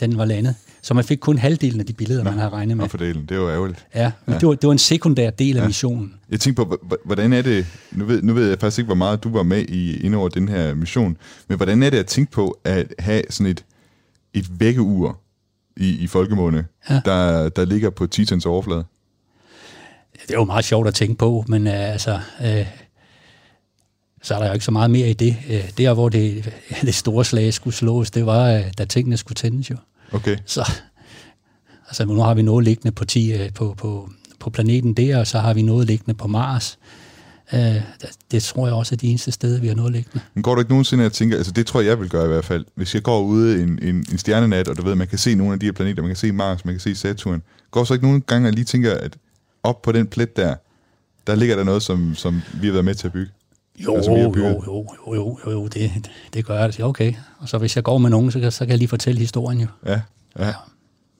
den 0.00 0.18
var 0.18 0.24
landet. 0.24 0.54
Så 0.82 0.94
man 0.94 1.04
fik 1.04 1.18
kun 1.18 1.38
halvdelen 1.38 1.80
af 1.80 1.86
de 1.86 1.92
billeder, 1.92 2.24
Nå, 2.24 2.30
man 2.30 2.38
havde 2.38 2.52
regnet 2.52 2.76
med. 2.76 2.88
Fordelen, 2.88 3.26
det 3.28 3.40
var 3.40 3.50
ærgerligt. 3.50 3.86
Ja, 3.94 4.12
men 4.26 4.32
ja. 4.32 4.38
Det, 4.38 4.48
var, 4.48 4.54
det 4.54 4.66
var 4.66 4.72
en 4.72 4.78
sekundær 4.78 5.30
del 5.30 5.56
af 5.56 5.60
ja. 5.60 5.66
missionen. 5.66 6.14
Jeg 6.30 6.40
tænkte 6.40 6.64
på, 6.64 6.78
hvordan 7.04 7.32
er 7.32 7.42
det, 7.42 7.66
nu 7.92 8.04
ved, 8.04 8.22
nu 8.22 8.32
ved 8.32 8.48
jeg 8.48 8.58
faktisk 8.58 8.78
ikke, 8.78 8.86
hvor 8.86 8.94
meget 8.94 9.24
du 9.24 9.30
var 9.30 9.42
med 9.42 9.62
i 9.62 10.00
ind 10.00 10.14
over 10.14 10.28
den 10.28 10.48
her 10.48 10.74
mission, 10.74 11.16
men 11.48 11.56
hvordan 11.56 11.82
er 11.82 11.90
det 11.90 11.98
at 11.98 12.06
tænke 12.06 12.32
på 12.32 12.58
at 12.64 12.94
have 12.98 13.22
sådan 13.30 13.50
et, 13.50 13.64
et 14.34 14.60
vækkeur 14.60 15.20
i, 15.76 15.88
i 15.88 16.06
folkemåne, 16.06 16.66
ja. 16.90 17.00
der, 17.04 17.48
der 17.48 17.64
ligger 17.64 17.90
på 17.90 18.06
Titans 18.06 18.46
overflade? 18.46 18.84
Det 20.22 20.30
er 20.30 20.34
jo 20.34 20.44
meget 20.44 20.64
sjovt 20.64 20.88
at 20.88 20.94
tænke 20.94 21.14
på, 21.14 21.44
men 21.48 21.66
uh, 21.66 21.72
altså, 21.72 22.20
uh, 22.40 22.66
så 24.22 24.34
er 24.34 24.38
der 24.38 24.46
jo 24.46 24.52
ikke 24.52 24.64
så 24.64 24.70
meget 24.70 24.90
mere 24.90 25.10
i 25.10 25.12
det. 25.12 25.36
Uh, 25.48 25.68
der, 25.78 25.94
hvor 25.94 26.08
det, 26.08 26.52
det 26.82 26.94
store 26.94 27.24
slag 27.24 27.54
skulle 27.54 27.76
slås, 27.76 28.10
det 28.10 28.26
var, 28.26 28.58
uh, 28.58 28.64
da 28.78 28.84
tingene 28.84 29.16
skulle 29.16 29.36
tændes 29.36 29.70
jo. 29.70 29.76
Okay. 30.12 30.36
Så, 30.46 30.72
altså, 31.88 32.04
nu 32.04 32.20
har 32.20 32.34
vi 32.34 32.42
noget 32.42 32.64
liggende 32.64 32.92
på, 32.92 33.04
10, 33.04 33.34
uh, 33.34 33.52
på, 33.54 33.74
på, 33.78 34.10
på 34.40 34.50
planeten 34.50 34.94
der, 34.94 35.18
og 35.18 35.26
så 35.26 35.38
har 35.38 35.54
vi 35.54 35.62
noget 35.62 35.86
liggende 35.86 36.14
på 36.14 36.28
Mars. 36.28 36.78
Uh, 37.52 37.58
det 38.30 38.42
tror 38.42 38.66
jeg 38.66 38.74
også 38.74 38.94
er 38.94 38.96
de 38.96 39.06
eneste 39.08 39.32
steder, 39.32 39.60
vi 39.60 39.68
har 39.68 39.74
noget 39.74 39.92
liggende. 39.92 40.20
Men 40.34 40.42
går 40.42 40.54
du 40.54 40.60
ikke 40.60 40.70
nogensinde 40.70 41.06
og 41.06 41.12
tænker, 41.12 41.36
altså 41.36 41.52
det 41.52 41.66
tror 41.66 41.80
jeg, 41.80 41.88
jeg 41.88 42.00
vil 42.00 42.08
gøre 42.08 42.24
i 42.24 42.28
hvert 42.28 42.44
fald, 42.44 42.64
hvis 42.74 42.94
jeg 42.94 43.02
går 43.02 43.20
ude 43.20 43.62
en, 43.62 43.78
en, 43.82 43.96
en 44.12 44.18
stjernenat, 44.18 44.68
og 44.68 44.76
du 44.76 44.82
ved, 44.82 44.94
man 44.94 45.06
kan 45.06 45.18
se 45.18 45.34
nogle 45.34 45.52
af 45.52 45.60
de 45.60 45.66
her 45.66 45.72
planeter, 45.72 46.02
man 46.02 46.08
kan 46.08 46.16
se 46.16 46.32
Mars, 46.32 46.64
man 46.64 46.74
kan 46.74 46.80
se 46.80 46.94
Saturn, 46.94 47.42
går 47.70 47.84
så 47.84 47.94
ikke 47.94 48.06
nogen 48.06 48.22
gange 48.22 48.48
og 48.48 48.52
lige 48.52 48.64
tænker, 48.64 48.94
at 48.94 49.16
op 49.64 49.82
på 49.82 49.92
den 49.92 50.06
plet 50.06 50.36
der, 50.36 50.54
der 51.26 51.34
ligger 51.34 51.56
der 51.56 51.64
noget, 51.64 51.82
som, 51.82 52.14
som 52.14 52.42
vi 52.60 52.66
har 52.66 52.72
været 52.72 52.84
med 52.84 52.94
til 52.94 53.06
at 53.06 53.12
bygge? 53.12 53.32
Jo, 53.78 53.96
Altså, 53.96 54.10
jo, 54.10 54.16
jo, 54.16 54.62
jo, 54.66 54.86
jo, 55.14 55.38
jo, 55.46 55.50
jo, 55.50 55.66
det, 55.66 56.10
det 56.34 56.46
gør 56.46 56.58
jeg. 56.58 56.78
Ja, 56.78 56.88
okay. 56.88 57.14
Og 57.38 57.48
så 57.48 57.58
hvis 57.58 57.76
jeg 57.76 57.84
går 57.84 57.98
med 57.98 58.10
nogen, 58.10 58.30
så 58.30 58.40
kan, 58.40 58.52
så 58.52 58.58
kan 58.58 58.68
jeg 58.68 58.78
lige 58.78 58.88
fortælle 58.88 59.20
historien 59.20 59.60
jo. 59.60 59.66
Ja, 59.86 60.00
ja. 60.38 60.52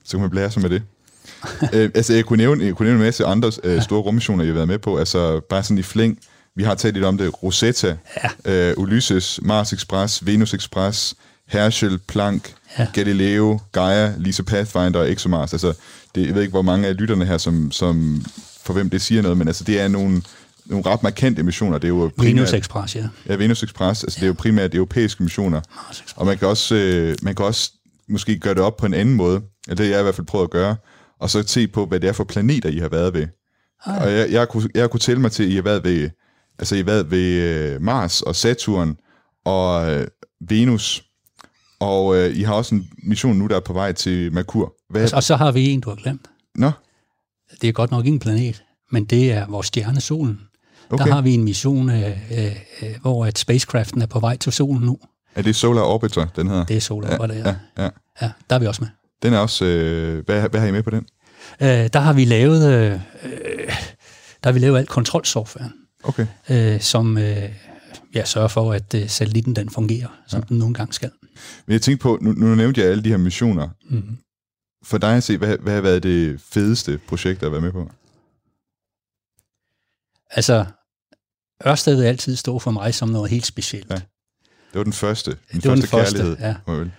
Så 0.03 0.11
kan 0.11 0.21
man 0.21 0.29
blære 0.29 0.51
sig 0.51 0.61
med 0.61 0.69
det. 0.69 0.83
øh, 1.73 1.91
altså, 1.95 2.13
jeg 2.13 2.25
kunne, 2.25 2.37
nævne, 2.37 2.65
jeg 2.65 2.75
kunne 2.75 2.85
nævne 2.85 2.99
en 2.99 3.05
masse 3.05 3.25
andre 3.25 3.51
øh, 3.63 3.81
store 3.81 4.01
rummissioner, 4.01 4.43
jeg 4.43 4.51
har 4.51 4.55
været 4.55 4.67
med 4.67 4.79
på. 4.79 4.97
Altså, 4.97 5.39
bare 5.39 5.63
sådan 5.63 5.77
i 5.77 5.83
flæng. 5.83 6.19
Vi 6.55 6.63
har 6.63 6.75
talt 6.75 6.93
lidt 6.93 7.05
om 7.05 7.17
det. 7.17 7.43
Rosetta, 7.43 7.97
ja. 8.45 8.69
øh, 8.69 8.73
Ulysses, 8.77 9.39
Mars 9.43 9.73
Express, 9.73 10.25
Venus 10.25 10.53
Express, 10.53 11.15
Herschel, 11.47 11.99
Planck, 12.07 12.53
ja. 12.77 12.83
Ja. 12.83 12.87
Galileo, 12.93 13.59
Gaia, 13.71 14.13
Lisa 14.17 14.43
Pathfinder 14.43 14.99
og 14.99 15.11
ExoMars. 15.11 15.53
Altså, 15.53 15.73
det, 16.15 16.27
jeg 16.27 16.35
ved 16.35 16.41
ikke, 16.41 16.51
hvor 16.51 16.61
mange 16.61 16.87
af 16.87 16.97
lytterne 16.97 17.25
her, 17.25 17.37
som, 17.37 17.71
som 17.71 18.25
for 18.63 18.73
hvem 18.73 18.89
det 18.89 19.01
siger 19.01 19.21
noget, 19.21 19.37
men 19.37 19.47
altså, 19.47 19.63
det 19.63 19.79
er 19.79 19.87
nogle, 19.87 20.21
nogle 20.65 20.85
ret 20.85 21.03
markante 21.03 21.43
missioner. 21.43 21.77
Det 21.77 21.85
er 21.85 21.89
jo 21.89 22.11
primært, 22.17 22.35
Venus 22.35 22.53
Express, 22.53 22.95
ja. 22.95 23.07
Ja, 23.29 23.35
Venus 23.35 23.63
Express, 23.63 24.03
altså 24.03 24.17
ja. 24.19 24.19
det 24.19 24.25
er 24.25 24.27
jo 24.27 24.33
primært 24.33 24.75
europæiske 24.75 25.23
missioner. 25.23 25.61
Og 26.15 26.25
man 26.25 26.37
kan 26.37 26.47
også, 26.47 26.75
øh, 26.75 27.15
man 27.21 27.35
kan 27.35 27.45
også 27.45 27.71
måske 28.09 28.39
gøre 28.39 28.53
det 28.53 28.63
op 28.63 28.77
på 28.77 28.85
en 28.85 28.93
anden 28.93 29.15
måde, 29.15 29.41
eller 29.67 29.75
det 29.75 29.85
har 29.85 29.93
jeg 29.93 29.99
i 29.99 30.03
hvert 30.03 30.15
fald 30.15 30.27
prøvet 30.27 30.43
at 30.43 30.51
gøre, 30.51 30.75
og 31.19 31.29
så 31.29 31.43
se 31.47 31.67
på, 31.67 31.85
hvad 31.85 31.99
det 31.99 32.07
er 32.07 32.13
for 32.13 32.23
planeter, 32.23 32.69
I 32.69 32.77
har 32.77 32.89
været 32.89 33.13
ved. 33.13 33.27
Ah. 33.85 34.01
Og 34.01 34.11
jeg, 34.11 34.31
jeg, 34.31 34.49
kunne, 34.49 34.69
jeg 34.75 34.89
kunne 34.89 34.99
tælle 34.99 35.21
mig 35.21 35.31
til, 35.31 35.43
at 35.43 35.49
I 35.49 35.55
har 35.55 35.61
været 35.61 35.83
ved, 35.83 36.09
altså 36.59 36.75
I 36.75 36.77
har 36.77 36.85
været 36.85 37.11
ved 37.11 37.41
øh, 37.41 37.81
Mars 37.81 38.21
og 38.21 38.35
Saturn 38.35 38.97
og 39.45 39.93
øh, 39.93 40.07
Venus, 40.49 41.04
og 41.85 42.15
øh, 42.17 42.35
I 42.37 42.41
har 42.43 42.53
også 42.53 42.75
en 42.75 42.89
mission 43.03 43.35
nu, 43.37 43.47
der 43.47 43.55
er 43.55 43.59
på 43.59 43.73
vej 43.73 43.91
til 43.91 44.33
Merkur. 44.33 44.73
Hvad? 44.89 45.13
Og 45.13 45.23
så 45.23 45.35
har 45.35 45.51
vi 45.51 45.69
en, 45.69 45.81
du 45.81 45.89
har 45.89 45.95
glemt. 45.95 46.25
Nå, 46.55 46.71
Det 47.61 47.67
er 47.67 47.71
godt 47.71 47.91
nok 47.91 48.05
ikke 48.05 48.13
en 48.15 48.19
planet, 48.19 48.63
men 48.91 49.05
det 49.05 49.31
er 49.31 49.47
vores 49.47 49.67
stjerne 49.67 50.01
Solen. 50.01 50.39
Okay. 50.89 51.05
Der 51.05 51.13
har 51.13 51.21
vi 51.21 51.33
en 51.33 51.43
mission, 51.43 51.89
øh, 51.89 52.09
øh, 52.31 52.45
øh, 52.81 52.89
hvor 53.01 53.25
at 53.25 53.37
spacecraften 53.37 54.01
er 54.01 54.05
på 54.05 54.19
vej 54.19 54.37
til 54.37 54.51
solen 54.51 54.81
nu. 54.81 54.97
er 55.35 55.41
det 55.41 55.55
Solar 55.55 55.81
Orbiter, 55.81 56.25
den 56.35 56.47
hedder? 56.47 56.65
Det 56.65 56.75
er 56.77 56.81
Solar, 56.81 57.11
ja, 57.21 57.27
det 57.27 57.39
er. 57.47 57.53
ja, 57.77 57.83
ja. 57.83 57.89
Ja, 58.21 58.31
der 58.49 58.55
er 58.55 58.59
vi 58.59 58.65
også 58.67 58.81
med. 58.81 58.89
Den 59.23 59.33
er 59.33 59.37
også, 59.37 59.65
øh, 59.65 60.25
hvad, 60.25 60.49
hvad 60.49 60.59
har 60.59 60.67
I 60.67 60.71
med 60.71 60.83
på 60.83 60.89
den? 60.89 61.05
Øh, 61.61 61.67
der 61.93 61.99
har 61.99 62.13
vi 62.13 62.25
lavet, 62.25 62.73
øh, 62.73 62.91
øh, 62.91 62.99
der 64.43 64.49
har 64.49 64.51
vi 64.51 64.59
lavet 64.59 64.77
alt 64.77 64.89
kontrolsoftwaren, 64.89 65.73
Okay. 66.03 66.27
øh, 66.49 66.81
som 66.81 67.17
øh, 67.17 67.43
ja, 68.15 68.25
sørger 68.25 68.47
for, 68.47 68.73
at 68.73 68.93
øh, 68.93 69.09
satellitten 69.09 69.55
den 69.55 69.69
fungerer, 69.69 70.07
som 70.27 70.39
ja. 70.39 70.45
den 70.49 70.57
nogle 70.57 70.73
gange 70.73 70.93
skal. 70.93 71.11
Men 71.65 71.73
jeg 71.73 71.81
tænkte 71.81 72.03
på, 72.03 72.17
nu, 72.21 72.31
nu 72.31 72.55
nævnte 72.55 72.81
jeg 72.81 72.89
alle 72.89 73.03
de 73.03 73.09
her 73.09 73.17
missioner. 73.17 73.69
Mm. 73.89 74.17
For 74.83 74.97
dig 74.97 75.15
at 75.17 75.23
se, 75.23 75.37
hvad, 75.37 75.57
hvad 75.57 75.73
har 75.73 75.81
været 75.81 76.03
det 76.03 76.41
fedeste 76.41 76.99
projekt 77.07 77.43
at 77.43 77.51
være 77.51 77.61
med 77.61 77.71
på? 77.71 77.91
Altså, 80.31 80.65
Ørsted 81.67 81.95
vil 81.95 82.03
altid 82.03 82.35
stå 82.35 82.59
for 82.59 82.71
mig 82.71 82.93
som 82.93 83.09
noget 83.09 83.31
helt 83.31 83.45
specielt. 83.45 83.89
Ja. 83.89 83.95
Det 83.95 84.77
var 84.79 84.83
den 84.83 84.93
første. 84.93 85.31
Den 85.31 85.61
Det 85.61 85.65
var 85.65 85.75
første 85.75 85.81
den 85.81 85.89
første, 85.89 86.17
kærlighed. 86.17 86.37
ja. 86.39 86.55
må 86.67 86.73
jeg 86.73 86.81
vel. 86.81 86.91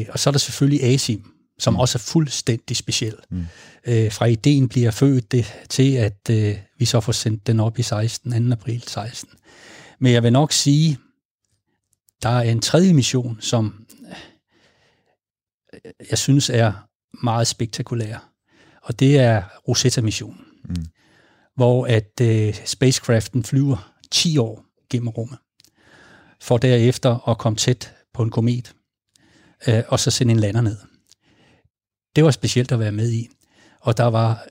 Øh, 0.00 0.06
og 0.12 0.18
så 0.18 0.30
er 0.30 0.32
der 0.32 0.38
selvfølgelig 0.38 0.82
ASIM, 0.84 1.30
som 1.58 1.74
mm. 1.74 1.80
også 1.80 1.98
er 1.98 2.00
fuldstændig 2.00 2.76
speciel. 2.76 3.14
Mm. 3.30 3.46
Øh, 3.86 4.12
fra 4.12 4.24
ideen 4.24 4.68
bliver 4.68 4.90
født 4.90 5.32
det, 5.32 5.54
til, 5.68 5.96
at 5.96 6.30
øh, 6.30 6.56
vi 6.78 6.84
så 6.84 7.00
får 7.00 7.12
sendt 7.12 7.46
den 7.46 7.60
op 7.60 7.78
i 7.78 7.82
16, 7.82 8.48
2. 8.48 8.52
april 8.52 8.82
16. 8.86 9.28
Men 9.98 10.12
jeg 10.12 10.22
vil 10.22 10.32
nok 10.32 10.52
sige, 10.52 10.98
der 12.22 12.28
er 12.28 12.40
en 12.50 12.60
tredje 12.60 12.92
mission, 12.92 13.38
som 13.40 13.86
øh, 15.74 15.92
jeg 16.10 16.18
synes 16.18 16.50
er 16.50 16.72
meget 17.24 17.46
spektakulær. 17.46 18.30
Og 18.82 19.00
det 19.00 19.18
er 19.18 19.42
Rosetta-missionen, 19.68 20.40
Mm. 20.68 20.86
hvor 21.56 21.86
at 21.86 22.20
øh, 22.22 22.54
spacecraften 22.64 23.44
flyver 23.44 23.92
10 24.10 24.38
år 24.38 24.64
gennem 24.90 25.08
rummet, 25.08 25.38
for 26.40 26.58
derefter 26.58 27.28
at 27.28 27.38
komme 27.38 27.56
tæt 27.56 27.94
på 28.14 28.22
en 28.22 28.30
komet, 28.30 28.74
øh, 29.68 29.82
og 29.88 30.00
så 30.00 30.10
sende 30.10 30.32
en 30.32 30.40
lander 30.40 30.60
ned. 30.60 30.76
Det 32.16 32.24
var 32.24 32.30
specielt 32.30 32.72
at 32.72 32.78
være 32.78 32.92
med 32.92 33.12
i, 33.12 33.28
og 33.80 33.96
der 33.96 34.04
var 34.04 34.46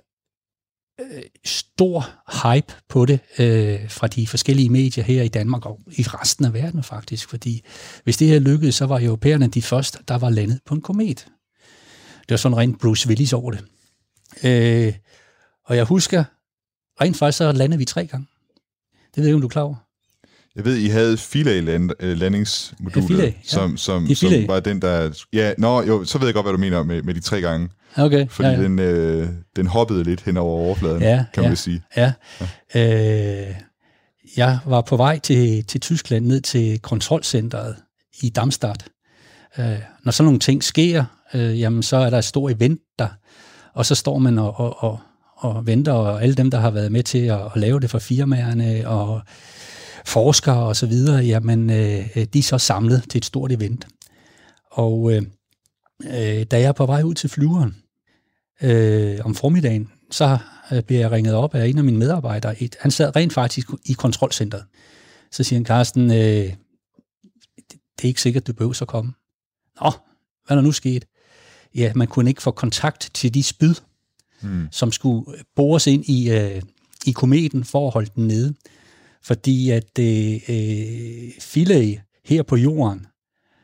øh, 0.99 1.23
stor 1.45 2.06
hype 2.43 2.73
på 2.89 3.06
det 3.06 3.19
øh, 3.39 3.89
fra 3.89 4.08
de 4.08 4.27
forskellige 4.27 4.69
medier 4.69 5.03
her 5.03 5.23
i 5.23 5.27
Danmark 5.27 5.65
og 5.65 5.79
i 5.88 6.01
resten 6.01 6.45
af 6.45 6.53
verden 6.53 6.84
faktisk, 6.84 7.29
fordi 7.29 7.62
hvis 8.03 8.17
det 8.17 8.27
her 8.27 8.39
lykkedes, 8.39 8.75
så 8.75 8.86
var 8.86 8.99
europæerne 8.99 9.47
de 9.47 9.62
første, 9.62 9.99
der 10.08 10.17
var 10.17 10.29
landet 10.29 10.60
på 10.65 10.75
en 10.75 10.82
komet. 10.82 11.27
Det 12.19 12.29
var 12.32 12.38
sådan 12.38 12.58
rent 12.58 12.79
Bruce 12.79 13.08
Willis 13.08 13.34
over 13.34 13.51
det. 13.51 13.65
Øh, 14.43 14.93
og 15.65 15.77
jeg 15.77 15.86
husker, 15.86 16.23
rent 17.01 17.17
faktisk 17.17 17.38
så 17.38 17.51
landede 17.51 17.79
vi 17.79 17.86
tre 17.86 18.08
gange. 18.08 18.27
Det 18.93 19.17
ved 19.17 19.23
jeg 19.23 19.29
ikke, 19.29 19.36
om 19.36 19.41
du 19.41 19.47
er 19.47 19.51
klar 19.51 19.62
over. 19.62 19.75
Jeg 20.56 20.66
ved, 20.66 20.76
I 20.78 20.88
havde 20.88 21.18
Philae-landingsmodulet, 21.18 22.96
Ja, 22.96 23.06
Philae, 23.08 23.26
ja. 23.26 23.32
som, 23.44 23.78
som, 23.78 24.08
som 24.16 24.30
Philae. 24.30 24.48
var 24.48 24.60
den, 24.60 24.82
der... 24.82 25.26
Ja, 25.34 25.54
nå, 25.58 25.82
jo, 25.82 26.06
så 26.06 26.18
ved 26.18 26.28
jeg 26.28 26.34
godt, 26.34 26.46
hvad 26.46 26.54
du 26.54 26.60
mener 26.60 26.84
med, 26.84 27.02
med 27.04 27.13
de 27.13 27.20
tre 27.20 27.42
gange. 27.42 27.70
Okay, 27.98 28.28
Fordi 28.30 28.50
ja, 28.50 28.54
ja, 28.54 28.62
ja. 28.62 28.63
ja. 28.63 28.68
Den, 28.68 28.80
øh, 28.80 29.28
den 29.56 29.68
hoppede 29.68 30.04
lidt 30.04 30.22
hen 30.22 30.38
over 30.38 30.66
overfladen, 30.66 31.02
Ja, 31.02 31.26
kan 31.34 31.44
man 31.44 31.52
ja. 31.52 31.56
sige. 31.56 31.82
Ja. 31.98 32.13
Øh, 32.76 33.56
jeg 34.38 34.60
var 34.66 34.82
på 34.82 34.98
vej 34.98 35.20
til, 35.20 35.66
til 35.66 35.82
Tyskland 35.82 36.26
ned 36.26 36.42
til 36.42 36.80
kontrolcentret 36.80 37.76
i 38.22 38.30
Darmstadt. 38.30 38.86
Øh, 39.60 39.66
når 40.06 40.12
sådan 40.12 40.26
nogle 40.26 40.39
ting 40.39 40.63
sker, 40.63 41.04
øh, 41.34 41.60
jamen, 41.60 41.84
så 41.84 41.98
er 41.98 42.10
der 42.10 42.18
et 42.18 42.26
stort 42.26 42.52
event 42.52 42.80
der, 43.00 43.08
og 43.74 43.86
så 43.86 43.96
står 43.96 44.18
man 44.18 44.39
og, 44.39 44.60
og, 44.60 44.84
og, 44.84 45.00
og 45.38 45.68
venter, 45.68 45.92
og 45.94 46.24
alle 46.24 46.36
dem, 46.36 46.52
der 46.52 46.60
har 46.60 46.72
været 46.72 46.92
med 46.92 47.04
til 47.04 47.20
at, 47.20 47.39
at 47.39 47.52
lave 47.62 47.80
det 47.80 47.89
for 47.89 48.00
firmaerne, 48.00 48.88
og 48.88 49.22
forskere 50.06 50.58
og 50.68 50.76
så 50.76 50.86
videre, 50.86 51.24
jamen, 51.24 51.70
øh, 51.70 52.26
de 52.34 52.39
er 52.39 52.44
så 52.44 52.58
samlet 52.58 53.04
til 53.10 53.18
et 53.18 53.26
stort 53.26 53.52
event. 53.52 53.88
Og 54.72 55.12
øh, 55.13 55.22
øh, 56.06 56.44
da 56.44 56.60
jeg 56.60 56.68
er 56.68 56.72
på 56.72 56.86
vej 56.86 57.02
ud 57.02 57.13
til 57.13 57.30
flyveren 57.30 57.76
øh, 58.62 59.20
om 59.24 59.36
formiddagen, 59.36 59.89
så 60.12 60.38
øh, 60.72 60.84
bliver 60.84 61.02
jeg 61.02 61.12
ringet 61.12 61.34
op 61.34 61.56
af 61.56 61.68
en 61.68 61.78
af 61.78 61.84
mine 61.84 61.98
medarbejdere. 61.98 62.63
Et, 62.63 62.76
han 62.80 62.92
sad 62.92 63.16
rent 63.16 63.34
faktisk 63.34 63.68
i 63.86 63.94
kontrolcentret. 63.94 64.63
Så 65.32 65.44
siger 65.44 65.60
han, 65.60 65.66
Carsten, 65.66 66.12
øh, 66.12 66.18
det, 66.18 66.56
det 67.72 68.04
er 68.04 68.08
ikke 68.08 68.22
sikkert, 68.22 68.48
du 68.48 68.54
behøver 68.54 68.82
at 68.82 68.88
komme. 68.88 69.13
Nå, 69.82 69.92
hvad 70.46 70.50
er 70.50 70.56
der 70.56 70.62
nu 70.62 70.72
sket? 70.72 71.06
Ja, 71.76 71.92
man 71.96 72.08
kunne 72.08 72.30
ikke 72.30 72.42
få 72.42 72.52
kontakt 72.52 73.10
til 73.13 73.34
de 73.34 73.44
spyd, 73.44 73.76
Mm. 74.42 74.68
som 74.72 74.92
skulle 74.92 75.26
bores 75.56 75.88
ind 75.88 76.06
i, 76.06 76.32
øh, 76.32 76.62
i 77.06 77.12
kometen 77.12 77.63
for 77.63 77.88
at 77.88 77.94
holde 77.94 78.10
den 78.16 78.28
nede. 78.28 78.54
Fordi 79.25 79.69
at 79.69 79.99
øh, 79.99 80.33
øh, 80.49 81.31
filet 81.39 82.01
her 82.25 82.43
på 82.43 82.55
jorden, 82.55 83.07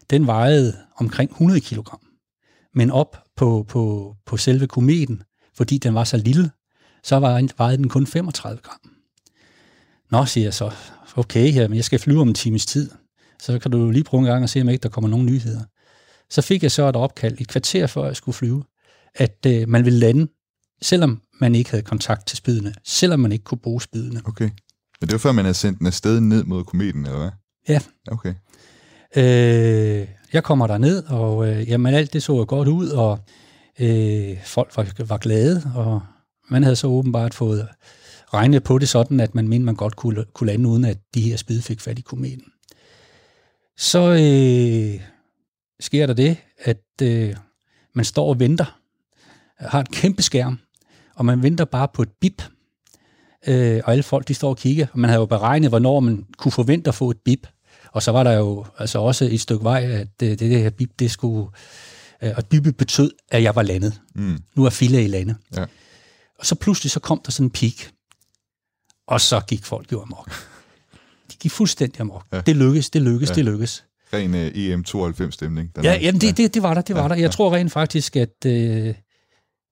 den 0.09 0.27
vejede 0.27 0.77
omkring 0.95 1.31
100 1.31 1.61
kg. 1.61 1.79
Men 2.75 2.91
op 2.91 3.17
på, 3.35 3.65
på, 3.67 4.15
på 4.25 4.37
selve 4.37 4.67
kometen, 4.67 5.23
fordi 5.55 5.77
den 5.77 5.93
var 5.93 6.03
så 6.03 6.17
lille, 6.17 6.51
så 7.03 7.15
var- 7.15 7.53
vejede 7.57 7.77
den 7.77 7.89
kun 7.89 8.07
35 8.07 8.61
gram. 8.63 8.79
Nå, 10.11 10.25
siger 10.25 10.45
jeg 10.45 10.53
så, 10.53 10.71
okay, 11.15 11.53
jamen, 11.55 11.75
jeg 11.75 11.83
skal 11.85 11.99
flyve 11.99 12.21
om 12.21 12.27
en 12.27 12.33
times 12.33 12.65
tid. 12.65 12.91
Så 13.41 13.59
kan 13.59 13.71
du 13.71 13.91
lige 13.91 14.03
prøve 14.03 14.19
en 14.19 14.25
gang 14.25 14.43
og 14.43 14.49
se, 14.49 14.61
om 14.61 14.69
ikke 14.69 14.83
der 14.83 14.89
kommer 14.89 15.09
nogen 15.09 15.25
nyheder. 15.25 15.61
Så 16.29 16.41
fik 16.41 16.63
jeg 16.63 16.71
så 16.71 16.89
et 16.89 16.95
opkald 16.95 17.41
et 17.41 17.47
kvarter 17.47 17.87
før 17.87 18.05
jeg 18.05 18.15
skulle 18.15 18.35
flyve, 18.35 18.63
at 19.15 19.45
øh, 19.47 19.69
man 19.69 19.85
ville 19.85 19.99
lande, 19.99 20.27
selvom 20.81 21.21
man 21.39 21.55
ikke 21.55 21.69
havde 21.69 21.83
kontakt 21.83 22.27
til 22.27 22.37
spydene, 22.37 22.73
selvom 22.85 23.19
man 23.19 23.31
ikke 23.31 23.43
kunne 23.43 23.57
bruge 23.57 23.81
spydene. 23.81 24.21
Okay. 24.25 24.49
Men 25.01 25.07
det 25.07 25.11
var 25.11 25.17
før, 25.19 25.31
man 25.31 25.45
havde 25.45 25.53
sendt 25.53 25.79
den 25.79 25.87
afsted 25.87 26.19
ned 26.19 26.43
mod 26.43 26.63
kometen, 26.63 27.05
eller 27.05 27.19
hvad? 27.19 27.29
Ja. 27.67 27.79
Okay. 28.11 28.33
Øh, 29.15 30.07
jeg 30.33 30.43
kommer 30.43 30.67
der 30.67 30.77
ned 30.77 31.03
og 31.03 31.47
øh, 31.47 31.69
jamen, 31.69 31.93
alt 31.93 32.13
det 32.13 32.23
så 32.23 32.45
godt 32.45 32.67
ud, 32.67 32.89
og 32.89 33.19
øh, 33.79 34.37
folk 34.43 34.77
var, 34.77 35.03
var 35.05 35.17
glade, 35.17 35.71
og 35.75 36.01
man 36.49 36.63
havde 36.63 36.75
så 36.75 36.87
åbenbart 36.87 37.33
fået 37.33 37.67
regnet 38.33 38.63
på 38.63 38.77
det 38.77 38.89
sådan, 38.89 39.19
at 39.19 39.35
man 39.35 39.47
mente, 39.47 39.65
man 39.65 39.75
godt 39.75 39.95
kunne, 39.95 40.25
kunne 40.33 40.47
lande, 40.47 40.69
uden 40.69 40.85
at 40.85 40.97
de 41.13 41.21
her 41.21 41.37
spyd 41.37 41.61
fik 41.61 41.79
fat 41.79 41.99
i 41.99 42.01
kometen. 42.01 42.45
Så 43.77 43.99
øh, 43.99 45.01
sker 45.79 46.05
der 46.05 46.13
det, 46.13 46.37
at 46.57 46.83
øh, 47.01 47.35
man 47.93 48.05
står 48.05 48.29
og 48.29 48.39
venter, 48.39 48.79
har 49.57 49.79
et 49.79 49.91
kæmpe 49.91 50.21
skærm, 50.21 50.59
og 51.15 51.25
man 51.25 51.43
venter 51.43 51.65
bare 51.65 51.87
på 51.93 52.01
et 52.01 52.09
bip, 52.21 52.43
øh, 53.47 53.81
og 53.85 53.91
alle 53.91 54.03
folk 54.03 54.27
de 54.27 54.33
står 54.33 54.49
og 54.49 54.57
kigger, 54.57 54.87
og 54.93 54.99
man 54.99 55.09
havde 55.09 55.19
jo 55.19 55.25
beregnet, 55.25 55.69
hvornår 55.69 55.99
man 55.99 56.25
kunne 56.37 56.51
forvente 56.51 56.87
at 56.87 56.95
få 56.95 57.09
et 57.11 57.17
bip, 57.25 57.47
og 57.91 58.03
så 58.03 58.11
var 58.11 58.23
der 58.23 58.31
jo 58.31 58.65
altså 58.77 58.99
også 58.99 59.25
et 59.25 59.41
stykke 59.41 59.63
vej, 59.63 59.83
at 59.83 60.07
øh, 60.23 60.29
det, 60.29 60.39
det 60.39 60.59
her 60.59 60.69
bip, 60.69 60.89
det 60.99 61.11
skulle, 61.11 61.49
øh, 62.23 62.31
og 62.37 62.45
bippet 62.45 62.77
betød, 62.77 63.11
at 63.31 63.43
jeg 63.43 63.55
var 63.55 63.61
landet. 63.61 64.01
Mm. 64.15 64.37
Nu 64.55 64.65
er 64.65 64.69
Fille 64.69 65.03
i 65.03 65.07
landet. 65.07 65.35
Ja. 65.55 65.65
Og 66.39 66.45
så 66.45 66.55
pludselig 66.55 66.91
så 66.91 66.99
kom 66.99 67.21
der 67.25 67.31
sådan 67.31 67.45
en 67.45 67.49
peak, 67.51 67.91
og 69.07 69.21
så 69.21 69.39
gik 69.39 69.65
folk 69.65 69.91
jo 69.91 70.01
amok. 70.01 70.29
De 71.31 71.35
gik 71.39 71.51
fuldstændig 71.51 72.01
amok. 72.01 72.25
Ja. 72.31 72.37
Ja. 72.37 72.41
Det 72.41 72.55
lykkes, 72.55 72.89
det 72.89 73.01
lykkes, 73.01 73.29
Ja. 73.29 73.33
ja. 73.33 73.35
det 73.35 73.45
lykkes. 73.45 73.85
Ren 74.13 74.33
uh, 74.35 74.47
EM92-stemning. 74.47 75.71
Ja, 75.83 75.97
jamen 76.01 76.21
det, 76.21 76.37
det, 76.37 76.53
det 76.53 76.63
var 76.63 76.73
der, 76.73 76.81
det 76.81 76.95
var 76.95 77.07
der. 77.07 77.15
Jeg 77.15 77.31
tror 77.31 77.55
rent 77.55 77.71
faktisk, 77.71 78.15
at... 78.15 78.45
Øh, 78.45 78.93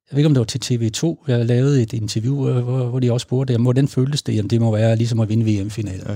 jeg 0.10 0.15
ved 0.15 0.17
ikke, 0.17 0.28
om 0.28 0.34
det 0.34 0.39
var 0.39 0.46
til 0.46 0.76
TV2, 0.76 1.24
jeg 1.28 1.46
lavede 1.46 1.82
et 1.82 1.93
interview, 1.93 2.62
hvor, 2.62 2.86
hvor 2.86 3.00
de 3.00 3.12
også 3.12 3.24
spurgte, 3.24 3.54
jamen, 3.54 3.65
hvordan 3.65 3.88
føltes 3.88 4.24
det? 4.24 4.36
Jamen, 4.36 4.50
det 4.50 4.62
må 4.62 4.72
være 4.72 4.96
ligesom 4.96 5.20
at 5.20 5.30
vinde 5.30 5.46
VM-finalen. 5.46 6.08
Ja. 6.08 6.15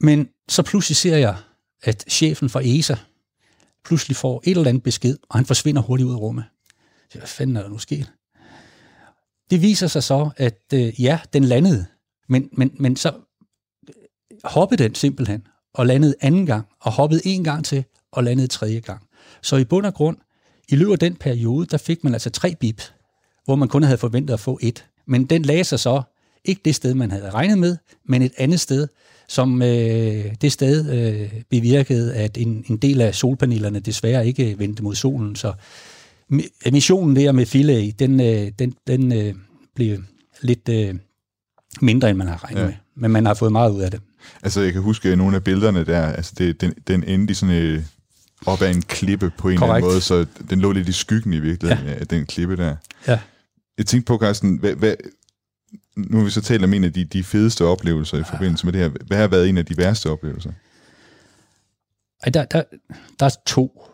Men 0.00 0.28
så 0.48 0.62
pludselig 0.62 0.96
ser 0.96 1.16
jeg, 1.16 1.36
at 1.82 2.04
chefen 2.08 2.48
for 2.48 2.60
ESA 2.64 2.96
pludselig 3.84 4.16
får 4.16 4.42
et 4.44 4.50
eller 4.50 4.68
andet 4.68 4.82
besked, 4.82 5.18
og 5.28 5.38
han 5.38 5.46
forsvinder 5.46 5.82
hurtigt 5.82 6.06
ud 6.06 6.12
af 6.12 6.18
rummet. 6.18 6.44
Så 7.10 7.18
hvad 7.18 7.28
fanden 7.28 7.56
er 7.56 7.62
der 7.62 7.68
nu 7.68 7.78
sket? 7.78 8.12
Det 9.50 9.62
viser 9.62 9.86
sig 9.86 10.02
så, 10.02 10.30
at 10.36 10.60
øh, 10.74 11.02
ja, 11.02 11.20
den 11.32 11.44
landede, 11.44 11.86
men, 12.28 12.48
men, 12.52 12.70
men 12.78 12.96
så 12.96 13.12
hoppede 14.44 14.82
den 14.82 14.94
simpelthen, 14.94 15.46
og 15.74 15.86
landede 15.86 16.14
anden 16.20 16.46
gang, 16.46 16.66
og 16.80 16.92
hoppede 16.92 17.20
en 17.24 17.44
gang 17.44 17.64
til, 17.64 17.84
og 18.12 18.24
landede 18.24 18.48
tredje 18.48 18.80
gang. 18.80 19.06
Så 19.42 19.56
i 19.56 19.64
bund 19.64 19.86
og 19.86 19.94
grund, 19.94 20.16
i 20.68 20.76
løbet 20.76 20.92
af 20.92 20.98
den 20.98 21.14
periode, 21.14 21.66
der 21.66 21.76
fik 21.76 22.04
man 22.04 22.12
altså 22.12 22.30
tre 22.30 22.54
bip, 22.60 22.82
hvor 23.44 23.56
man 23.56 23.68
kun 23.68 23.82
havde 23.82 23.98
forventet 23.98 24.34
at 24.34 24.40
få 24.40 24.58
et. 24.62 24.84
Men 25.06 25.24
den 25.24 25.42
lagde 25.42 25.64
sig 25.64 25.80
så 25.80 26.02
ikke 26.44 26.60
det 26.64 26.74
sted, 26.74 26.94
man 26.94 27.10
havde 27.10 27.30
regnet 27.30 27.58
med, 27.58 27.76
men 28.08 28.22
et 28.22 28.32
andet 28.38 28.60
sted, 28.60 28.88
som 29.28 29.62
øh, 29.62 30.34
det 30.40 30.52
sted 30.52 30.92
øh, 30.92 31.32
bevirkede, 31.50 32.14
at 32.14 32.38
en, 32.38 32.64
en 32.68 32.76
del 32.76 33.00
af 33.00 33.14
solpanelerne 33.14 33.80
desværre 33.80 34.26
ikke 34.26 34.58
vendte 34.58 34.82
mod 34.82 34.94
solen. 34.94 35.36
Så 35.36 35.52
missionen 36.72 37.16
der 37.16 37.32
med 37.32 37.46
Philae, 37.46 37.90
den, 37.90 38.20
øh, 38.20 38.52
den, 38.58 38.74
den 38.86 39.12
øh, 39.12 39.34
blev 39.74 39.98
lidt 40.40 40.68
øh, 40.68 40.94
mindre, 41.80 42.10
end 42.10 42.18
man 42.18 42.26
har 42.26 42.44
regnet 42.44 42.60
ja. 42.60 42.66
med. 42.66 42.74
Men 42.96 43.10
man 43.10 43.26
har 43.26 43.34
fået 43.34 43.52
meget 43.52 43.72
ud 43.72 43.80
af 43.80 43.90
det. 43.90 44.00
Altså, 44.42 44.60
jeg 44.60 44.72
kan 44.72 44.82
huske 44.82 45.16
nogle 45.16 45.36
af 45.36 45.44
billederne 45.44 45.84
der, 45.84 46.06
altså 46.06 46.32
det, 46.38 46.60
den, 46.60 46.74
den 46.86 47.04
endte 47.04 47.32
i 47.32 47.34
sådan 47.34 47.54
øh, 47.54 47.82
op 48.46 48.62
ad 48.62 48.70
en 48.70 48.82
klippe 48.82 49.32
på 49.38 49.48
en 49.48 49.58
Correct. 49.58 49.62
eller 49.62 49.74
anden 49.74 49.90
måde, 49.90 50.00
så 50.00 50.26
den 50.50 50.60
lå 50.60 50.72
lidt 50.72 50.88
i 50.88 50.92
skyggen 50.92 51.32
i 51.32 51.38
virkeligheden, 51.38 51.88
ja. 51.88 51.94
af 51.94 52.06
den 52.06 52.26
klippe 52.26 52.56
der. 52.56 52.76
Ja. 53.06 53.20
Jeg 53.78 53.86
tænkte 53.86 54.06
på, 54.06 54.18
Carsten, 54.18 54.56
hvad, 54.56 54.74
hvad, 54.74 54.94
nu 55.96 56.16
har 56.16 56.24
vi 56.24 56.30
så 56.30 56.40
talt 56.40 56.64
om 56.64 56.74
en 56.74 56.84
af 56.84 56.92
de, 56.92 57.04
de 57.04 57.24
fedeste 57.24 57.64
oplevelser 57.64 58.18
i 58.18 58.24
forbindelse 58.24 58.66
med 58.66 58.72
det 58.72 58.80
her. 58.80 58.88
Hvad 59.06 59.18
har 59.18 59.28
været 59.28 59.48
en 59.48 59.58
af 59.58 59.66
de 59.66 59.76
værste 59.76 60.10
oplevelser? 60.10 60.52
Ej, 62.22 62.30
der, 62.30 62.44
der, 62.44 62.62
der 63.20 63.26
er 63.26 63.30
to. 63.46 63.90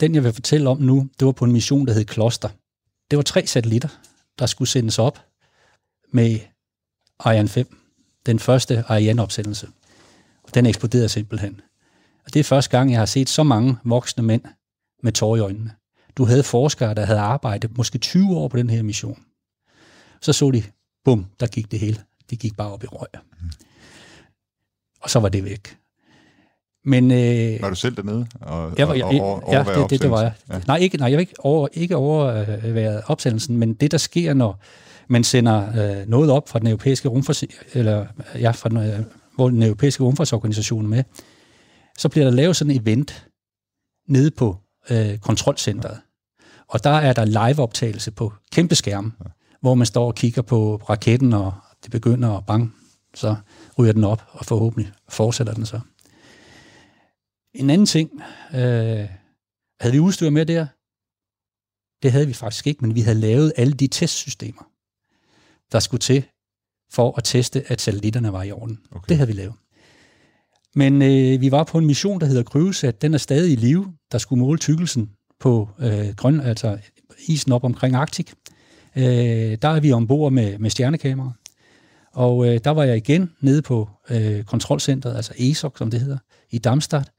Den, 0.00 0.14
jeg 0.14 0.24
vil 0.24 0.32
fortælle 0.32 0.68
om 0.68 0.78
nu, 0.78 1.08
det 1.18 1.26
var 1.26 1.32
på 1.32 1.44
en 1.44 1.52
mission, 1.52 1.86
der 1.86 1.92
hed 1.92 2.04
Kloster. 2.04 2.48
Det 3.10 3.16
var 3.16 3.22
tre 3.22 3.46
satellitter, 3.46 3.88
der 4.38 4.46
skulle 4.46 4.68
sendes 4.68 4.98
op 4.98 5.18
med 6.12 6.38
Ariane 7.18 7.48
5. 7.48 7.76
Den 8.26 8.38
første 8.38 8.84
Ariane-opsendelse. 8.88 9.68
Den 10.54 10.66
eksploderede 10.66 11.08
simpelthen. 11.08 11.60
Og 12.24 12.34
det 12.34 12.40
er 12.40 12.44
første 12.44 12.70
gang, 12.70 12.90
jeg 12.90 12.98
har 12.98 13.06
set 13.06 13.28
så 13.28 13.42
mange 13.42 13.76
voksne 13.84 14.22
mænd 14.22 14.42
med 15.02 15.12
tår 15.12 15.36
i 15.36 15.40
øjnene. 15.40 15.70
Du 16.16 16.24
havde 16.24 16.42
forskere, 16.42 16.94
der 16.94 17.04
havde 17.04 17.20
arbejdet 17.20 17.76
måske 17.76 17.98
20 17.98 18.36
år 18.36 18.48
på 18.48 18.56
den 18.56 18.70
her 18.70 18.82
mission. 18.82 19.22
Så 20.20 20.32
så 20.32 20.50
de, 20.50 20.62
bum, 21.04 21.26
der 21.40 21.46
gik 21.46 21.70
det 21.70 21.78
hele. 21.78 21.98
Det 22.30 22.38
gik 22.38 22.56
bare 22.56 22.72
op 22.72 22.84
i 22.84 22.86
røg. 22.86 23.08
Og 25.00 25.10
så 25.10 25.20
var 25.20 25.28
det 25.28 25.44
væk. 25.44 25.76
Men, 26.84 27.10
øh, 27.10 27.62
var 27.62 27.68
du 27.68 27.74
selv 27.74 27.96
dernede? 27.96 28.26
Og, 28.40 28.72
jeg 28.78 28.88
var, 28.88 28.94
jeg, 28.94 29.04
og, 29.04 29.46
og, 29.46 29.52
ja, 29.52 29.58
det, 29.58 29.90
det, 29.90 30.02
det 30.02 30.10
var 30.10 30.22
jeg. 30.22 30.32
Ja. 30.50 30.60
Nej, 30.66 30.76
ikke, 30.76 30.96
nej, 30.96 31.08
jeg 31.08 31.16
var 31.16 31.20
ikke 31.20 31.34
over, 31.38 31.68
ikke 31.72 31.96
overværet 31.96 33.02
opsendelsen, 33.06 33.56
men 33.56 33.74
det, 33.74 33.90
der 33.90 33.98
sker, 33.98 34.34
når 34.34 34.60
man 35.08 35.24
sender 35.24 35.68
øh, 36.00 36.08
noget 36.08 36.30
op 36.30 36.48
fra 36.48 36.58
den 36.58 36.66
europæiske 36.66 37.08
rumfars, 37.08 37.44
eller 37.72 38.06
ja, 38.34 38.50
fra 38.50 38.68
den, 38.68 38.76
øh, 38.76 39.00
hvor 39.34 39.48
den 39.48 39.62
europæiske 39.62 40.02
rumfartsorganisation 40.02 40.86
med, 40.86 41.04
så 41.98 42.08
bliver 42.08 42.24
der 42.24 42.32
lavet 42.32 42.56
sådan 42.56 42.74
en 42.74 42.80
event 42.80 43.28
nede 44.08 44.30
på 44.30 44.56
øh, 44.90 45.18
kontrolcentret. 45.18 46.00
Og 46.68 46.84
der 46.84 46.90
er 46.90 47.12
der 47.12 47.24
live-optagelse 47.24 48.10
på 48.10 48.32
kæmpe 48.52 48.74
skærm, 48.74 49.12
ja. 49.24 49.30
hvor 49.60 49.74
man 49.74 49.86
står 49.86 50.06
og 50.06 50.14
kigger 50.14 50.42
på 50.42 50.76
raketten, 50.76 51.32
og 51.32 51.52
det 51.82 51.90
begynder 51.90 52.36
at 52.36 52.46
bang, 52.46 52.74
så 53.14 53.36
ryger 53.78 53.92
den 53.92 54.04
op, 54.04 54.22
og 54.30 54.46
forhåbentlig 54.46 54.92
fortsætter 55.08 55.54
den 55.54 55.66
så. 55.66 55.80
En 57.54 57.70
anden 57.70 57.86
ting, 57.86 58.10
øh, 58.54 59.08
havde 59.80 59.92
vi 59.92 59.98
udstyr 59.98 60.30
med 60.30 60.46
der? 60.46 60.66
Det 62.02 62.12
havde 62.12 62.26
vi 62.26 62.32
faktisk 62.32 62.66
ikke, 62.66 62.80
men 62.80 62.94
vi 62.94 63.00
havde 63.00 63.18
lavet 63.18 63.52
alle 63.56 63.72
de 63.72 63.86
testsystemer, 63.86 64.62
der 65.72 65.80
skulle 65.80 66.00
til 66.00 66.24
for 66.90 67.14
at 67.16 67.24
teste, 67.24 67.64
at 67.66 67.80
satellitterne 67.80 68.32
var 68.32 68.42
i 68.42 68.52
orden. 68.52 68.80
Okay. 68.90 69.08
Det 69.08 69.16
havde 69.16 69.28
vi 69.28 69.34
lavet. 69.34 69.54
Men 70.74 71.02
øh, 71.02 71.40
vi 71.40 71.50
var 71.50 71.64
på 71.64 71.78
en 71.78 71.86
mission, 71.86 72.20
der 72.20 72.26
hedder 72.26 72.42
Kryvesat. 72.42 73.02
Den 73.02 73.14
er 73.14 73.18
stadig 73.18 73.52
i 73.52 73.56
live. 73.56 73.92
Der 74.12 74.18
skulle 74.18 74.40
måle 74.40 74.58
tykkelsen 74.58 75.10
på 75.40 75.68
øh, 75.78 76.14
grøn, 76.16 76.40
altså 76.40 76.78
isen 77.28 77.52
op 77.52 77.64
omkring 77.64 77.94
Arktik. 77.94 78.32
Øh, 78.96 79.04
der 79.62 79.68
er 79.68 79.80
vi 79.80 79.92
ombord 79.92 80.32
med, 80.32 80.58
med 80.58 80.70
stjernekamera. 80.70 81.32
Og 82.12 82.46
øh, 82.46 82.60
der 82.64 82.70
var 82.70 82.84
jeg 82.84 82.96
igen 82.96 83.30
nede 83.40 83.62
på 83.62 83.88
øh, 84.10 84.44
kontrolcentret, 84.44 85.16
altså 85.16 85.32
ESOC, 85.38 85.78
som 85.78 85.90
det 85.90 86.00
hedder, 86.00 86.18
i 86.50 86.58
Darmstadt. 86.58 87.12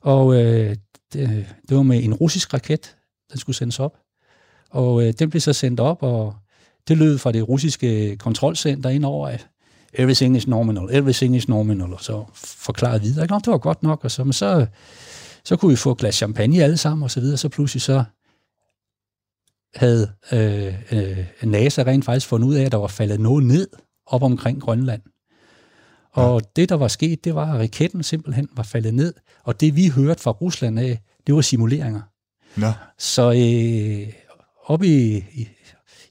Og 0.00 0.34
øh, 0.34 0.76
det, 1.12 1.46
det 1.68 1.76
var 1.76 1.82
med 1.82 2.04
en 2.04 2.14
russisk 2.14 2.54
raket, 2.54 2.96
den 3.30 3.38
skulle 3.38 3.56
sendes 3.56 3.80
op. 3.80 3.98
Og 4.70 5.06
øh, 5.06 5.12
den 5.18 5.30
blev 5.30 5.40
så 5.40 5.52
sendt 5.52 5.80
op, 5.80 6.02
og 6.02 6.34
det 6.88 6.98
lød 6.98 7.18
fra 7.18 7.32
det 7.32 7.48
russiske 7.48 8.16
kontrolcenter 8.16 8.90
ind 8.90 9.04
over, 9.04 9.28
at 9.28 9.48
everything 9.92 10.36
is 10.36 10.46
nominal, 10.46 10.88
everything 10.92 11.36
is 11.36 11.48
nominal, 11.48 11.92
og 11.92 12.00
så 12.00 12.24
forklarede 12.34 13.02
videre, 13.02 13.22
at 13.24 13.30
det 13.44 13.46
var 13.46 13.58
godt 13.58 13.82
nok, 13.82 14.04
og 14.04 14.10
så, 14.10 14.24
men 14.24 14.32
så, 14.32 14.66
så 15.44 15.56
kunne 15.56 15.70
vi 15.70 15.76
få 15.76 15.92
et 15.92 15.98
glas 15.98 16.14
champagne 16.14 16.62
alle 16.62 16.76
sammen, 16.76 17.02
og 17.02 17.10
så 17.10 17.20
videre, 17.20 17.36
så 17.36 17.48
pludselig 17.48 17.82
så 17.82 18.04
havde 19.74 20.12
øh, 20.32 20.74
øh, 20.92 21.26
NASA 21.42 21.82
rent 21.82 22.04
faktisk 22.04 22.26
fundet 22.26 22.48
ud 22.48 22.54
af, 22.54 22.64
at 22.64 22.72
der 22.72 22.78
var 22.78 22.86
faldet 22.86 23.20
noget 23.20 23.44
ned 23.44 23.68
op 24.06 24.22
omkring 24.22 24.60
Grønland. 24.60 25.02
Og 26.12 26.40
ja. 26.40 26.46
det, 26.56 26.68
der 26.68 26.74
var 26.74 26.88
sket, 26.88 27.24
det 27.24 27.34
var, 27.34 27.52
at 27.52 27.60
raketten 27.60 28.02
simpelthen 28.02 28.48
var 28.56 28.62
faldet 28.62 28.94
ned, 28.94 29.14
og 29.44 29.60
det, 29.60 29.76
vi 29.76 29.88
hørte 29.88 30.22
fra 30.22 30.30
Rusland 30.30 30.78
af, 30.78 31.00
det 31.26 31.34
var 31.34 31.40
simuleringer. 31.40 32.00
Ja. 32.60 32.74
Så 32.98 33.30
øh, 33.32 34.12
oppe 34.66 34.86
i, 34.86 35.16
i, 35.16 35.48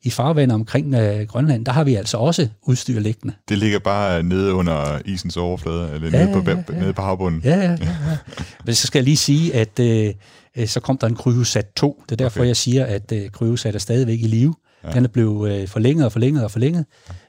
i 0.03 0.09
farvandet 0.09 0.55
omkring 0.55 0.95
øh, 0.95 1.27
Grønland, 1.27 1.65
der 1.65 1.71
har 1.71 1.83
vi 1.83 1.95
altså 1.95 2.17
også 2.17 2.47
udstyr 2.61 2.99
liggende. 2.99 3.33
Det 3.49 3.57
ligger 3.57 3.79
bare 3.79 4.23
nede 4.23 4.53
under 4.53 4.99
isens 5.05 5.37
overflade, 5.37 5.91
eller 5.95 6.19
ja, 6.19 6.25
nede, 6.25 6.43
på, 6.43 6.49
ja, 6.49 6.63
ja. 6.73 6.79
nede 6.79 6.93
på 6.93 7.01
havbunden? 7.01 7.41
Ja, 7.43 7.55
ja, 7.55 7.71
ja. 7.71 7.77
ja. 7.81 8.17
Men 8.65 8.75
så 8.75 8.87
skal 8.87 8.99
jeg 8.99 9.03
lige 9.03 9.17
sige, 9.17 9.55
at 9.55 9.79
øh, 9.79 10.13
øh 10.57 10.67
så 10.67 10.79
kom 10.79 10.97
der 10.97 11.07
en 11.07 11.15
Kryosat 11.15 11.65
2. 11.75 12.03
Det 12.05 12.11
er 12.11 12.15
derfor, 12.15 12.39
okay. 12.39 12.47
jeg 12.47 12.57
siger, 12.57 12.85
at 12.85 13.11
øh, 13.11 13.29
Kryosat 13.29 13.75
er 13.75 13.79
stadigvæk 13.79 14.19
i 14.19 14.27
live. 14.27 14.55
Ja. 14.83 14.91
Den 14.91 15.03
er 15.03 15.09
blevet 15.09 15.61
øh, 15.61 15.67
forlænget 15.67 16.05
og 16.05 16.11
forlænget 16.11 16.43
og 16.43 16.51
forlænget. 16.51 16.85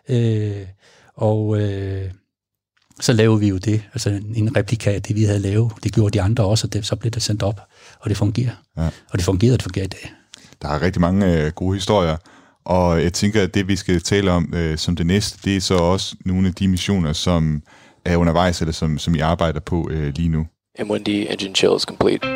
Øh, 0.09 0.67
og 1.17 1.61
øh, 1.61 2.11
så 3.01 3.13
lavede 3.13 3.41
vi 3.41 3.49
jo 3.49 3.57
det, 3.57 3.83
altså 3.93 4.21
en 4.35 4.57
replika 4.57 4.93
af 4.95 5.03
det, 5.03 5.17
vi 5.17 5.25
havde 5.25 5.39
lavet. 5.39 5.73
Det 5.85 5.93
gjorde 5.93 6.19
de 6.19 6.23
andre 6.23 6.45
også, 6.45 6.67
og 6.67 6.73
det, 6.73 6.87
så 6.87 6.97
blev 6.97 7.11
det 7.11 7.23
sendt 7.23 7.43
op, 7.43 7.61
og 8.01 8.09
det 8.11 8.17
fungerer. 8.17 8.63
Ja. 8.77 8.87
Og 8.87 9.13
det 9.13 9.23
fungerer, 9.23 9.53
det 9.53 9.63
fungerer 9.63 9.85
i 9.85 9.89
dag. 9.89 10.13
Der 10.63 10.69
er 10.69 10.83
rigtig 10.83 11.01
mange 11.01 11.37
øh, 11.37 11.53
gode 11.53 11.75
historier, 11.75 12.17
og 12.71 13.03
jeg 13.03 13.13
tænker, 13.13 13.43
at 13.43 13.55
det, 13.55 13.69
vi 13.69 13.77
skal 13.77 14.01
tale 14.01 14.31
om 14.31 14.55
øh, 14.55 14.79
som 14.79 14.97
det 14.97 15.07
næste, 15.07 15.39
det 15.45 15.57
er 15.57 15.61
så 15.61 15.75
også 15.75 16.17
nogle 16.25 16.49
af 16.49 16.55
de 16.55 16.69
missioner, 16.69 17.13
som 17.13 17.63
er 18.05 18.17
undervejs, 18.17 18.61
eller 18.61 18.73
som, 18.73 18.99
som 18.99 19.15
I 19.15 19.19
arbejder 19.19 19.61
på 19.61 19.89
øh, 19.91 20.15
lige 20.17 20.29
nu. 20.29 20.47
M1D 20.79 21.11
engine 21.11 21.55
chill 21.55 21.77
is 21.77 21.83
complete. 21.83 22.27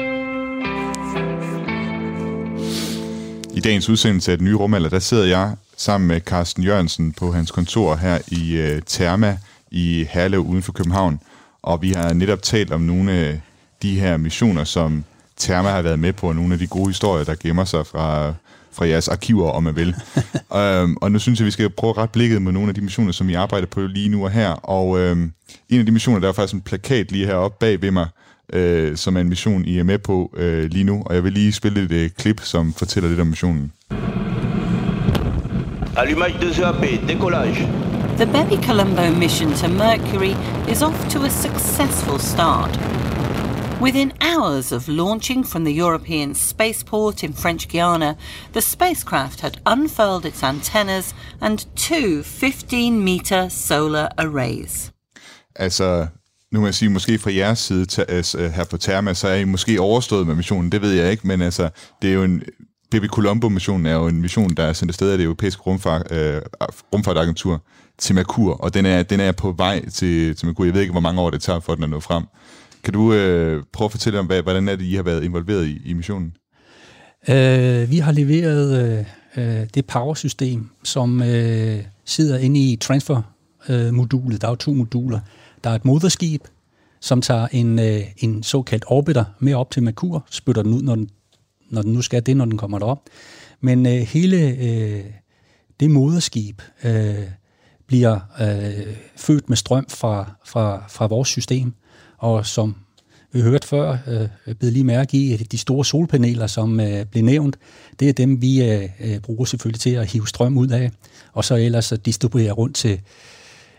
I 3.54 3.60
dagens 3.60 3.88
udsendelse 3.88 4.32
af 4.32 4.38
Den 4.38 4.44
Nye 4.44 4.54
Rumalder, 4.54 4.88
der 4.88 4.98
sidder 4.98 5.24
jeg 5.24 5.56
sammen 5.76 6.08
med 6.08 6.20
Carsten 6.20 6.62
Jørgensen 6.62 7.12
på 7.12 7.32
hans 7.32 7.50
kontor 7.50 7.94
her 7.94 8.18
i 8.28 8.56
øh, 8.56 8.82
Therma 8.82 9.38
i 9.70 10.06
Herlev 10.10 10.40
uden 10.40 10.62
for 10.62 10.72
København. 10.72 11.20
Og 11.62 11.82
vi 11.82 11.90
har 11.90 12.12
netop 12.12 12.42
talt 12.42 12.72
om 12.72 12.80
nogle 12.80 13.12
af 13.12 13.40
de 13.82 14.00
her 14.00 14.16
missioner, 14.16 14.64
som 14.64 15.04
Therma 15.38 15.68
har 15.68 15.82
været 15.82 15.98
med 15.98 16.12
på, 16.12 16.28
og 16.28 16.34
nogle 16.34 16.52
af 16.52 16.58
de 16.58 16.66
gode 16.66 16.88
historier, 16.88 17.24
der 17.24 17.34
gemmer 17.40 17.64
sig 17.64 17.86
fra, 17.86 18.34
fra 18.74 18.86
jeres 18.86 19.08
arkiver, 19.08 19.50
om 19.50 19.62
man 19.62 19.76
vil. 19.76 19.94
øhm, 20.60 20.96
og 20.96 21.12
nu 21.12 21.18
synes 21.18 21.40
jeg, 21.40 21.46
vi 21.46 21.50
skal 21.50 21.70
prøve 21.70 21.90
at 21.90 21.98
rette 21.98 22.12
blikket 22.12 22.42
med 22.42 22.52
nogle 22.52 22.68
af 22.68 22.74
de 22.74 22.80
missioner, 22.80 23.12
som 23.12 23.28
I 23.28 23.34
arbejder 23.34 23.66
på 23.66 23.80
lige 23.80 24.08
nu 24.08 24.24
og 24.24 24.30
her. 24.30 24.50
Og 24.50 25.00
øhm, 25.00 25.32
en 25.68 25.80
af 25.80 25.86
de 25.86 25.92
missioner, 25.92 26.20
der 26.20 26.28
er 26.28 26.32
faktisk 26.32 26.54
en 26.54 26.60
plakat 26.60 27.12
lige 27.12 27.26
heroppe 27.26 27.56
bag 27.60 27.82
ved 27.82 27.90
mig, 27.90 28.06
øh, 28.52 28.96
som 28.96 29.16
er 29.16 29.20
en 29.20 29.28
mission, 29.28 29.64
I 29.64 29.78
er 29.78 29.84
med 29.84 29.98
på 29.98 30.34
øh, 30.36 30.64
lige 30.64 30.84
nu. 30.84 31.02
Og 31.06 31.14
jeg 31.14 31.24
vil 31.24 31.32
lige 31.32 31.52
spille 31.52 31.82
et 31.82 31.92
øh, 31.92 32.10
klip, 32.10 32.40
som 32.40 32.72
fortæller 32.72 33.08
lidt 33.08 33.20
om 33.20 33.26
missionen. 33.26 33.72
Allumage 35.96 36.38
2AP, 36.38 37.10
décollage. 37.10 37.68
The 38.16 38.26
Bepi 38.26 38.66
Colombo 38.66 39.10
mission 39.10 39.52
to 39.52 39.68
Mercury 39.68 40.34
is 40.68 40.82
off 40.82 41.08
to 41.08 41.24
a 41.24 41.30
successful 41.30 42.18
start. 42.18 43.03
Within 43.84 44.12
hours 44.20 44.72
of 44.72 44.88
launching 44.88 45.44
from 45.44 45.64
the 45.64 45.80
European 45.84 46.34
spaceport 46.34 47.22
in 47.22 47.34
French 47.34 47.68
Guiana, 47.68 48.16
the 48.52 48.60
spacecraft 48.62 49.40
had 49.40 49.58
unfurled 49.66 50.24
its 50.24 50.42
antennas 50.42 51.14
and 51.40 51.66
two 51.76 52.22
15-meter 52.22 53.50
solar 53.50 54.08
arrays. 54.18 54.92
Altså, 55.56 56.06
nu 56.52 56.60
må 56.60 56.66
jeg 56.66 56.74
sige, 56.74 56.88
måske 56.88 57.18
fra 57.18 57.32
jeres 57.32 57.58
side 57.58 58.50
her 58.50 58.64
på 58.64 58.76
Therma, 58.76 59.14
så 59.14 59.28
er 59.28 59.34
I 59.34 59.44
måske 59.44 59.80
overstået 59.80 60.26
med 60.26 60.34
missionen, 60.34 60.72
det 60.72 60.82
ved 60.82 60.92
jeg 60.92 61.10
ikke, 61.10 61.26
men 61.26 61.42
altså, 61.42 61.68
det 62.02 62.10
er 62.10 62.14
jo 62.14 62.22
en 62.22 62.42
Baby 62.90 63.06
Colombo-missionen 63.06 63.86
er 63.86 63.94
jo 63.94 64.06
en 64.06 64.20
mission, 64.20 64.54
der 64.54 64.62
er 64.62 64.72
sendt 64.72 64.90
afsted 64.90 65.10
af 65.10 65.18
det 65.18 65.24
europæiske 65.24 65.62
rumfart, 65.62 66.12
øh, 66.12 66.42
rumfartagentur 66.92 67.62
til 67.98 68.14
Merkur, 68.14 68.52
og 68.52 68.74
den 68.74 68.86
er, 68.86 69.02
den 69.02 69.20
er 69.20 69.32
på 69.32 69.52
vej 69.52 69.88
til, 69.88 70.36
til 70.36 70.46
Merkur. 70.46 70.64
Jeg 70.64 70.74
ved 70.74 70.80
ikke, 70.80 70.92
hvor 70.92 71.00
mange 71.00 71.20
år 71.20 71.30
det 71.30 71.42
tager 71.42 71.60
for 71.60 71.74
den 71.74 71.84
at 71.84 71.90
nå 71.90 72.00
frem. 72.00 72.24
Kan 72.84 72.92
du 72.92 73.12
øh, 73.12 73.62
prøve 73.72 73.86
at 73.86 73.90
fortælle 73.90 74.18
om, 74.18 74.26
hvad, 74.26 74.42
hvordan 74.42 74.68
er 74.68 74.76
det, 74.76 74.84
I 74.84 74.94
har 74.94 75.02
været 75.02 75.24
involveret 75.24 75.66
i, 75.66 75.80
i 75.84 75.92
missionen? 75.92 76.36
Øh, 77.28 77.90
vi 77.90 77.98
har 77.98 78.12
leveret 78.12 78.82
øh, 78.82 79.04
øh, 79.36 79.66
det 79.74 79.86
powersystem, 79.86 80.68
som 80.82 81.22
øh, 81.22 81.84
sidder 82.04 82.38
inde 82.38 82.60
i 82.60 82.76
transfer-modulet. 82.76 84.40
Der 84.40 84.46
er 84.46 84.52
jo 84.52 84.56
to 84.56 84.72
moduler. 84.72 85.20
Der 85.64 85.70
er 85.70 85.74
et 85.74 85.84
moderskib, 85.84 86.44
som 87.00 87.22
tager 87.22 87.48
en, 87.52 87.78
øh, 87.78 88.00
en 88.16 88.42
såkaldt 88.42 88.84
orbiter 88.86 89.24
med 89.38 89.54
op 89.54 89.70
til 89.70 89.82
Merkur, 89.82 90.26
spytter 90.30 90.62
den 90.62 90.74
ud, 90.74 90.82
når 90.82 90.94
den, 90.94 91.08
når 91.70 91.82
den 91.82 91.92
nu 91.92 92.02
skal 92.02 92.26
det, 92.26 92.36
når 92.36 92.44
den 92.44 92.58
kommer 92.58 92.78
derop. 92.78 93.00
Men 93.60 93.86
øh, 93.86 93.92
hele 93.92 94.48
øh, 94.48 95.04
det 95.80 95.90
moderskib 95.90 96.62
øh, 96.84 97.14
bliver 97.86 98.18
øh, 98.40 98.94
født 99.16 99.48
med 99.48 99.56
strøm 99.56 99.86
fra, 99.88 100.32
fra, 100.44 100.84
fra 100.88 101.06
vores 101.06 101.28
system, 101.28 101.74
og 102.24 102.46
som 102.46 102.74
vi 103.32 103.40
hørte 103.40 103.68
før, 103.68 103.98
øh, 104.46 104.54
blev 104.54 104.72
lige 104.72 104.84
mærke 104.84 105.16
i, 105.16 105.32
at 105.32 105.52
de 105.52 105.58
store 105.58 105.84
solpaneler, 105.84 106.46
som 106.46 106.80
øh, 106.80 107.04
blev 107.06 107.24
nævnt, 107.24 107.56
det 108.00 108.08
er 108.08 108.12
dem, 108.12 108.42
vi 108.42 108.62
øh, 108.70 108.88
øh, 109.00 109.18
bruger 109.20 109.44
selvfølgelig 109.44 109.80
til 109.80 109.90
at 109.90 110.06
hive 110.10 110.28
strøm 110.28 110.58
ud 110.58 110.68
af, 110.68 110.90
og 111.32 111.44
så 111.44 111.54
ellers 111.54 111.92
at 111.92 112.06
distribuere 112.06 112.52
rundt 112.52 112.76
til, 112.76 113.00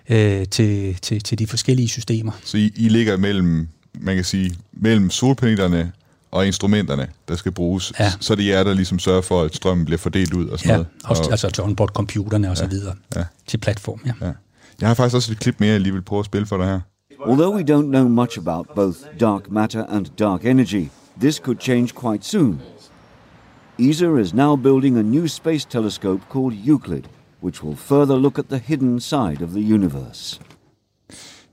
øh, 0.10 0.48
til, 0.48 0.96
til, 1.02 1.22
til 1.22 1.40
de 1.40 1.48
forskellige 1.48 1.88
systemer. 1.88 2.32
Så 2.44 2.58
I, 2.58 2.72
I 2.76 2.90
ligger 2.90 3.18
mellem, 3.18 3.68
man 3.94 4.16
kan 4.16 4.24
sige, 4.26 4.56
mellem 4.74 5.10
solpanelerne 5.10 5.92
og 6.32 6.48
instrumenterne, 6.48 7.08
der 7.28 7.36
skal 7.36 7.52
bruges, 7.52 7.94
Ja. 8.00 8.12
så 8.20 8.34
er 8.34 8.38
det 8.38 8.48
jer, 8.48 8.64
der 8.64 8.74
ligesom 8.74 9.00
sørger 9.00 9.22
for, 9.22 9.42
at 9.42 9.56
strømmen 9.56 9.86
bliver 9.86 9.98
fordelt 10.00 10.34
ud 10.34 10.48
og 10.48 10.60
sådan 10.60 10.70
Ja, 10.70 10.76
noget. 10.76 10.88
også, 11.04 11.24
og, 11.24 11.32
altså 11.32 11.50
til 11.50 11.62
onboard-computerne 11.64 12.50
og 12.50 12.58
så 12.58 12.68
videre, 12.68 12.96
ja. 13.16 13.24
til 13.48 13.58
platform, 13.58 14.02
ja. 14.06 14.12
ja. 14.28 14.32
Jeg 14.82 14.90
har 14.90 14.94
faktisk 14.94 15.16
også 15.16 15.32
et 15.32 15.40
klip 15.40 15.56
mere, 15.60 15.72
jeg 15.72 15.82
lige 15.82 15.94
vil 15.94 16.02
prøve 16.02 16.20
at 16.20 16.26
spille 16.26 16.48
for 16.48 16.58
dig 16.58 16.66
her. 16.66 16.80
Although 17.20 17.52
we 17.52 17.64
don't 17.64 17.90
know 17.90 18.08
much 18.10 18.38
about 18.38 18.76
both 18.76 19.18
dark 19.18 19.52
matter 19.52 19.86
and 19.90 20.16
dark 20.16 20.46
energy, 20.46 20.90
this 21.20 21.40
could 21.40 21.60
change 21.60 21.96
quite 21.96 22.24
soon. 22.24 22.62
ESA 23.80 24.16
is 24.16 24.34
now 24.34 24.56
building 24.56 24.98
a 24.98 25.04
new 25.04 25.28
space 25.28 25.66
telescope 25.66 26.22
called 26.30 26.54
Euclid, 26.54 27.08
which 27.42 27.64
will 27.64 27.76
further 27.76 28.16
look 28.16 28.40
at 28.40 28.50
the 28.50 28.58
hidden 28.58 29.00
side 29.00 29.42
of 29.42 29.52
the 29.52 29.74
universe. 29.74 30.40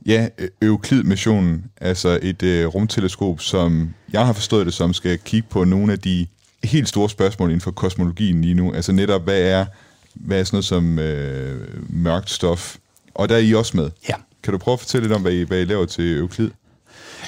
Ja, 0.06 0.28
Euclid-missionen, 0.62 1.64
altså 1.80 2.18
et 2.22 2.42
øh, 2.42 2.66
rumteleskop, 2.66 3.40
som 3.40 3.94
jeg 4.12 4.26
har 4.26 4.32
forstået 4.32 4.66
det 4.66 4.74
som, 4.74 4.92
skal 4.92 5.18
kigge 5.18 5.48
på 5.50 5.64
nogle 5.64 5.92
af 5.92 5.98
de 5.98 6.26
helt 6.64 6.88
store 6.88 7.10
spørgsmål 7.10 7.48
inden 7.48 7.60
for 7.60 7.70
kosmologien 7.70 8.42
lige 8.42 8.54
nu. 8.54 8.72
Altså 8.72 8.92
netop, 8.92 9.22
hvad 9.22 9.40
er, 9.40 9.66
hvad 10.14 10.40
er 10.40 10.44
sådan 10.44 10.56
noget 10.56 10.64
som 10.64 10.98
øh, 10.98 11.68
mørkt 11.88 12.30
stof? 12.30 12.76
Og 13.14 13.28
der 13.28 13.34
er 13.34 13.40
I 13.40 13.54
også 13.54 13.76
med. 13.76 13.90
Ja. 14.08 14.14
Kan 14.42 14.52
du 14.52 14.58
prøve 14.58 14.72
at 14.72 14.80
fortælle 14.80 15.04
lidt 15.04 15.16
om, 15.16 15.22
hvad 15.22 15.32
I, 15.32 15.42
hvad 15.42 15.60
I 15.60 15.64
laver 15.64 15.86
til 15.86 16.18
Euclid? 16.18 16.50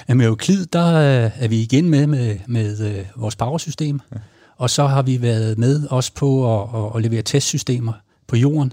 Ja, 0.08 0.14
Med 0.14 0.26
Euclid, 0.26 0.66
der 0.66 0.86
øh, 1.24 1.30
er 1.38 1.48
vi 1.48 1.60
igen 1.60 1.90
med 1.90 2.06
med, 2.06 2.36
med 2.46 2.98
øh, 2.98 3.04
vores 3.16 3.36
powersystem, 3.36 4.00
ja. 4.12 4.18
og 4.56 4.70
så 4.70 4.86
har 4.86 5.02
vi 5.02 5.22
været 5.22 5.58
med 5.58 5.86
også 5.90 6.12
på 6.14 6.60
at, 6.62 6.96
at, 6.96 7.02
levere 7.02 7.22
testsystemer 7.22 7.92
på 8.26 8.36
jorden, 8.36 8.72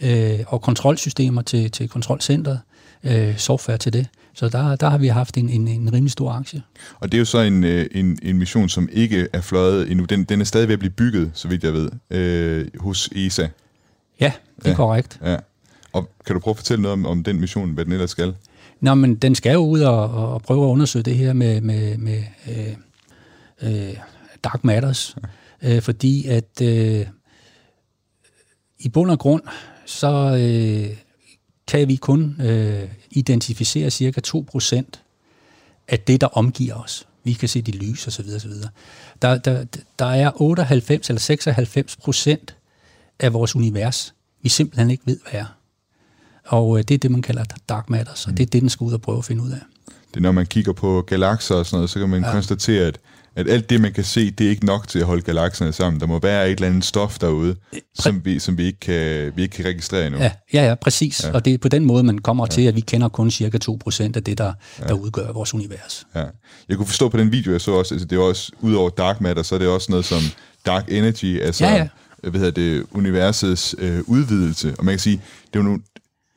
øh, 0.00 0.38
og 0.46 0.62
kontrolsystemer 0.62 1.42
til, 1.42 1.70
til 1.70 1.88
kontrolcentret, 1.88 2.60
øh, 3.04 3.36
software 3.38 3.78
til 3.78 3.92
det. 3.92 4.06
Så 4.34 4.48
der, 4.48 4.76
der 4.76 4.88
har 4.88 4.98
vi 4.98 5.08
haft 5.08 5.36
en, 5.36 5.48
en, 5.48 5.68
en 5.68 5.92
rimelig 5.92 6.12
stor 6.12 6.32
aktie. 6.32 6.62
Og 7.00 7.12
det 7.12 7.18
er 7.18 7.20
jo 7.20 7.24
så 7.24 7.38
en, 7.38 7.64
øh, 7.64 7.86
en, 7.92 8.18
en 8.22 8.38
mission, 8.38 8.68
som 8.68 8.88
ikke 8.92 9.28
er 9.32 9.40
fløjet 9.40 9.90
endnu. 9.90 10.04
Den, 10.04 10.24
den 10.24 10.40
er 10.40 10.44
stadig 10.44 10.68
ved 10.68 10.72
at 10.72 10.78
blive 10.78 10.92
bygget, 10.92 11.30
så 11.34 11.48
vidt 11.48 11.64
jeg 11.64 11.72
ved, 11.72 11.90
øh, 12.10 12.66
hos 12.80 13.08
ESA. 13.16 13.42
Ja, 13.42 13.46
det 14.20 14.26
er 14.26 14.32
Ja. 14.64 14.70
ja. 14.70 14.76
korrekt. 14.76 15.18
Ja. 15.24 15.36
Og 15.98 16.10
kan 16.26 16.34
du 16.34 16.40
prøve 16.40 16.52
at 16.52 16.56
fortælle 16.56 16.82
noget 16.82 16.92
om, 16.92 17.06
om 17.06 17.24
den 17.24 17.40
mission, 17.40 17.70
hvad 17.70 17.84
den 17.84 17.92
ellers 17.92 18.10
skal? 18.10 18.34
Nå, 18.80 18.94
men 18.94 19.14
den 19.14 19.34
skal 19.34 19.52
jo 19.52 19.58
ud 19.66 19.80
og, 19.80 20.10
og 20.10 20.32
og 20.34 20.42
prøve 20.42 20.64
at 20.64 20.70
undersøge 20.70 21.02
det 21.02 21.16
her 21.16 21.32
med, 21.32 21.60
med, 21.60 21.98
med 21.98 22.22
øh, 22.48 22.76
øh, 23.62 23.96
dark 24.44 24.64
matters, 24.64 25.16
øh, 25.62 25.82
fordi 25.82 26.26
at 26.26 26.62
øh, 26.62 27.06
i 28.78 28.88
bund 28.88 29.10
og 29.10 29.18
grund, 29.18 29.42
så 29.86 30.36
øh, 30.40 30.96
kan 31.66 31.88
vi 31.88 31.96
kun 31.96 32.40
øh, 32.40 32.88
identificere 33.10 33.90
cirka 33.90 34.20
2% 34.26 34.82
af 35.88 36.00
det, 36.00 36.20
der 36.20 36.26
omgiver 36.26 36.74
os. 36.74 37.06
Vi 37.24 37.32
kan 37.32 37.48
se 37.48 37.62
de 37.62 37.70
lys 37.70 38.06
og 38.06 38.12
så 38.12 38.22
videre, 38.22 38.36
og 38.36 38.40
så 38.40 38.48
videre. 38.48 38.70
Der, 39.22 39.38
der, 39.38 39.64
der 39.98 40.06
er 40.06 40.42
98 40.42 41.08
eller 41.10 41.20
96 41.20 41.96
procent 41.96 42.56
af 43.18 43.32
vores 43.32 43.56
univers, 43.56 44.14
vi 44.42 44.48
simpelthen 44.48 44.90
ikke 44.90 45.06
ved, 45.06 45.18
hvad 45.22 45.40
er. 45.40 45.57
Og 46.48 46.78
øh, 46.78 46.84
det 46.88 46.94
er 46.94 46.98
det, 46.98 47.10
man 47.10 47.22
kalder 47.22 47.44
dark 47.68 47.90
matter, 47.90 48.12
så 48.14 48.30
det 48.30 48.40
er 48.40 48.46
det, 48.46 48.60
den 48.60 48.68
skal 48.68 48.84
ud 48.84 48.92
og 48.92 49.00
prøve 49.00 49.18
at 49.18 49.24
finde 49.24 49.42
ud 49.42 49.50
af. 49.50 49.60
Det 50.10 50.16
er, 50.16 50.20
når 50.20 50.32
man 50.32 50.46
kigger 50.46 50.72
på 50.72 51.04
galakser 51.06 51.54
og 51.54 51.66
sådan 51.66 51.76
noget, 51.76 51.90
så 51.90 51.98
kan 51.98 52.08
man 52.08 52.22
ja. 52.22 52.32
konstatere, 52.32 52.86
at, 52.86 52.98
at 53.36 53.48
alt 53.48 53.70
det, 53.70 53.80
man 53.80 53.92
kan 53.92 54.04
se, 54.04 54.30
det 54.30 54.46
er 54.46 54.50
ikke 54.50 54.66
nok 54.66 54.88
til 54.88 54.98
at 54.98 55.04
holde 55.04 55.22
galakserne 55.22 55.72
sammen. 55.72 56.00
Der 56.00 56.06
må 56.06 56.18
være 56.18 56.50
et 56.50 56.52
eller 56.52 56.68
andet 56.68 56.84
stof 56.84 57.18
derude, 57.18 57.56
som 57.94 58.24
vi, 58.24 58.38
som 58.38 58.58
vi, 58.58 58.64
ikke, 58.64 58.80
kan, 58.80 59.32
vi 59.36 59.42
ikke 59.42 59.56
kan 59.56 59.64
registrere 59.64 60.06
endnu. 60.06 60.20
Ja, 60.20 60.30
ja, 60.52 60.68
ja 60.68 60.74
præcis. 60.74 61.24
Ja. 61.24 61.32
Og 61.32 61.44
det 61.44 61.54
er 61.54 61.58
på 61.58 61.68
den 61.68 61.84
måde, 61.84 62.02
man 62.04 62.18
kommer 62.18 62.46
ja. 62.50 62.54
til, 62.54 62.62
at 62.62 62.76
vi 62.76 62.80
kender 62.80 63.08
kun 63.08 63.30
cirka 63.30 63.58
2% 63.70 64.02
af 64.02 64.24
det, 64.24 64.38
der, 64.38 64.52
ja. 64.80 64.86
der 64.86 64.94
udgør 64.94 65.32
vores 65.32 65.54
univers. 65.54 66.06
Ja. 66.14 66.24
Jeg 66.68 66.76
kunne 66.76 66.86
forstå 66.86 67.08
på 67.08 67.16
den 67.16 67.32
video, 67.32 67.52
jeg 67.52 67.60
så 67.60 67.72
også, 67.72 67.94
altså 67.94 68.06
det 68.06 68.18
er 68.18 68.22
også, 68.22 68.52
udover 68.60 68.90
dark 68.90 69.20
matter, 69.20 69.42
så 69.42 69.54
er 69.54 69.58
det 69.58 69.68
også 69.68 69.86
noget 69.90 70.04
som 70.04 70.20
dark 70.66 70.84
energy, 70.88 71.40
altså 71.40 71.64
Ja, 71.64 71.74
ja. 71.74 71.88
hvad 72.30 72.40
hedder 72.40 72.50
det, 72.50 72.86
universets 72.90 73.74
øh, 73.78 74.00
udvidelse. 74.06 74.74
Og 74.78 74.84
man 74.84 74.92
kan 74.92 74.98
sige, 74.98 75.16
det 75.46 75.58
er 75.58 75.58
jo 75.58 75.62
nogle, 75.62 75.80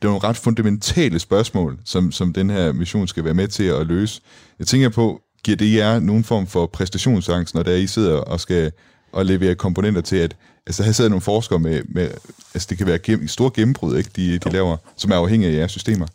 det 0.01 0.07
er 0.07 0.11
nogle 0.11 0.27
ret 0.27 0.37
fundamentale 0.37 1.19
spørgsmål, 1.19 1.79
som, 1.85 2.11
som 2.11 2.33
den 2.33 2.49
her 2.49 2.71
mission 2.73 3.07
skal 3.07 3.23
være 3.23 3.33
med 3.33 3.47
til 3.47 3.63
at 3.63 3.87
løse. 3.87 4.21
Jeg 4.59 4.67
tænker 4.67 4.89
på, 4.89 5.21
giver 5.43 5.57
det 5.57 5.73
jer 5.75 5.99
nogen 5.99 6.23
form 6.23 6.47
for 6.47 6.65
præstationsangst, 6.65 7.55
når 7.55 7.63
der 7.63 7.75
I 7.75 7.87
sidder 7.87 8.17
og 8.17 8.39
skal 8.39 8.71
og 9.11 9.25
levere 9.25 9.55
komponenter 9.55 10.01
til, 10.01 10.15
at 10.15 10.35
altså, 10.67 10.83
her 10.83 10.91
sidder 10.91 11.09
nogle 11.09 11.21
forskere 11.21 11.59
med, 11.59 11.81
med 11.89 12.09
altså 12.53 12.67
det 12.69 12.77
kan 12.77 12.87
være 12.87 12.97
gennem, 12.99 13.27
store 13.27 13.51
gennembrud, 13.55 13.97
ikke, 13.97 14.09
de, 14.15 14.37
de 14.39 14.49
laver, 14.49 14.77
som 14.97 15.11
er 15.11 15.15
afhængige 15.15 15.51
af 15.51 15.55
jeres 15.57 15.71
systemer. 15.71 16.07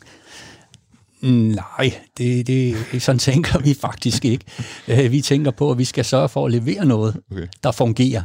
Nej, 1.23 1.95
det, 2.19 2.47
det, 2.47 2.77
sådan 3.03 3.19
tænker 3.19 3.59
vi 3.59 3.75
faktisk 3.81 4.25
ikke. 4.25 4.45
Øh, 4.89 5.13
Vi 5.13 5.21
tænker 5.21 5.51
på, 5.51 5.71
at 5.71 5.79
vi 5.79 5.85
skal 5.85 6.05
sørge 6.05 6.29
for 6.29 6.47
at 6.47 6.53
levere 6.53 6.85
noget, 6.85 7.17
Okay. 7.33 7.47
der 7.63 7.73
fungerer. 7.73 8.23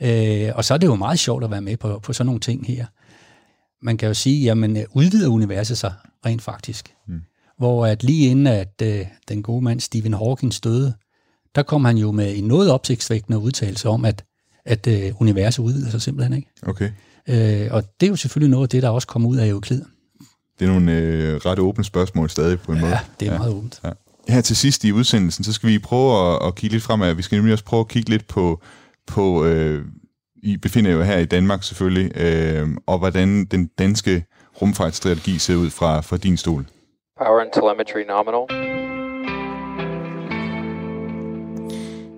Øh, 0.00 0.48
Og 0.54 0.64
så 0.64 0.74
er 0.74 0.78
det 0.78 0.86
jo 0.86 0.94
meget 0.94 1.18
sjovt 1.18 1.44
at 1.44 1.50
være 1.50 1.60
med 1.60 1.76
på, 1.76 2.00
på 2.02 2.12
sådan 2.12 2.26
nogle 2.26 2.40
ting 2.40 2.66
her. 2.66 2.86
Man 3.82 3.96
kan 3.96 4.08
jo 4.08 4.14
sige, 4.14 4.42
jamen 4.42 4.76
øh, 4.76 4.84
udvider 4.92 5.28
universet 5.28 5.78
sig 5.78 5.92
rent 6.26 6.42
faktisk. 6.42 6.94
Mm. 7.08 7.20
Hvor 7.58 7.86
at 7.86 8.04
lige 8.04 8.30
inden 8.30 8.46
at 8.46 8.82
øh, 8.82 9.06
den 9.28 9.42
gode 9.42 9.64
mand 9.64 9.80
Stephen 9.80 10.14
Hawking 10.14 10.64
døde, 10.64 10.94
der 11.54 11.62
kom 11.62 11.84
han 11.84 11.98
jo 11.98 12.12
med 12.12 12.38
en 12.38 12.44
noget 12.44 12.70
opsigtsvækkende 12.70 13.38
udtalelse 13.38 13.88
om, 13.88 14.04
at, 14.04 14.24
at 14.64 14.86
øh, 14.86 15.12
universet 15.20 15.62
udvider 15.62 15.90
sig 15.90 16.02
simpelthen 16.02 16.36
ikke. 16.36 16.48
Okay. 16.62 16.90
Øh, 17.28 17.68
og 17.70 18.00
det 18.00 18.06
er 18.06 18.10
jo 18.10 18.16
selvfølgelig 18.16 18.50
noget 18.50 18.64
af 18.64 18.68
det, 18.68 18.82
der 18.82 18.88
også 18.88 19.08
kommer 19.08 19.28
ud 19.28 19.36
af 19.36 19.46
Euklid. 19.46 19.82
Det 20.58 20.68
er 20.68 20.72
nogle 20.72 20.92
øh, 20.92 21.36
ret 21.36 21.58
åbne 21.58 21.84
spørgsmål 21.84 22.30
stadig 22.30 22.60
på 22.60 22.72
en 22.72 22.80
måde. 22.80 22.92
Ja, 22.92 23.00
det 23.20 23.28
er 23.28 23.32
ja. 23.32 23.38
meget 23.38 23.54
åbent. 23.54 23.80
Ja. 23.84 23.90
Her 24.28 24.40
til 24.40 24.56
sidst 24.56 24.84
i 24.84 24.92
udsendelsen, 24.92 25.44
så 25.44 25.52
skal 25.52 25.68
vi 25.68 25.78
prøve 25.78 26.34
at, 26.34 26.46
at 26.46 26.54
kigge 26.54 26.74
lidt 26.74 26.84
fremad. 26.84 27.14
Vi 27.14 27.22
skal 27.22 27.36
nemlig 27.36 27.52
også 27.52 27.64
prøve 27.64 27.80
at 27.80 27.88
kigge 27.88 28.10
lidt 28.10 28.26
på, 28.26 28.62
på 29.06 29.44
øh, 29.44 29.84
I 30.42 30.56
befinder 30.56 30.90
jo 30.90 31.02
her 31.02 31.18
i 31.18 31.24
Danmark 31.24 31.62
selvfølgelig, 31.62 32.16
øh, 32.16 32.68
og 32.86 32.98
hvordan 32.98 33.44
den 33.44 33.66
danske 33.78 34.24
rumfartsstrategi 34.62 35.38
ser 35.38 35.56
ud 35.56 35.70
fra, 35.70 36.00
fra 36.00 36.16
din 36.16 36.36
stol. 36.36 36.64
Power 37.18 37.40
and 37.40 37.50
telemetry 37.54 38.02
nominal. 38.08 38.70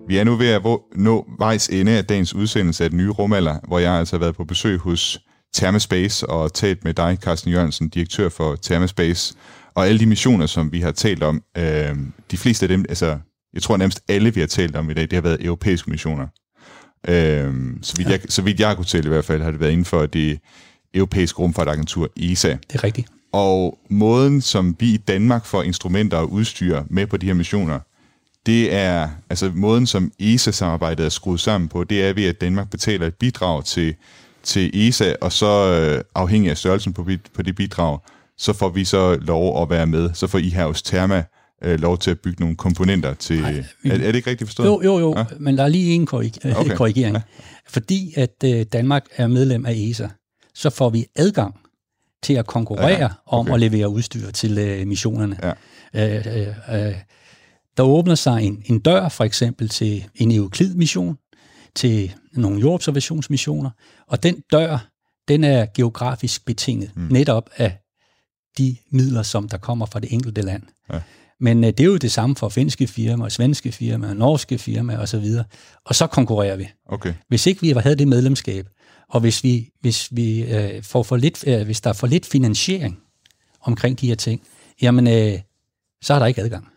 Vi 0.09 0.19
er 0.19 0.25
nu 0.25 0.37
ved 0.37 0.49
at 0.49 0.63
nå 0.97 1.27
vejs 1.39 1.69
ende 1.69 1.93
af 1.93 2.05
dagens 2.05 2.35
udsendelse 2.35 2.85
af 2.85 2.91
den 2.91 2.99
nye 2.99 3.11
rumalder, 3.11 3.59
hvor 3.69 3.79
jeg 3.79 3.93
altså 3.93 4.17
har 4.17 4.21
været 4.21 4.37
på 4.37 4.45
besøg 4.45 4.79
hos 4.79 5.21
Thermaspace 5.55 6.27
og 6.27 6.53
talt 6.53 6.85
med 6.85 6.95
dig, 6.95 7.19
Carsten 7.21 7.53
Jørgensen, 7.53 7.89
direktør 7.89 8.29
for 8.29 8.57
Thermaspace. 8.63 9.35
Og 9.75 9.87
alle 9.87 9.99
de 9.99 10.07
missioner, 10.07 10.47
som 10.47 10.73
vi 10.73 10.81
har 10.81 10.93
talt 10.93 11.23
om, 11.23 11.43
øh, 11.59 11.97
de 12.31 12.37
fleste 12.37 12.65
af 12.65 12.69
dem, 12.69 12.85
altså 12.89 13.19
jeg 13.55 13.63
tror 13.63 13.77
nærmest 13.77 14.01
alle, 14.09 14.35
vi 14.35 14.41
har 14.41 14.47
talt 14.47 14.77
om 14.77 14.91
i 14.91 14.95
dag, 14.95 15.03
det 15.03 15.13
har 15.13 15.21
været 15.21 15.45
europæiske 15.45 15.91
missioner. 15.91 16.27
Øh, 17.09 17.55
så, 17.83 17.97
vidt 17.97 18.09
jeg, 18.09 18.21
så 18.29 18.43
vidt 18.43 18.61
jeg 18.61 18.77
kunne 18.77 18.85
tælle 18.85 19.09
i 19.09 19.13
hvert 19.13 19.25
fald, 19.25 19.43
har 19.43 19.51
det 19.51 19.61
været 19.61 19.71
inden 19.71 19.85
for 19.85 20.07
det 20.07 20.39
europæiske 20.95 21.39
rumfartagentur 21.39 22.09
ESA. 22.17 22.49
Det 22.49 22.75
er 22.75 22.85
rigtigt. 22.85 23.09
Og 23.33 23.79
måden, 23.91 24.41
som 24.41 24.77
vi 24.81 24.95
i 24.95 24.97
Danmark 24.97 25.45
får 25.45 25.63
instrumenter 25.63 26.17
og 26.17 26.33
udstyr 26.33 26.83
med 26.91 27.07
på 27.07 27.17
de 27.17 27.27
her 27.27 27.35
missioner, 27.35 27.79
det 28.47 28.75
er, 28.75 29.09
altså 29.31 29.51
måden, 29.55 29.87
som 29.87 30.13
ESA-samarbejdet 30.19 31.07
er 31.07 31.09
skruet 31.09 31.41
sammen 31.41 31.69
på, 31.69 31.85
det 31.85 32.05
er 32.05 32.13
ved, 32.13 32.25
at 32.25 32.41
Danmark 32.41 32.71
betaler 32.71 33.07
et 33.07 33.15
bidrag 33.15 33.65
til, 33.65 33.95
til 34.43 34.89
ESA, 34.89 35.15
og 35.21 35.33
så 35.33 35.81
øh, 35.81 36.05
afhængig 36.15 36.51
af 36.51 36.59
størrelsen 36.59 36.93
på, 36.93 37.09
på 37.35 37.43
det 37.43 37.55
bidrag, 37.57 37.99
så 38.39 38.53
får 38.53 38.69
vi 38.69 38.85
så 38.85 39.19
lov 39.21 39.63
at 39.63 39.71
være 39.71 39.87
med. 39.87 40.11
Så 40.15 40.27
får 40.27 40.39
I 40.39 40.49
her 40.49 40.67
hos 40.67 40.83
Therma 40.83 41.25
øh, 41.65 41.81
lov 41.81 41.99
til 41.99 42.11
at 42.11 42.21
bygge 42.21 42.41
nogle 42.41 42.57
komponenter 42.57 43.15
til... 43.15 43.65
Vi, 43.83 43.91
er, 43.91 43.95
er 43.95 43.99
det 43.99 44.15
ikke 44.15 44.31
rigtigt 44.31 44.49
forstået? 44.49 44.67
Jo, 44.67 44.83
jo, 44.83 44.99
jo, 44.99 45.15
ja. 45.17 45.25
men 45.41 45.59
der 45.59 45.65
er 45.65 45.69
lige 45.69 45.95
en 45.95 46.07
korrig- 46.07 46.57
okay. 46.57 46.77
korrigering. 46.77 47.17
Ja. 47.17 47.23
Fordi 47.69 48.15
at 48.17 48.45
øh, 48.45 48.67
Danmark 48.73 49.07
er 49.17 49.27
medlem 49.27 49.67
af 49.67 49.73
ESA, 49.73 50.09
så 50.55 50.71
får 50.71 50.91
vi 50.91 51.07
adgang 51.17 51.55
til 52.23 52.35
at 52.35 52.47
konkurrere 52.47 52.89
ja, 52.89 53.09
okay. 53.27 53.51
om 53.51 53.55
at 53.55 53.61
levere 53.61 53.89
udstyr 53.89 54.31
til 54.31 54.59
øh, 54.59 54.87
missionerne. 54.87 55.39
Ja. 55.43 55.53
Øh, 56.17 56.49
øh, 56.71 56.87
øh, 56.87 56.95
der 57.77 57.83
åbner 57.83 58.15
sig 58.15 58.43
en, 58.43 58.63
en 58.67 58.79
dør 58.79 59.09
for 59.09 59.25
eksempel 59.25 59.69
til 59.69 60.05
en 60.15 60.33
Euclid-mission, 60.33 61.17
til 61.75 62.13
nogle 62.33 62.61
jordobservationsmissioner, 62.61 63.71
og 64.09 64.23
den 64.23 64.43
dør, 64.53 64.89
den 65.29 65.45
er 65.45 65.67
geografisk 65.75 66.47
betinget, 66.47 66.91
mm. 66.97 67.03
netop 67.11 67.51
af 67.57 67.79
de 68.59 68.77
midler, 68.91 69.23
som 69.23 69.49
der 69.49 69.57
kommer 69.57 69.87
fra 69.87 70.01
det 70.01 70.13
enkelte 70.13 70.43
land. 70.43 70.63
Ja. 70.93 71.01
Men 71.43 71.65
øh, 71.65 71.71
det 71.71 71.81
er 71.81 71.85
jo 71.85 71.97
det 71.97 72.13
samme 72.13 72.37
for 72.37 72.49
finske 72.49 72.87
firmaer, 72.87 73.29
svenske 73.29 73.73
firmaer, 73.73 74.15
norske 74.15 74.59
firmaer 74.59 74.99
osv. 74.99 75.25
Og 75.85 75.95
så 75.95 76.07
konkurrerer 76.07 76.57
vi. 76.57 76.69
Okay. 76.87 77.15
Hvis 77.29 77.47
ikke 77.47 77.61
vi 77.61 77.75
havde 77.77 77.97
det 77.97 78.09
medlemskab, 78.09 78.69
og 79.09 79.21
hvis 79.21 79.45
vi, 79.45 79.71
hvis 79.81 80.09
vi 80.11 80.43
øh, 80.43 80.83
får 80.83 81.03
for 81.03 81.17
lidt, 81.17 81.45
øh, 81.47 81.65
hvis 81.65 81.81
der 81.81 81.91
er 81.91 81.95
for 81.95 82.07
lidt 82.07 82.27
finansiering 82.27 82.99
omkring 83.61 84.01
de 84.01 84.07
her 84.07 84.15
ting, 84.15 84.43
jamen 84.83 85.07
øh, 85.07 85.39
så 86.03 86.15
er 86.15 86.19
der 86.19 86.27
ikke 86.27 86.43
adgang. 86.43 86.69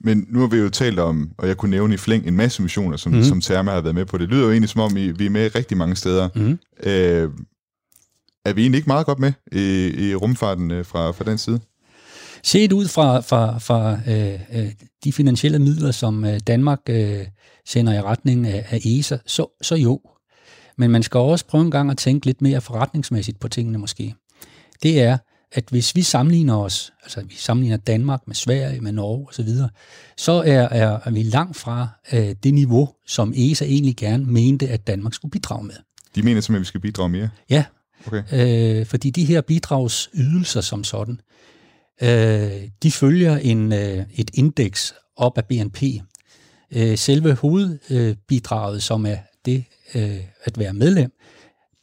Men 0.00 0.26
nu 0.28 0.40
har 0.40 0.46
vi 0.46 0.56
jo 0.56 0.68
talt 0.68 0.98
om, 0.98 1.30
og 1.38 1.48
jeg 1.48 1.56
kunne 1.56 1.70
nævne 1.70 1.94
i 1.94 1.96
flæng, 1.96 2.26
en 2.26 2.36
masse 2.36 2.62
missioner, 2.62 2.96
som, 2.96 3.12
mm. 3.12 3.22
som 3.22 3.40
Therma 3.40 3.70
har 3.70 3.80
været 3.80 3.94
med 3.94 4.04
på. 4.04 4.18
Det 4.18 4.28
lyder 4.28 4.44
jo 4.44 4.50
egentlig 4.50 4.68
som 4.68 4.80
om, 4.80 4.96
I, 4.96 5.10
vi 5.10 5.26
er 5.26 5.30
med 5.30 5.54
rigtig 5.54 5.76
mange 5.76 5.96
steder. 5.96 6.28
Mm. 6.34 6.58
Øh, 6.82 7.30
er 8.44 8.52
vi 8.52 8.62
egentlig 8.62 8.78
ikke 8.78 8.88
meget 8.88 9.06
godt 9.06 9.18
med 9.18 9.32
i, 9.52 9.86
i 10.08 10.14
rumfarten 10.14 10.70
øh, 10.70 10.84
fra, 10.84 11.10
fra 11.10 11.24
den 11.24 11.38
side? 11.38 11.60
Set 12.46 12.72
ud 12.72 12.88
fra, 12.88 13.20
fra, 13.20 13.58
fra 13.58 13.98
øh, 14.08 14.40
øh, 14.52 14.72
de 15.04 15.12
finansielle 15.12 15.58
midler, 15.58 15.90
som 15.90 16.24
øh, 16.24 16.40
Danmark 16.46 16.80
øh, 16.88 17.26
sender 17.68 17.92
i 17.92 18.00
retning 18.00 18.46
af, 18.46 18.66
af 18.70 18.80
ESA, 18.84 19.16
så, 19.26 19.56
så 19.62 19.74
jo. 19.74 20.00
Men 20.78 20.90
man 20.90 21.02
skal 21.02 21.18
også 21.18 21.46
prøve 21.46 21.64
en 21.64 21.70
gang 21.70 21.90
at 21.90 21.96
tænke 21.96 22.26
lidt 22.26 22.42
mere 22.42 22.60
forretningsmæssigt 22.60 23.40
på 23.40 23.48
tingene 23.48 23.78
måske. 23.78 24.14
Det 24.82 25.02
er, 25.02 25.18
at 25.52 25.64
hvis 25.70 25.96
vi 25.96 26.02
sammenligner 26.02 26.56
os, 26.56 26.92
altså 27.02 27.22
vi 27.22 27.34
sammenligner 27.34 27.76
Danmark 27.76 28.20
med 28.26 28.34
Sverige, 28.34 28.80
med 28.80 28.92
Norge 28.92 29.26
osv., 29.28 29.48
så 30.16 30.32
er, 30.32 30.68
er, 30.68 30.98
er 31.04 31.10
vi 31.10 31.22
langt 31.22 31.56
fra 31.56 31.88
øh, 32.12 32.34
det 32.42 32.54
niveau, 32.54 32.88
som 33.06 33.32
ESA 33.36 33.64
egentlig 33.64 33.96
gerne 33.96 34.24
mente, 34.26 34.68
at 34.68 34.86
Danmark 34.86 35.14
skulle 35.14 35.30
bidrage 35.30 35.64
med. 35.64 35.74
De 36.14 36.22
mener 36.22 36.40
simpelthen, 36.40 36.56
at 36.56 36.60
vi 36.60 36.66
skal 36.66 36.80
bidrage 36.80 37.08
mere? 37.08 37.28
Ja, 37.50 37.64
okay. 38.06 38.22
øh, 38.80 38.86
fordi 38.86 39.10
de 39.10 39.24
her 39.24 39.40
bidragsydelser 39.40 40.60
som 40.60 40.84
sådan, 40.84 41.20
øh, 42.02 42.68
de 42.82 42.90
følger 42.90 43.36
en, 43.36 43.72
øh, 43.72 44.04
et 44.16 44.30
indeks 44.34 44.94
op 45.16 45.38
af 45.38 45.44
BNP. 45.44 45.82
Øh, 46.72 46.98
selve 46.98 47.34
hovedbidraget, 47.34 48.82
som 48.82 49.06
er 49.06 49.16
det 49.44 49.64
øh, 49.94 50.20
at 50.44 50.58
være 50.58 50.72
medlem, 50.72 51.12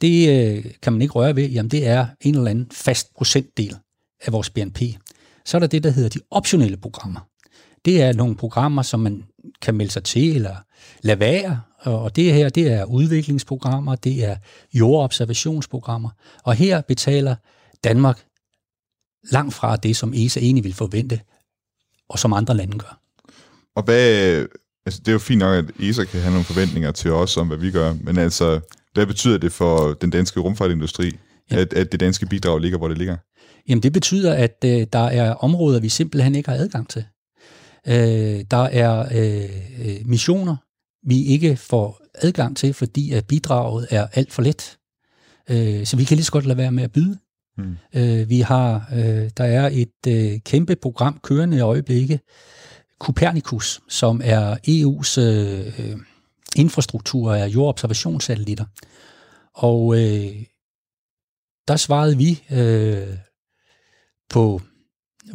det 0.02 0.30
øh, 0.30 0.66
kan 0.82 0.94
man 0.94 1.02
ikke 1.02 1.14
røre 1.14 1.36
ved. 1.36 1.50
Jamen, 1.50 1.72
det 1.72 1.88
er 1.88 2.08
en 2.22 2.36
eller 2.36 2.52
anden 2.52 2.68
fast 2.72 3.16
procentdel 3.16 3.76
af 4.26 4.34
vores 4.34 4.50
BNP. 4.50 4.80
Så 5.46 5.58
er 5.58 5.60
der 5.60 5.68
det, 5.68 5.84
der 5.84 5.90
hedder 5.90 6.10
de 6.10 6.20
optionelle 6.32 6.78
programmer. 6.78 7.20
Det 7.86 8.02
er 8.02 8.14
nogle 8.14 8.36
programmer, 8.36 8.82
som 8.82 9.00
man 9.00 9.24
kan 9.62 9.76
melde 9.76 9.92
sig 9.92 10.04
til 10.04 10.36
eller 10.36 10.56
lade 11.02 11.20
være. 11.20 11.62
Og 11.80 12.16
det 12.16 12.34
her, 12.34 12.50
det 12.50 12.72
er 12.72 12.86
udviklingsprogrammer, 12.86 13.96
det 13.96 14.26
er 14.26 14.36
jordobservationsprogrammer. 14.74 16.10
Og 16.44 16.54
her 16.54 16.82
betaler 16.82 17.36
Danmark 17.84 18.24
langt 19.32 19.54
fra 19.54 19.76
det, 19.76 19.96
som 19.96 20.14
ESA 20.16 20.40
egentlig 20.40 20.64
vil 20.64 20.74
forvente, 20.74 21.20
og 22.10 22.20
som 22.20 22.34
andre 22.34 22.58
lande 22.58 22.78
gør. 22.78 23.00
Og 23.76 23.84
hvad, 23.84 24.46
altså 24.86 25.00
det 25.00 25.08
er 25.08 25.12
jo 25.12 25.20
fint 25.20 25.40
nok, 25.40 25.66
at 25.66 25.72
ESA 25.80 26.04
kan 26.04 26.22
have 26.22 26.32
nogle 26.32 26.46
forventninger 26.46 26.92
til 26.92 27.12
os 27.12 27.38
om, 27.38 27.48
hvad 27.48 27.58
vi 27.58 27.72
gør, 27.72 27.94
men 28.02 28.18
altså, 28.18 28.60
hvad 28.94 29.06
betyder 29.06 29.38
det 29.38 29.52
for 29.52 29.94
den 29.94 30.10
danske 30.10 30.40
rumfartindustri, 30.40 31.18
ja. 31.52 31.58
at, 31.58 31.74
at 31.74 31.92
det 31.92 32.00
danske 32.00 32.26
bidrag 32.26 32.60
ligger, 32.60 32.78
hvor 32.78 32.88
det 32.88 32.98
ligger? 32.98 33.18
Jamen 33.70 33.84
det 33.84 33.94
betyder, 33.94 34.34
at 34.34 34.58
øh, 34.66 34.88
der 34.94 35.06
er 35.08 35.34
områder, 35.34 35.80
vi 35.80 35.90
simpelthen 35.90 36.36
ikke 36.36 36.50
har 36.50 36.58
adgang 36.58 36.90
til. 36.90 37.06
Øh, 37.88 38.46
der 38.52 38.68
er 38.72 39.00
øh, 39.00 39.50
øh, 39.86 40.08
missioner, 40.08 40.56
vi 41.08 41.24
ikke 41.26 41.58
får 41.58 42.02
adgang 42.16 42.58
til, 42.58 42.74
fordi 42.74 43.12
at 43.12 43.28
bidraget 43.28 43.88
er 43.90 44.08
alt 44.14 44.34
for 44.34 44.42
let. 44.42 44.78
Øh, 45.50 45.86
så 45.86 45.98
vi 45.98 46.04
kan 46.04 46.18
lige 46.18 46.26
så 46.26 46.32
godt 46.32 46.46
lade 46.46 46.58
være 46.58 46.72
med 46.72 46.84
at 46.84 46.92
byde. 46.92 47.18
Mm. 47.58 47.78
Øh, 47.96 48.30
vi 48.30 48.40
har, 48.40 48.90
øh, 48.94 49.30
der 49.38 49.44
er 49.44 49.70
et 49.74 50.08
øh, 50.08 50.40
kæmpe 50.40 50.76
program 50.76 51.20
kørende 51.24 51.58
i 51.58 51.60
øjeblikket, 51.60 52.20
Copernicus, 53.00 53.82
som 53.90 54.22
er 54.24 54.56
EU's 54.68 55.22
øh, 55.22 55.80
øh, 55.80 55.98
infrastruktur 56.56 57.34
af 57.34 57.48
jordobservationssatellitter. 57.48 58.66
Og 59.54 59.96
øh, 59.96 60.44
der 61.68 61.76
svarede 61.76 62.18
vi 62.18 62.44
øh, 62.52 63.18
på 64.30 64.62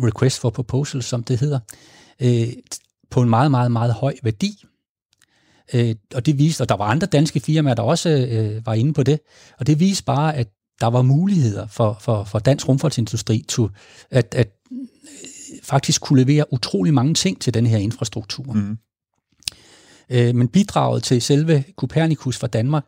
request 0.02 0.40
for 0.40 0.50
proposal, 0.50 1.02
som 1.02 1.24
det 1.24 1.40
hedder, 1.40 1.60
øh, 2.22 2.48
på 3.10 3.22
en 3.22 3.30
meget, 3.30 3.50
meget, 3.50 3.72
meget 3.72 3.94
høj 3.94 4.14
værdi. 4.22 4.64
Øh, 5.74 5.94
og 6.14 6.26
det 6.26 6.38
viste, 6.38 6.62
og 6.62 6.68
der 6.68 6.76
var 6.76 6.84
andre 6.84 7.06
danske 7.06 7.40
firmaer, 7.40 7.74
der 7.74 7.82
også 7.82 8.10
øh, 8.30 8.66
var 8.66 8.74
inde 8.74 8.92
på 8.92 9.02
det, 9.02 9.20
og 9.58 9.66
det 9.66 9.80
viste 9.80 10.04
bare, 10.04 10.36
at 10.36 10.48
der 10.80 10.86
var 10.86 11.02
muligheder 11.02 11.66
for, 11.66 11.98
for, 12.00 12.24
for 12.24 12.38
dansk 12.38 12.68
rumfartsindustri 12.68 13.44
til 13.48 13.68
at, 14.10 14.34
at 14.34 14.48
øh, 14.72 14.78
faktisk 15.62 16.00
kunne 16.00 16.24
levere 16.24 16.52
utrolig 16.52 16.94
mange 16.94 17.14
ting 17.14 17.40
til 17.40 17.54
den 17.54 17.66
her 17.66 17.78
infrastruktur. 17.78 18.52
Mm. 18.52 18.78
Øh, 20.10 20.34
men 20.34 20.48
bidraget 20.48 21.02
til 21.02 21.22
selve 21.22 21.64
Copernicus 21.76 22.36
fra 22.38 22.46
Danmark 22.46 22.84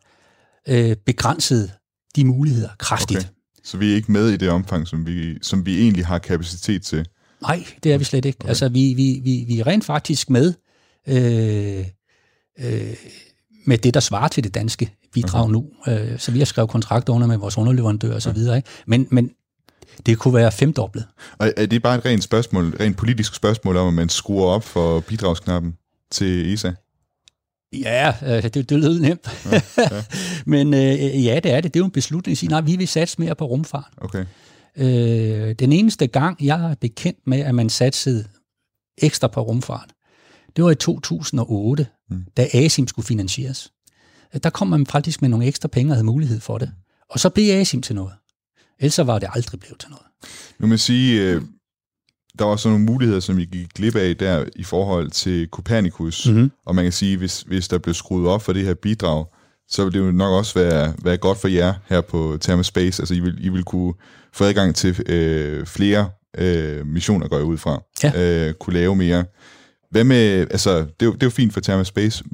øh, 0.68 0.96
begrænsede 1.06 1.70
de 2.16 2.24
muligheder 2.24 2.70
kraftigt. 2.78 3.18
Okay. 3.18 3.28
Så 3.64 3.76
vi 3.76 3.90
er 3.90 3.94
ikke 3.94 4.12
med 4.12 4.28
i 4.28 4.36
det 4.36 4.50
omfang, 4.50 4.86
som 4.86 5.06
vi, 5.06 5.38
som 5.42 5.66
vi 5.66 5.80
egentlig 5.80 6.06
har 6.06 6.18
kapacitet 6.18 6.82
til? 6.82 7.08
Nej, 7.42 7.64
det 7.82 7.92
er 7.92 7.98
vi 7.98 8.04
slet 8.04 8.24
ikke. 8.24 8.38
Okay. 8.40 8.48
Altså, 8.48 8.68
vi, 8.68 8.94
vi, 8.94 9.20
vi, 9.22 9.44
vi 9.46 9.60
er 9.60 9.66
rent 9.66 9.84
faktisk 9.84 10.30
med 10.30 10.54
øh, 11.08 11.86
øh, 12.58 12.96
med 13.66 13.78
det, 13.78 13.94
der 13.94 14.00
svarer 14.00 14.28
til 14.28 14.44
det 14.44 14.54
danske 14.54 14.90
bidrag 15.12 15.42
okay. 15.42 15.52
nu. 15.52 15.66
Øh, 15.88 16.18
så 16.18 16.32
vi 16.32 16.38
har 16.38 16.46
skrevet 16.46 16.70
kontrakt 16.70 17.08
under 17.08 17.26
med 17.26 17.36
vores 17.36 17.58
underleverandør 17.58 18.14
og 18.14 18.22
så 18.22 18.32
videre. 18.32 18.56
Ikke? 18.56 18.68
Men, 18.86 19.08
men 19.10 19.30
det 20.06 20.18
kunne 20.18 20.34
være 20.34 20.52
femdoblet. 20.52 21.06
Og 21.38 21.52
er 21.56 21.66
det 21.66 21.82
bare 21.82 21.98
et 21.98 22.04
rent 22.04 22.24
spørgsmål, 22.24 22.76
rent 22.80 22.96
politisk 22.96 23.34
spørgsmål 23.34 23.76
om, 23.76 23.88
at 23.88 23.94
man 23.94 24.08
skruer 24.08 24.46
op 24.46 24.64
for 24.64 25.00
bidragsknappen 25.00 25.74
til 26.10 26.54
ESA? 26.54 26.72
Ja, 27.72 28.14
øh, 28.26 28.42
det, 28.42 28.54
det 28.54 28.72
lød 28.72 29.00
nemt. 29.00 29.28
Ja, 29.52 29.60
ja. 29.78 30.02
Men 30.46 30.74
øh, 30.74 31.24
ja, 31.24 31.40
det 31.42 31.52
er 31.52 31.60
det. 31.60 31.74
Det 31.74 31.80
er 31.80 31.80
jo 31.80 31.84
en 31.84 31.90
beslutning 31.90 32.32
at 32.32 32.38
sige, 32.38 32.50
nej, 32.50 32.60
vi 32.60 32.76
vil 32.76 32.88
satse 32.88 33.16
mere 33.18 33.34
på 33.34 33.44
rumfart. 33.44 33.90
Okay. 33.96 34.24
Øh, 34.76 35.54
den 35.58 35.72
eneste 35.72 36.06
gang, 36.06 36.44
jeg 36.44 36.70
er 36.70 36.74
bekendt 36.80 37.18
med, 37.26 37.38
at 37.38 37.54
man 37.54 37.70
satsede 37.70 38.24
ekstra 38.98 39.28
på 39.28 39.40
rumfart, 39.40 39.88
det 40.56 40.64
var 40.64 40.70
i 40.70 40.74
2008, 40.74 41.86
mm. 42.10 42.24
da 42.36 42.48
ASIM 42.52 42.86
skulle 42.86 43.06
finansieres. 43.06 43.72
Der 44.42 44.50
kom 44.50 44.68
man 44.68 44.86
faktisk 44.86 45.22
med 45.22 45.28
nogle 45.28 45.46
ekstra 45.46 45.68
penge 45.68 45.92
og 45.92 45.96
havde 45.96 46.06
mulighed 46.06 46.40
for 46.40 46.58
det. 46.58 46.70
Og 47.10 47.20
så 47.20 47.28
blev 47.28 47.60
ASIM 47.60 47.82
til 47.82 47.94
noget. 47.94 48.12
Ellers 48.78 49.06
var 49.06 49.18
det 49.18 49.28
aldrig 49.32 49.60
blevet 49.60 49.78
til 49.80 49.90
noget. 49.90 50.06
Nu 50.58 50.66
må 50.66 50.76
sige, 50.76 51.22
øh, 51.22 51.42
der 52.38 52.44
var 52.44 52.56
sådan 52.56 52.72
nogle 52.72 52.86
muligheder, 52.86 53.20
som 53.20 53.38
I 53.38 53.44
gik 53.44 53.68
glip 53.74 53.96
af 53.96 54.16
der 54.16 54.44
i 54.56 54.62
forhold 54.62 55.10
til 55.10 55.48
Copernicus. 55.50 56.28
Mm-hmm. 56.28 56.50
Og 56.66 56.74
man 56.74 56.84
kan 56.84 56.92
sige, 56.92 57.16
hvis, 57.16 57.42
hvis 57.42 57.68
der 57.68 57.78
blev 57.78 57.94
skruet 57.94 58.28
op 58.28 58.42
for 58.42 58.52
det 58.52 58.64
her 58.64 58.74
bidrag, 58.74 59.26
så 59.68 59.84
vil 59.84 59.92
det 59.92 59.98
jo 59.98 60.10
nok 60.10 60.32
også 60.32 60.54
være, 60.58 60.94
være 61.02 61.16
godt 61.16 61.38
for 61.38 61.48
jer 61.48 61.74
her 61.88 62.00
på 62.00 62.38
Therma 62.40 62.62
Space. 62.62 63.02
Altså, 63.02 63.14
I 63.14 63.20
vil, 63.20 63.44
I 63.44 63.48
vil 63.48 63.64
kunne 63.64 63.94
få 64.32 64.44
adgang 64.44 64.74
til 64.74 65.10
øh, 65.10 65.66
flere 65.66 66.10
øh, 66.38 66.86
missioner, 66.86 67.28
går 67.28 67.36
jeg 67.36 67.46
ud 67.46 67.58
fra. 67.58 67.82
Ja. 68.02 68.48
Øh, 68.48 68.54
kunne 68.54 68.74
lave 68.74 68.96
mere. 68.96 69.24
Hvad 69.90 70.04
med, 70.04 70.46
altså, 70.50 70.78
det 70.78 70.86
er, 71.00 71.06
jo, 71.06 71.12
det 71.12 71.22
er 71.22 71.26
jo 71.26 71.30
fint 71.30 71.52
for 71.52 71.60
Therma 71.60 71.84
Space. 71.84 72.24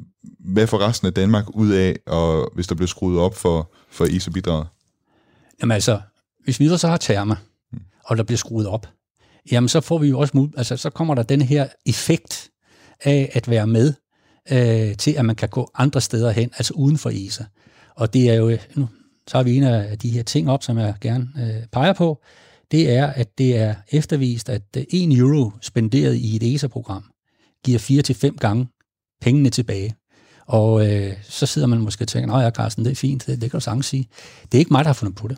Hvad 0.47 0.67
får 0.67 0.87
resten 0.87 1.07
af 1.07 1.13
Danmark 1.13 1.45
ud 1.49 1.71
af, 1.71 1.95
og 2.05 2.51
hvis 2.55 2.67
der 2.67 2.75
bliver 2.75 2.87
skruet 2.87 3.19
op 3.19 3.35
for, 3.35 3.71
for 3.89 4.05
ISA-bidraget? 4.05 4.67
Jamen 5.61 5.73
altså, 5.73 5.99
hvis 6.43 6.59
vi 6.59 6.77
så 6.77 6.87
har 6.87 6.97
Therma, 6.97 7.35
mm. 7.73 7.79
og 8.05 8.17
der 8.17 8.23
bliver 8.23 8.37
skruet 8.37 8.67
op, 8.67 8.87
jamen 9.51 9.69
så 9.69 9.81
får 9.81 9.97
vi 9.97 10.07
jo 10.07 10.19
også, 10.19 10.49
altså 10.57 10.77
så 10.77 10.89
kommer 10.89 11.15
der 11.15 11.23
den 11.23 11.41
her 11.41 11.67
effekt 11.85 12.49
af 13.03 13.31
at 13.33 13.49
være 13.49 13.67
med 13.67 13.93
øh, 14.51 14.97
til, 14.97 15.11
at 15.11 15.25
man 15.25 15.35
kan 15.35 15.49
gå 15.49 15.71
andre 15.75 16.01
steder 16.01 16.31
hen, 16.31 16.51
altså 16.57 16.73
uden 16.73 16.97
for 16.97 17.11
ESA. 17.13 17.43
Og 17.95 18.13
det 18.13 18.29
er 18.29 18.33
jo, 18.33 18.57
nu 18.75 18.89
har 19.31 19.43
vi 19.43 19.55
en 19.55 19.63
af 19.63 19.97
de 19.97 20.09
her 20.09 20.23
ting 20.23 20.49
op, 20.49 20.63
som 20.63 20.77
jeg 20.77 20.95
gerne 21.01 21.27
øh, 21.37 21.67
peger 21.71 21.93
på, 21.93 22.23
det 22.71 22.91
er, 22.91 23.07
at 23.07 23.37
det 23.37 23.57
er 23.57 23.75
eftervist, 23.91 24.49
at 24.49 24.61
1 24.73 24.85
øh, 24.93 25.17
euro 25.19 25.51
spenderet 25.61 26.15
i 26.15 26.35
et 26.35 26.55
ESA-program 26.55 27.03
giver 27.65 27.79
4 27.79 28.01
til 28.01 28.15
fem 28.15 28.37
gange 28.37 28.67
pengene 29.21 29.49
tilbage. 29.49 29.95
Og 30.47 30.87
øh, 30.87 31.13
så 31.23 31.45
sidder 31.45 31.67
man 31.67 31.79
måske 31.79 32.03
og 32.03 32.07
tænker, 32.07 32.27
nej 32.27 32.41
ja, 32.43 32.49
Carsten, 32.49 32.85
det 32.85 32.91
er 32.91 32.95
fint, 32.95 33.27
det, 33.27 33.41
det 33.41 33.51
kan 33.51 33.57
du 33.57 33.63
sagtens 33.63 33.85
sige. 33.85 34.09
Det 34.43 34.53
er 34.53 34.59
ikke 34.59 34.73
mig, 34.73 34.83
der 34.83 34.89
har 34.89 34.93
fundet 34.93 35.15
på 35.15 35.27
det. 35.27 35.37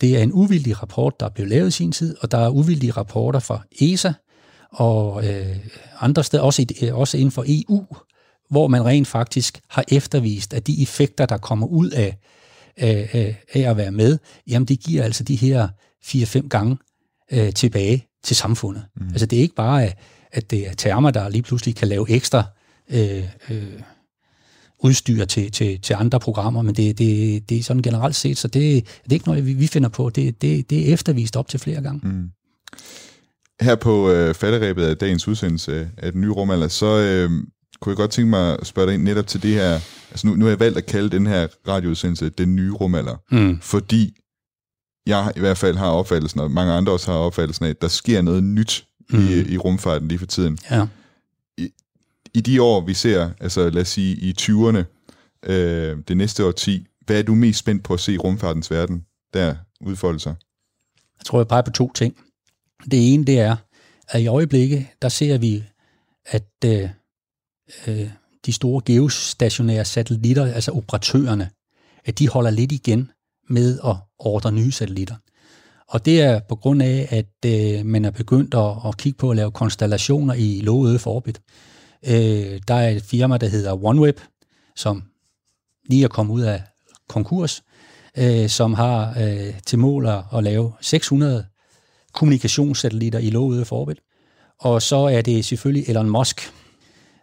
Det 0.00 0.18
er 0.18 0.22
en 0.22 0.32
uvildig 0.32 0.82
rapport, 0.82 1.20
der 1.20 1.26
er 1.26 1.30
blevet 1.30 1.50
lavet 1.50 1.68
i 1.68 1.70
sin 1.70 1.92
tid, 1.92 2.16
og 2.20 2.30
der 2.30 2.38
er 2.38 2.48
uvildige 2.48 2.92
rapporter 2.92 3.40
fra 3.40 3.62
ESA, 3.80 4.12
og 4.72 5.28
øh, 5.28 5.56
andre 6.00 6.24
steder, 6.24 6.42
også, 6.42 6.62
i, 6.62 6.88
også 6.88 7.16
inden 7.16 7.30
for 7.30 7.44
EU, 7.48 7.86
hvor 8.50 8.68
man 8.68 8.84
rent 8.84 9.08
faktisk 9.08 9.60
har 9.68 9.84
eftervist, 9.88 10.54
at 10.54 10.66
de 10.66 10.82
effekter, 10.82 11.26
der 11.26 11.38
kommer 11.38 11.66
ud 11.66 11.90
af, 11.90 12.18
af, 12.76 13.36
af 13.52 13.60
at 13.60 13.76
være 13.76 13.90
med, 13.90 14.18
jamen 14.46 14.66
det 14.66 14.80
giver 14.80 15.04
altså 15.04 15.24
de 15.24 15.36
her 15.36 15.68
4-5 16.04 16.48
gange 16.48 16.76
øh, 17.32 17.52
tilbage 17.52 18.06
til 18.22 18.36
samfundet. 18.36 18.84
Mm. 18.96 19.08
Altså 19.08 19.26
det 19.26 19.36
er 19.36 19.42
ikke 19.42 19.54
bare, 19.54 19.92
at 20.32 20.50
det 20.50 20.68
er 20.68 20.74
termer, 20.74 21.10
der 21.10 21.28
lige 21.28 21.42
pludselig 21.42 21.76
kan 21.76 21.88
lave 21.88 22.10
ekstra 22.10 22.44
øh, 22.90 23.24
øh, 23.50 23.80
udstyr 24.82 25.24
til, 25.24 25.52
til, 25.52 25.80
til 25.80 25.94
andre 25.98 26.20
programmer, 26.20 26.62
men 26.62 26.74
det, 26.74 26.98
det, 26.98 27.48
det 27.48 27.58
er 27.58 27.62
sådan 27.62 27.82
generelt 27.82 28.16
set, 28.16 28.38
så 28.38 28.48
det, 28.48 28.84
det 28.84 29.10
er 29.10 29.12
ikke 29.12 29.28
noget, 29.28 29.46
vi, 29.60 29.66
finder 29.66 29.88
på. 29.88 30.10
Det, 30.10 30.42
det, 30.42 30.70
det 30.70 30.88
er 30.88 30.92
eftervist 30.92 31.36
op 31.36 31.48
til 31.48 31.60
flere 31.60 31.82
gange. 31.82 32.08
Mm. 32.08 32.30
Her 33.60 33.74
på 33.74 34.10
øh, 34.10 34.34
falderæbet 34.34 34.84
af 34.84 34.96
dagens 34.96 35.28
udsendelse 35.28 35.90
af 35.96 36.12
den 36.12 36.20
nye 36.20 36.30
rumalder, 36.30 36.68
så 36.68 36.86
øh, 36.86 37.30
kunne 37.80 37.90
jeg 37.90 37.96
godt 37.96 38.10
tænke 38.10 38.30
mig 38.30 38.58
at 38.60 38.66
spørge 38.66 38.86
dig 38.86 38.94
ind 38.94 39.02
netop 39.02 39.26
til 39.26 39.42
det 39.42 39.54
her, 39.54 39.80
altså 40.10 40.26
nu, 40.26 40.34
nu 40.34 40.44
har 40.44 40.50
jeg 40.50 40.60
valgt 40.60 40.78
at 40.78 40.86
kalde 40.86 41.10
den 41.10 41.26
her 41.26 41.46
radioudsendelse 41.68 42.28
den 42.28 42.56
nye 42.56 42.72
rumalder, 42.72 43.16
mm. 43.30 43.58
fordi 43.60 44.16
jeg 45.06 45.32
i 45.36 45.40
hvert 45.40 45.58
fald 45.58 45.76
har 45.76 45.90
opfattelsen, 45.90 46.40
og 46.40 46.50
mange 46.50 46.72
andre 46.72 46.92
også 46.92 47.10
har 47.12 47.18
opfattelsen 47.18 47.64
af, 47.64 47.70
at 47.70 47.82
der 47.82 47.88
sker 47.88 48.22
noget 48.22 48.42
nyt 48.42 48.84
mm. 49.10 49.28
i, 49.28 49.52
i 49.52 49.58
rumfarten 49.58 50.08
lige 50.08 50.18
for 50.18 50.26
tiden. 50.26 50.58
Ja. 50.70 50.86
I, 52.34 52.40
de 52.40 52.62
år, 52.62 52.80
vi 52.80 52.94
ser, 52.94 53.30
altså 53.40 53.70
lad 53.70 53.82
os 53.82 53.88
sige 53.88 54.16
i 54.16 54.34
20'erne, 54.40 54.84
øh, 55.42 55.98
det 56.08 56.16
næste 56.16 56.46
år 56.46 56.52
10, 56.52 56.86
hvad 57.06 57.18
er 57.18 57.22
du 57.22 57.34
mest 57.34 57.58
spændt 57.58 57.84
på 57.84 57.94
at 57.94 58.00
se 58.00 58.12
i 58.12 58.18
rumfartens 58.18 58.70
verden, 58.70 59.04
der 59.34 59.54
udfolde 59.80 60.20
sig? 60.20 60.34
Jeg 61.18 61.24
tror, 61.24 61.38
jeg 61.38 61.48
peger 61.48 61.62
på 61.62 61.70
to 61.70 61.92
ting. 61.92 62.16
Det 62.90 63.14
ene, 63.14 63.24
det 63.24 63.40
er, 63.40 63.56
at 64.08 64.20
i 64.20 64.26
øjeblikket, 64.26 64.86
der 65.02 65.08
ser 65.08 65.38
vi, 65.38 65.64
at 66.26 66.48
øh, 66.64 66.88
øh, 67.86 68.10
de 68.46 68.52
store 68.52 68.82
geostationære 68.86 69.84
satellitter, 69.84 70.54
altså 70.54 70.72
operatørerne, 70.72 71.50
at 72.04 72.18
de 72.18 72.28
holder 72.28 72.50
lidt 72.50 72.72
igen 72.72 73.10
med 73.48 73.78
at 73.84 73.96
ordre 74.18 74.52
nye 74.52 74.72
satellitter. 74.72 75.16
Og 75.88 76.04
det 76.04 76.20
er 76.22 76.40
på 76.48 76.56
grund 76.56 76.82
af, 76.82 77.08
at 77.10 77.50
øh, 77.50 77.86
man 77.86 78.04
er 78.04 78.10
begyndt 78.10 78.54
at, 78.54 78.76
at 78.86 78.96
kigge 78.96 79.16
på 79.16 79.30
at 79.30 79.36
lave 79.36 79.50
konstellationer 79.50 80.34
i 80.34 80.60
low 80.60 80.86
Earth 80.86 81.06
orbit. 81.06 81.40
Øh, 82.06 82.60
der 82.68 82.74
er 82.74 82.88
et 82.88 83.02
firma, 83.02 83.36
der 83.36 83.48
hedder 83.48 83.84
OneWeb, 83.84 84.20
som 84.76 85.02
lige 85.88 86.04
er 86.04 86.08
kommet 86.08 86.34
ud 86.34 86.40
af 86.40 86.62
konkurs, 87.08 87.62
øh, 88.18 88.48
som 88.48 88.74
har 88.74 89.14
øh, 89.20 89.54
til 89.66 89.78
mål 89.78 90.06
at 90.06 90.44
lave 90.44 90.72
600 90.80 91.46
kommunikationssatellitter 92.12 93.18
i 93.18 93.30
low 93.30 93.56
Earth 93.56 93.72
orbit. 93.72 93.98
Og 94.60 94.82
så 94.82 94.96
er 94.96 95.22
det 95.22 95.44
selvfølgelig 95.44 95.88
Elon 95.88 96.10
Musk, 96.10 96.52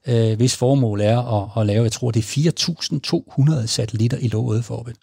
øh, 0.08 0.38
hvis 0.38 0.56
formål 0.56 1.02
er 1.02 1.20
at, 1.20 1.62
at 1.62 1.66
lave, 1.66 1.84
jeg 1.84 1.92
tror 1.92 2.12
det 2.12 2.38
er 2.38 2.52
4.200 3.62 3.66
satellitter 3.66 4.18
i 4.18 4.28
low 4.28 4.54
Earth 4.54 4.72
orbit. 4.72 4.96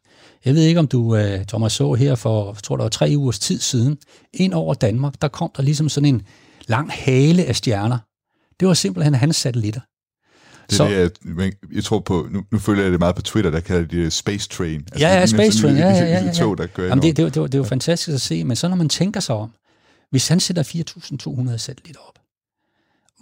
Jeg 0.45 0.55
ved 0.55 0.62
ikke, 0.62 0.81
om 0.81 0.87
du, 0.87 1.16
øh, 1.16 1.45
Thomas, 1.45 1.72
så 1.72 1.95
her 1.95 2.14
for, 2.14 2.47
jeg 2.47 2.62
tror 2.62 2.77
der 2.77 2.85
var 2.85 2.89
tre 2.89 3.12
ugers 3.16 3.39
tid 3.39 3.61
siden, 3.61 3.99
ind 4.33 4.53
over 4.55 4.75
Danmark, 4.75 5.14
der 5.22 5.29
kom 5.29 5.51
der 5.57 5.62
ligesom 5.62 5.89
sådan 5.89 6.14
en 6.14 6.22
lang 6.66 6.91
hale 6.93 7.45
af 7.45 7.57
stjerner. 7.57 7.99
Det 8.61 8.69
var 8.69 8.75
simpelthen 8.75 9.15
hans 9.15 9.37
satellitter. 9.37 9.81
Det 10.71 10.77
så, 10.77 10.85
det, 10.85 11.13
jeg, 11.39 11.53
jeg 11.75 11.85
tror 11.85 12.01
på, 12.01 12.29
nu, 12.31 12.45
nu 12.53 12.59
følger 12.59 12.83
jeg 12.83 12.93
det 12.93 13.01
meget 13.01 13.17
på 13.17 13.23
Twitter, 13.23 13.51
der 13.51 13.61
kalder 13.61 13.87
de 13.87 14.11
Space 14.11 14.49
Train. 14.49 14.81
Altså, 14.93 15.07
ja, 15.07 15.15
ja, 15.15 15.27
Space 15.27 15.63
Train, 15.63 15.77
ja, 15.77 15.89
ja, 15.89 15.97
ja. 15.97 16.05
ja, 16.05 16.25
ja. 16.25 16.33
Tog, 16.33 16.59
der 16.59 16.67
Jamen, 16.79 17.03
det, 17.03 17.17
det, 17.17 17.35
det, 17.35 17.43
var, 17.43 17.49
det 17.49 17.61
var 17.61 17.67
fantastisk 17.67 18.15
at 18.15 18.21
se, 18.21 18.45
men 18.45 18.57
så 18.57 18.69
når 18.69 18.77
man 18.77 18.89
tænker 18.89 19.21
sig 19.21 19.35
om, 19.35 19.51
hvis 20.11 20.29
han 20.29 20.41
sætter 20.41 20.63
4.200 21.51 21.57
satellitter 21.57 22.01
op, 22.09 22.19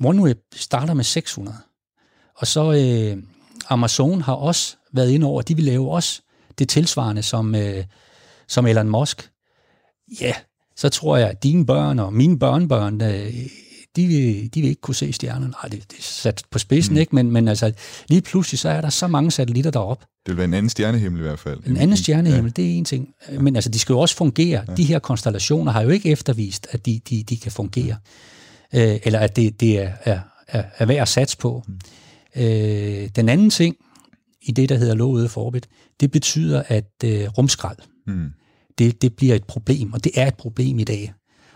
OneWeb 0.04 0.38
starter 0.54 0.94
med 0.94 1.04
600, 1.04 1.56
og 2.36 2.46
så 2.46 2.72
øh, 2.72 3.22
Amazon 3.68 4.22
har 4.22 4.34
også 4.34 4.76
været 4.92 5.10
inde 5.10 5.26
over, 5.26 5.42
de 5.42 5.56
vil 5.56 5.64
lave 5.64 5.90
også 5.90 6.22
det 6.58 6.68
tilsvarende 6.68 7.22
som, 7.22 7.54
øh, 7.54 7.84
som 8.48 8.66
Elon 8.66 8.88
Musk, 8.88 9.30
ja, 10.20 10.32
så 10.76 10.88
tror 10.88 11.16
jeg, 11.16 11.28
at 11.28 11.42
dine 11.42 11.66
børn 11.66 11.98
og 11.98 12.12
mine 12.12 12.38
børnebørn, 12.38 13.02
øh, 13.02 13.34
de, 13.96 14.06
vil, 14.06 14.54
de 14.54 14.60
vil 14.60 14.68
ikke 14.70 14.80
kunne 14.80 14.94
se 14.94 15.12
stjernerne. 15.12 15.46
Nej, 15.46 15.62
det, 15.62 15.90
det 15.90 15.98
er 15.98 16.02
sat 16.02 16.42
på 16.50 16.58
spidsen, 16.58 16.94
mm. 16.94 17.00
ikke? 17.00 17.14
Men, 17.14 17.30
men 17.30 17.48
altså, 17.48 17.72
lige 18.08 18.20
pludselig 18.20 18.58
så 18.58 18.68
er 18.68 18.80
der 18.80 18.90
så 18.90 19.06
mange 19.06 19.30
satellitter 19.30 19.70
deroppe. 19.70 20.06
Det 20.26 20.32
vil 20.32 20.36
være 20.36 20.44
en 20.44 20.54
anden 20.54 20.70
stjernehimmel 20.70 21.20
i 21.20 21.22
hvert 21.22 21.38
fald. 21.38 21.60
En 21.66 21.76
anden 21.76 21.96
stjernehimmel, 21.96 22.52
ja. 22.56 22.62
det 22.62 22.72
er 22.72 22.78
en 22.78 22.84
ting. 22.84 23.08
Men 23.40 23.56
altså, 23.56 23.70
de 23.70 23.78
skal 23.78 23.92
jo 23.92 23.98
også 23.98 24.16
fungere. 24.16 24.64
Ja. 24.68 24.74
De 24.74 24.84
her 24.84 24.98
konstellationer 24.98 25.72
har 25.72 25.82
jo 25.82 25.88
ikke 25.88 26.10
eftervist, 26.10 26.66
at 26.70 26.86
de, 26.86 27.00
de, 27.10 27.22
de 27.22 27.36
kan 27.36 27.52
fungere. 27.52 27.96
Øh, 28.74 28.98
eller 29.02 29.18
at 29.18 29.36
det, 29.36 29.60
det 29.60 29.78
er, 29.78 29.92
er, 30.04 30.20
er, 30.48 30.64
er 30.78 30.86
værd 30.86 31.02
at 31.02 31.08
satse 31.08 31.38
på. 31.38 31.62
Mm. 31.68 31.78
Øh, 32.42 33.08
den 33.16 33.28
anden 33.28 33.50
ting, 33.50 33.76
i 34.42 34.52
det, 34.52 34.68
der 34.68 34.76
hedder 34.76 34.94
low 34.94 35.18
Earth 35.18 35.38
orbit, 35.38 35.68
det 36.00 36.10
betyder, 36.10 36.62
at 36.66 36.90
øh, 37.04 37.28
rumskrald, 37.28 37.76
mm. 38.06 38.30
det, 38.78 39.02
det 39.02 39.16
bliver 39.16 39.34
et 39.34 39.44
problem, 39.44 39.92
og 39.92 40.04
det 40.04 40.12
er 40.14 40.26
et 40.26 40.34
problem 40.34 40.78
i 40.78 40.84
dag. 40.84 41.12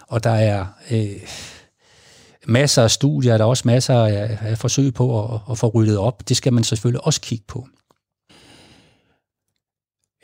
Og 0.09 0.25
der 0.25 0.31
er 0.31 0.67
øh, 0.91 1.17
masser 2.47 2.83
af 2.83 2.91
studier, 2.91 3.39
der 3.39 3.45
er 3.45 3.49
også 3.49 3.63
masser 3.67 3.95
af, 3.95 4.39
af 4.41 4.59
forsøg 4.59 4.95
på 4.95 5.35
at, 5.35 5.41
at 5.51 5.59
få 5.59 5.69
ryddet 5.69 5.99
op. 5.99 6.29
Det 6.29 6.37
skal 6.37 6.53
man 6.53 6.65
selvfølgelig 6.65 7.05
også 7.05 7.21
kigge 7.21 7.45
på. 7.49 7.69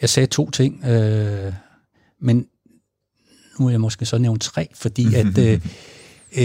Jeg 0.00 0.10
sagde 0.10 0.26
to 0.26 0.50
ting, 0.50 0.84
øh, 0.84 1.52
men 2.20 2.46
nu 3.58 3.66
er 3.66 3.70
jeg 3.70 3.80
måske 3.80 4.06
så 4.06 4.18
nævnt 4.18 4.42
tre, 4.42 4.68
fordi 4.74 5.14
at 5.14 5.38
øh, 5.46 5.66
Øh, 6.36 6.44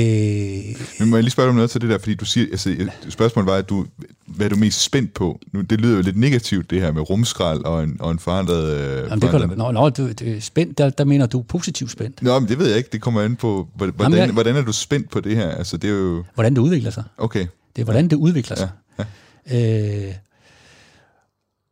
Men 0.99 1.09
må 1.09 1.15
jeg 1.15 1.23
lige 1.23 1.31
spørge 1.31 1.45
dig 1.45 1.49
om 1.49 1.55
noget 1.55 1.69
til 1.69 1.81
det 1.81 1.89
der, 1.89 1.97
fordi 1.97 2.15
du 2.15 2.25
siger, 2.25 2.47
altså, 2.51 2.89
spørgsmålet 3.09 3.47
var, 3.47 3.55
at 3.55 3.69
du, 3.69 3.85
hvad 4.25 4.45
er 4.45 4.49
du 4.49 4.55
mest 4.55 4.81
spændt 4.81 5.13
på? 5.13 5.39
Nu, 5.51 5.61
det 5.61 5.81
lyder 5.81 5.95
jo 5.95 6.01
lidt 6.01 6.17
negativt, 6.17 6.69
det 6.69 6.81
her 6.81 6.91
med 6.91 7.09
rumskrald 7.09 7.63
og 7.63 7.83
en, 7.83 7.97
og 7.99 8.11
en 8.11 8.19
forandret... 8.19 8.77
Øh, 8.77 9.09
Jamen, 9.09 9.21
det 9.21 9.29
kan, 9.29 9.57
nå, 9.57 9.71
nå, 9.71 9.89
du, 9.89 10.07
det 10.07 10.38
er 10.38 10.41
spændt, 10.41 10.77
der, 10.77 10.89
der 10.89 11.03
mener 11.03 11.25
du 11.25 11.41
positivt 11.41 11.91
spændt. 11.91 12.23
Nå, 12.23 12.39
men 12.39 12.49
det 12.49 12.59
ved 12.59 12.67
jeg 12.67 12.77
ikke, 12.77 12.89
det 12.91 13.01
kommer 13.01 13.21
an 13.21 13.35
på, 13.35 13.67
hvordan, 13.75 13.93
Jamen, 13.99 14.17
jeg, 14.17 14.31
hvordan 14.31 14.55
er 14.55 14.61
du 14.61 14.71
spændt 14.71 15.09
på 15.09 15.19
det 15.19 15.35
her? 15.35 15.49
Altså, 15.49 15.77
det 15.77 15.89
er 15.89 15.93
jo... 15.93 16.23
Hvordan 16.33 16.55
det 16.55 16.61
udvikler 16.61 16.91
sig. 16.91 17.03
Okay. 17.17 17.47
Det 17.75 17.81
er, 17.81 17.83
hvordan 17.83 18.05
ja. 18.05 18.09
det 18.09 18.15
udvikler 18.15 18.57
sig. 18.57 18.69
Ja. 18.99 19.03
Ja. 19.49 20.07
Øh, 20.07 20.13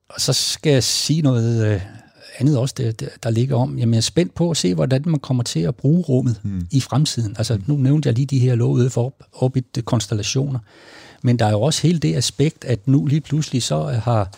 og 0.10 0.22
så 0.22 0.34
skal 0.34 0.72
jeg 0.72 0.84
sige 0.84 1.22
noget... 1.22 1.74
Øh, 1.74 1.82
andet 2.40 2.58
også, 2.58 2.76
der, 2.78 3.08
der 3.24 3.30
ligger 3.30 3.56
om. 3.56 3.78
Jamen, 3.78 3.94
jeg 3.94 3.98
er 3.98 4.02
spændt 4.02 4.36
på 4.36 4.52
at 4.52 4.58
se, 4.58 4.74
hvordan 4.74 5.04
man 5.06 5.20
kommer 5.20 5.44
til 5.44 5.60
at 5.60 5.76
bruge 5.76 6.02
rummet 6.02 6.42
mm. 6.44 6.68
i 6.72 6.80
fremtiden. 6.80 7.36
Altså, 7.38 7.60
nu 7.68 7.76
nævnte 7.76 8.08
jeg 8.08 8.16
lige 8.16 8.26
de 8.26 8.40
her 8.40 8.56
lovede 8.56 8.90
for 8.90 9.14
orbit-konstellationer. 9.34 10.60
Men 11.22 11.40
der 11.40 11.46
er 11.46 11.52
jo 11.52 11.62
også 11.62 11.82
hele 11.82 12.00
det 12.00 12.16
aspekt, 12.16 12.66
at 12.66 12.88
nu 12.88 13.06
lige 13.06 13.22
pludselig 13.22 13.64
så 13.64 13.84
har 13.84 14.32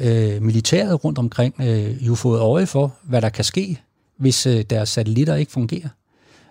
øh, 0.00 0.42
militæret 0.42 1.04
rundt 1.04 1.18
omkring 1.18 1.54
øh, 1.60 2.06
jo 2.06 2.14
fået 2.14 2.40
øje 2.40 2.66
for, 2.66 2.94
hvad 3.02 3.22
der 3.22 3.28
kan 3.28 3.44
ske, 3.44 3.80
hvis 4.16 4.46
øh, 4.46 4.62
deres 4.70 4.88
satellitter 4.88 5.34
ikke 5.34 5.52
fungerer. 5.52 5.88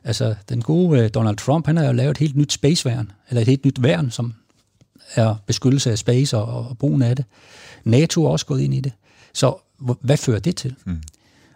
Altså, 0.03 0.36
den 0.49 0.62
gode 0.62 0.99
øh, 0.99 1.09
Donald 1.14 1.38
Trump, 1.38 1.66
han 1.66 1.78
har 1.78 1.86
jo 1.86 1.91
lavet 1.91 2.12
et 2.12 2.18
helt 2.18 2.36
nyt 2.36 2.53
spaceværn, 2.53 3.12
eller 3.30 3.41
et 3.41 3.47
helt 3.47 3.66
nyt 3.66 3.84
værn, 3.84 4.12
som 4.12 4.34
er 5.16 5.36
beskyttelse 5.45 5.91
af 5.91 5.97
space 5.97 6.38
og, 6.38 6.70
og 6.70 6.78
brugen 6.78 7.01
af 7.01 7.16
det. 7.16 7.26
NATO 7.84 8.26
er 8.26 8.30
også 8.30 8.45
gået 8.45 8.62
ind 8.62 8.74
i 8.74 8.80
det. 8.80 8.91
Så 9.34 9.55
hvad 10.01 10.17
fører 10.17 10.39
det 10.39 10.55
til? 10.55 10.75
Mm. 10.86 11.01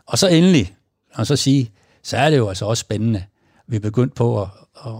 Og 0.05 0.17
så 0.17 0.27
endelig, 0.27 0.75
og 1.13 1.27
så 1.27 1.35
sige, 1.35 1.71
så 2.03 2.17
er 2.17 2.29
det 2.29 2.37
jo 2.37 2.49
altså 2.49 2.65
også 2.65 2.81
spændende. 2.81 3.23
Vi 3.67 3.75
er 3.75 3.79
begyndt 3.79 4.15
på 4.15 4.41
at, 4.41 4.47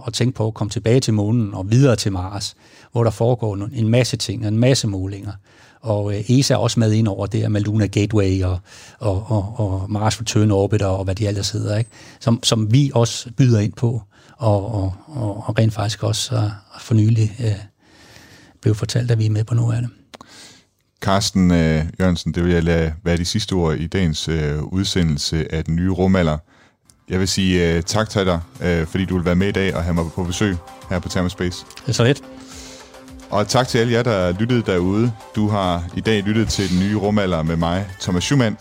at 0.06 0.12
tænke 0.12 0.34
på 0.34 0.46
at 0.46 0.54
komme 0.54 0.70
tilbage 0.70 1.00
til 1.00 1.14
månen 1.14 1.54
og 1.54 1.70
videre 1.70 1.96
til 1.96 2.12
Mars, 2.12 2.56
hvor 2.92 3.04
der 3.04 3.10
foregår 3.10 3.68
en 3.72 3.88
masse 3.88 4.16
ting, 4.16 4.46
en 4.46 4.58
masse 4.58 4.86
målinger. 4.86 5.32
Og 5.80 6.14
øh, 6.14 6.30
ESA 6.30 6.54
er 6.54 6.58
også 6.58 6.80
med 6.80 6.92
ind 6.92 7.08
over 7.08 7.26
det 7.26 7.50
med 7.50 7.60
Luna 7.60 7.86
Gateway 7.86 8.42
og, 8.42 8.58
og, 8.98 9.30
og, 9.30 9.54
og 9.56 9.90
Mars 9.90 10.20
Return 10.20 10.50
Orbiter 10.50 10.86
og 10.86 11.04
hvad 11.04 11.14
de 11.14 11.26
ellers 11.26 11.50
hedder, 11.50 11.78
ikke? 11.78 11.90
Som, 12.20 12.40
som 12.42 12.72
vi 12.72 12.90
også 12.94 13.30
byder 13.36 13.60
ind 13.60 13.72
på, 13.72 14.02
og, 14.36 14.74
og, 14.74 14.94
og 15.06 15.58
rent 15.58 15.72
faktisk 15.72 16.02
også 16.02 16.36
uh, 16.36 16.80
for 16.80 16.94
nylig 16.94 17.36
uh, 17.38 17.46
blev 18.60 18.74
fortalt, 18.74 19.10
at 19.10 19.18
vi 19.18 19.26
er 19.26 19.30
med 19.30 19.44
på 19.44 19.54
noget 19.54 19.76
af 19.76 19.82
det. 19.82 19.90
Carsten 21.06 21.50
øh, 21.50 21.84
Jørgensen, 22.00 22.32
det 22.32 22.44
vil 22.44 22.52
jeg 22.52 22.64
lade 22.64 22.94
være 23.04 23.16
de 23.16 23.24
sidste 23.24 23.52
ord 23.52 23.74
i 23.74 23.86
dagens 23.86 24.28
øh, 24.28 24.62
udsendelse 24.62 25.54
af 25.54 25.64
den 25.64 25.76
nye 25.76 25.90
rumalder. 25.90 26.38
Jeg 27.08 27.20
vil 27.20 27.28
sige 27.28 27.74
øh, 27.74 27.82
tak 27.82 28.10
til 28.10 28.26
dig, 28.26 28.40
øh, 28.62 28.86
fordi 28.86 29.04
du 29.04 29.16
vil 29.16 29.24
være 29.24 29.34
med 29.34 29.48
i 29.48 29.52
dag 29.52 29.74
og 29.74 29.82
have 29.82 29.94
mig 29.94 30.04
på 30.14 30.24
besøg 30.24 30.56
her 30.90 30.98
på 30.98 31.08
Thermospace. 31.08 31.64
Det 31.80 31.88
er 31.88 31.92
så 31.92 32.04
lidt. 32.04 32.22
Og 33.30 33.48
tak 33.48 33.68
til 33.68 33.78
alle 33.78 33.92
jer, 33.92 34.02
der 34.02 34.32
lyttede 34.32 34.62
derude. 34.62 35.12
Du 35.36 35.48
har 35.48 35.84
i 35.96 36.00
dag 36.00 36.22
lyttet 36.22 36.48
til 36.48 36.70
den 36.70 36.78
nye 36.78 36.96
rumalder 36.96 37.42
med 37.42 37.56
mig, 37.56 37.86
Thomas 38.00 38.24
Schumann. 38.24 38.56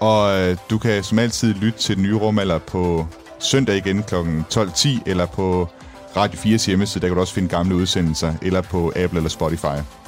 Og 0.00 0.40
øh, 0.40 0.56
du 0.70 0.78
kan 0.78 1.02
som 1.02 1.18
altid 1.18 1.54
lytte 1.54 1.78
til 1.78 1.96
den 1.96 2.02
nye 2.02 2.16
rumalder 2.16 2.58
på 2.58 3.06
søndag 3.38 3.76
igen 3.76 4.02
kl. 4.02 4.14
12.10, 4.14 4.88
eller 5.06 5.26
på 5.26 5.68
Radio 6.16 6.38
4's 6.38 6.66
hjemmeside, 6.66 7.02
der 7.02 7.08
kan 7.08 7.14
du 7.14 7.20
også 7.20 7.34
finde 7.34 7.48
gamle 7.48 7.74
udsendelser, 7.74 8.34
eller 8.42 8.60
på 8.60 8.92
Apple 8.96 9.18
eller 9.18 9.30
Spotify. 9.30 9.99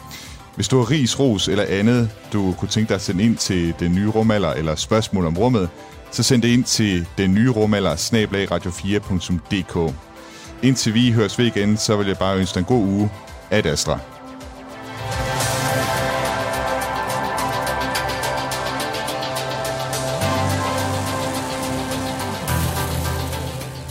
Hvis 0.54 0.68
du 0.68 0.78
har 0.78 0.90
ris, 0.90 1.20
ros 1.20 1.48
eller 1.48 1.64
andet, 1.68 2.10
du 2.32 2.54
kunne 2.58 2.68
tænke 2.68 2.88
dig 2.88 2.94
at 2.94 3.00
sende 3.00 3.24
ind 3.24 3.36
til 3.36 3.74
den 3.80 3.94
nye 3.94 4.08
rumalder 4.08 4.52
eller 4.52 4.74
spørgsmål 4.74 5.26
om 5.26 5.38
rummet, 5.38 5.68
så 6.10 6.22
send 6.22 6.42
det 6.42 6.48
ind 6.48 6.64
til 6.64 7.08
den 7.18 7.34
nye 7.34 7.50
rumalder 7.50 7.94
radio4.dk. 8.52 9.94
Indtil 10.62 10.94
vi 10.94 11.12
høres 11.12 11.38
ved 11.38 11.46
igen, 11.46 11.76
så 11.76 11.96
vil 11.96 12.06
jeg 12.06 12.18
bare 12.18 12.38
ønske 12.38 12.54
dig 12.54 12.60
en 12.60 12.64
god 12.66 12.84
uge. 12.84 13.10
Ad 13.50 13.66
Astra. 13.66 13.98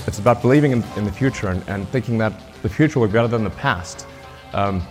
It's 0.08 0.20
about 0.20 0.42
believing 0.42 0.74
in, 0.74 0.84
in 0.98 1.04
the 1.06 1.12
future 1.12 1.52
and, 1.52 1.62
and 1.68 1.88
thinking 1.88 2.20
that 2.20 2.34
the 2.62 2.70
future 2.70 3.00
will 3.00 3.12
be 3.12 3.14
better 3.14 3.38
than 3.38 3.42
the 3.42 3.58
past. 3.62 4.08
Um, 4.54 4.82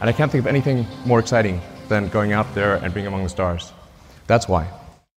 and 0.00 0.08
I 0.08 0.12
can't 0.12 0.30
think 0.32 0.42
of 0.44 0.46
anything 0.46 0.86
more 1.04 1.18
exciting 1.18 1.60
than 1.88 2.08
going 2.08 2.32
out 2.32 2.54
there 2.54 2.76
and 2.76 2.94
being 2.94 3.06
among 3.06 3.22
the 3.22 3.28
stars. 3.28 3.72
That's 4.26 4.48
why. 4.48 4.68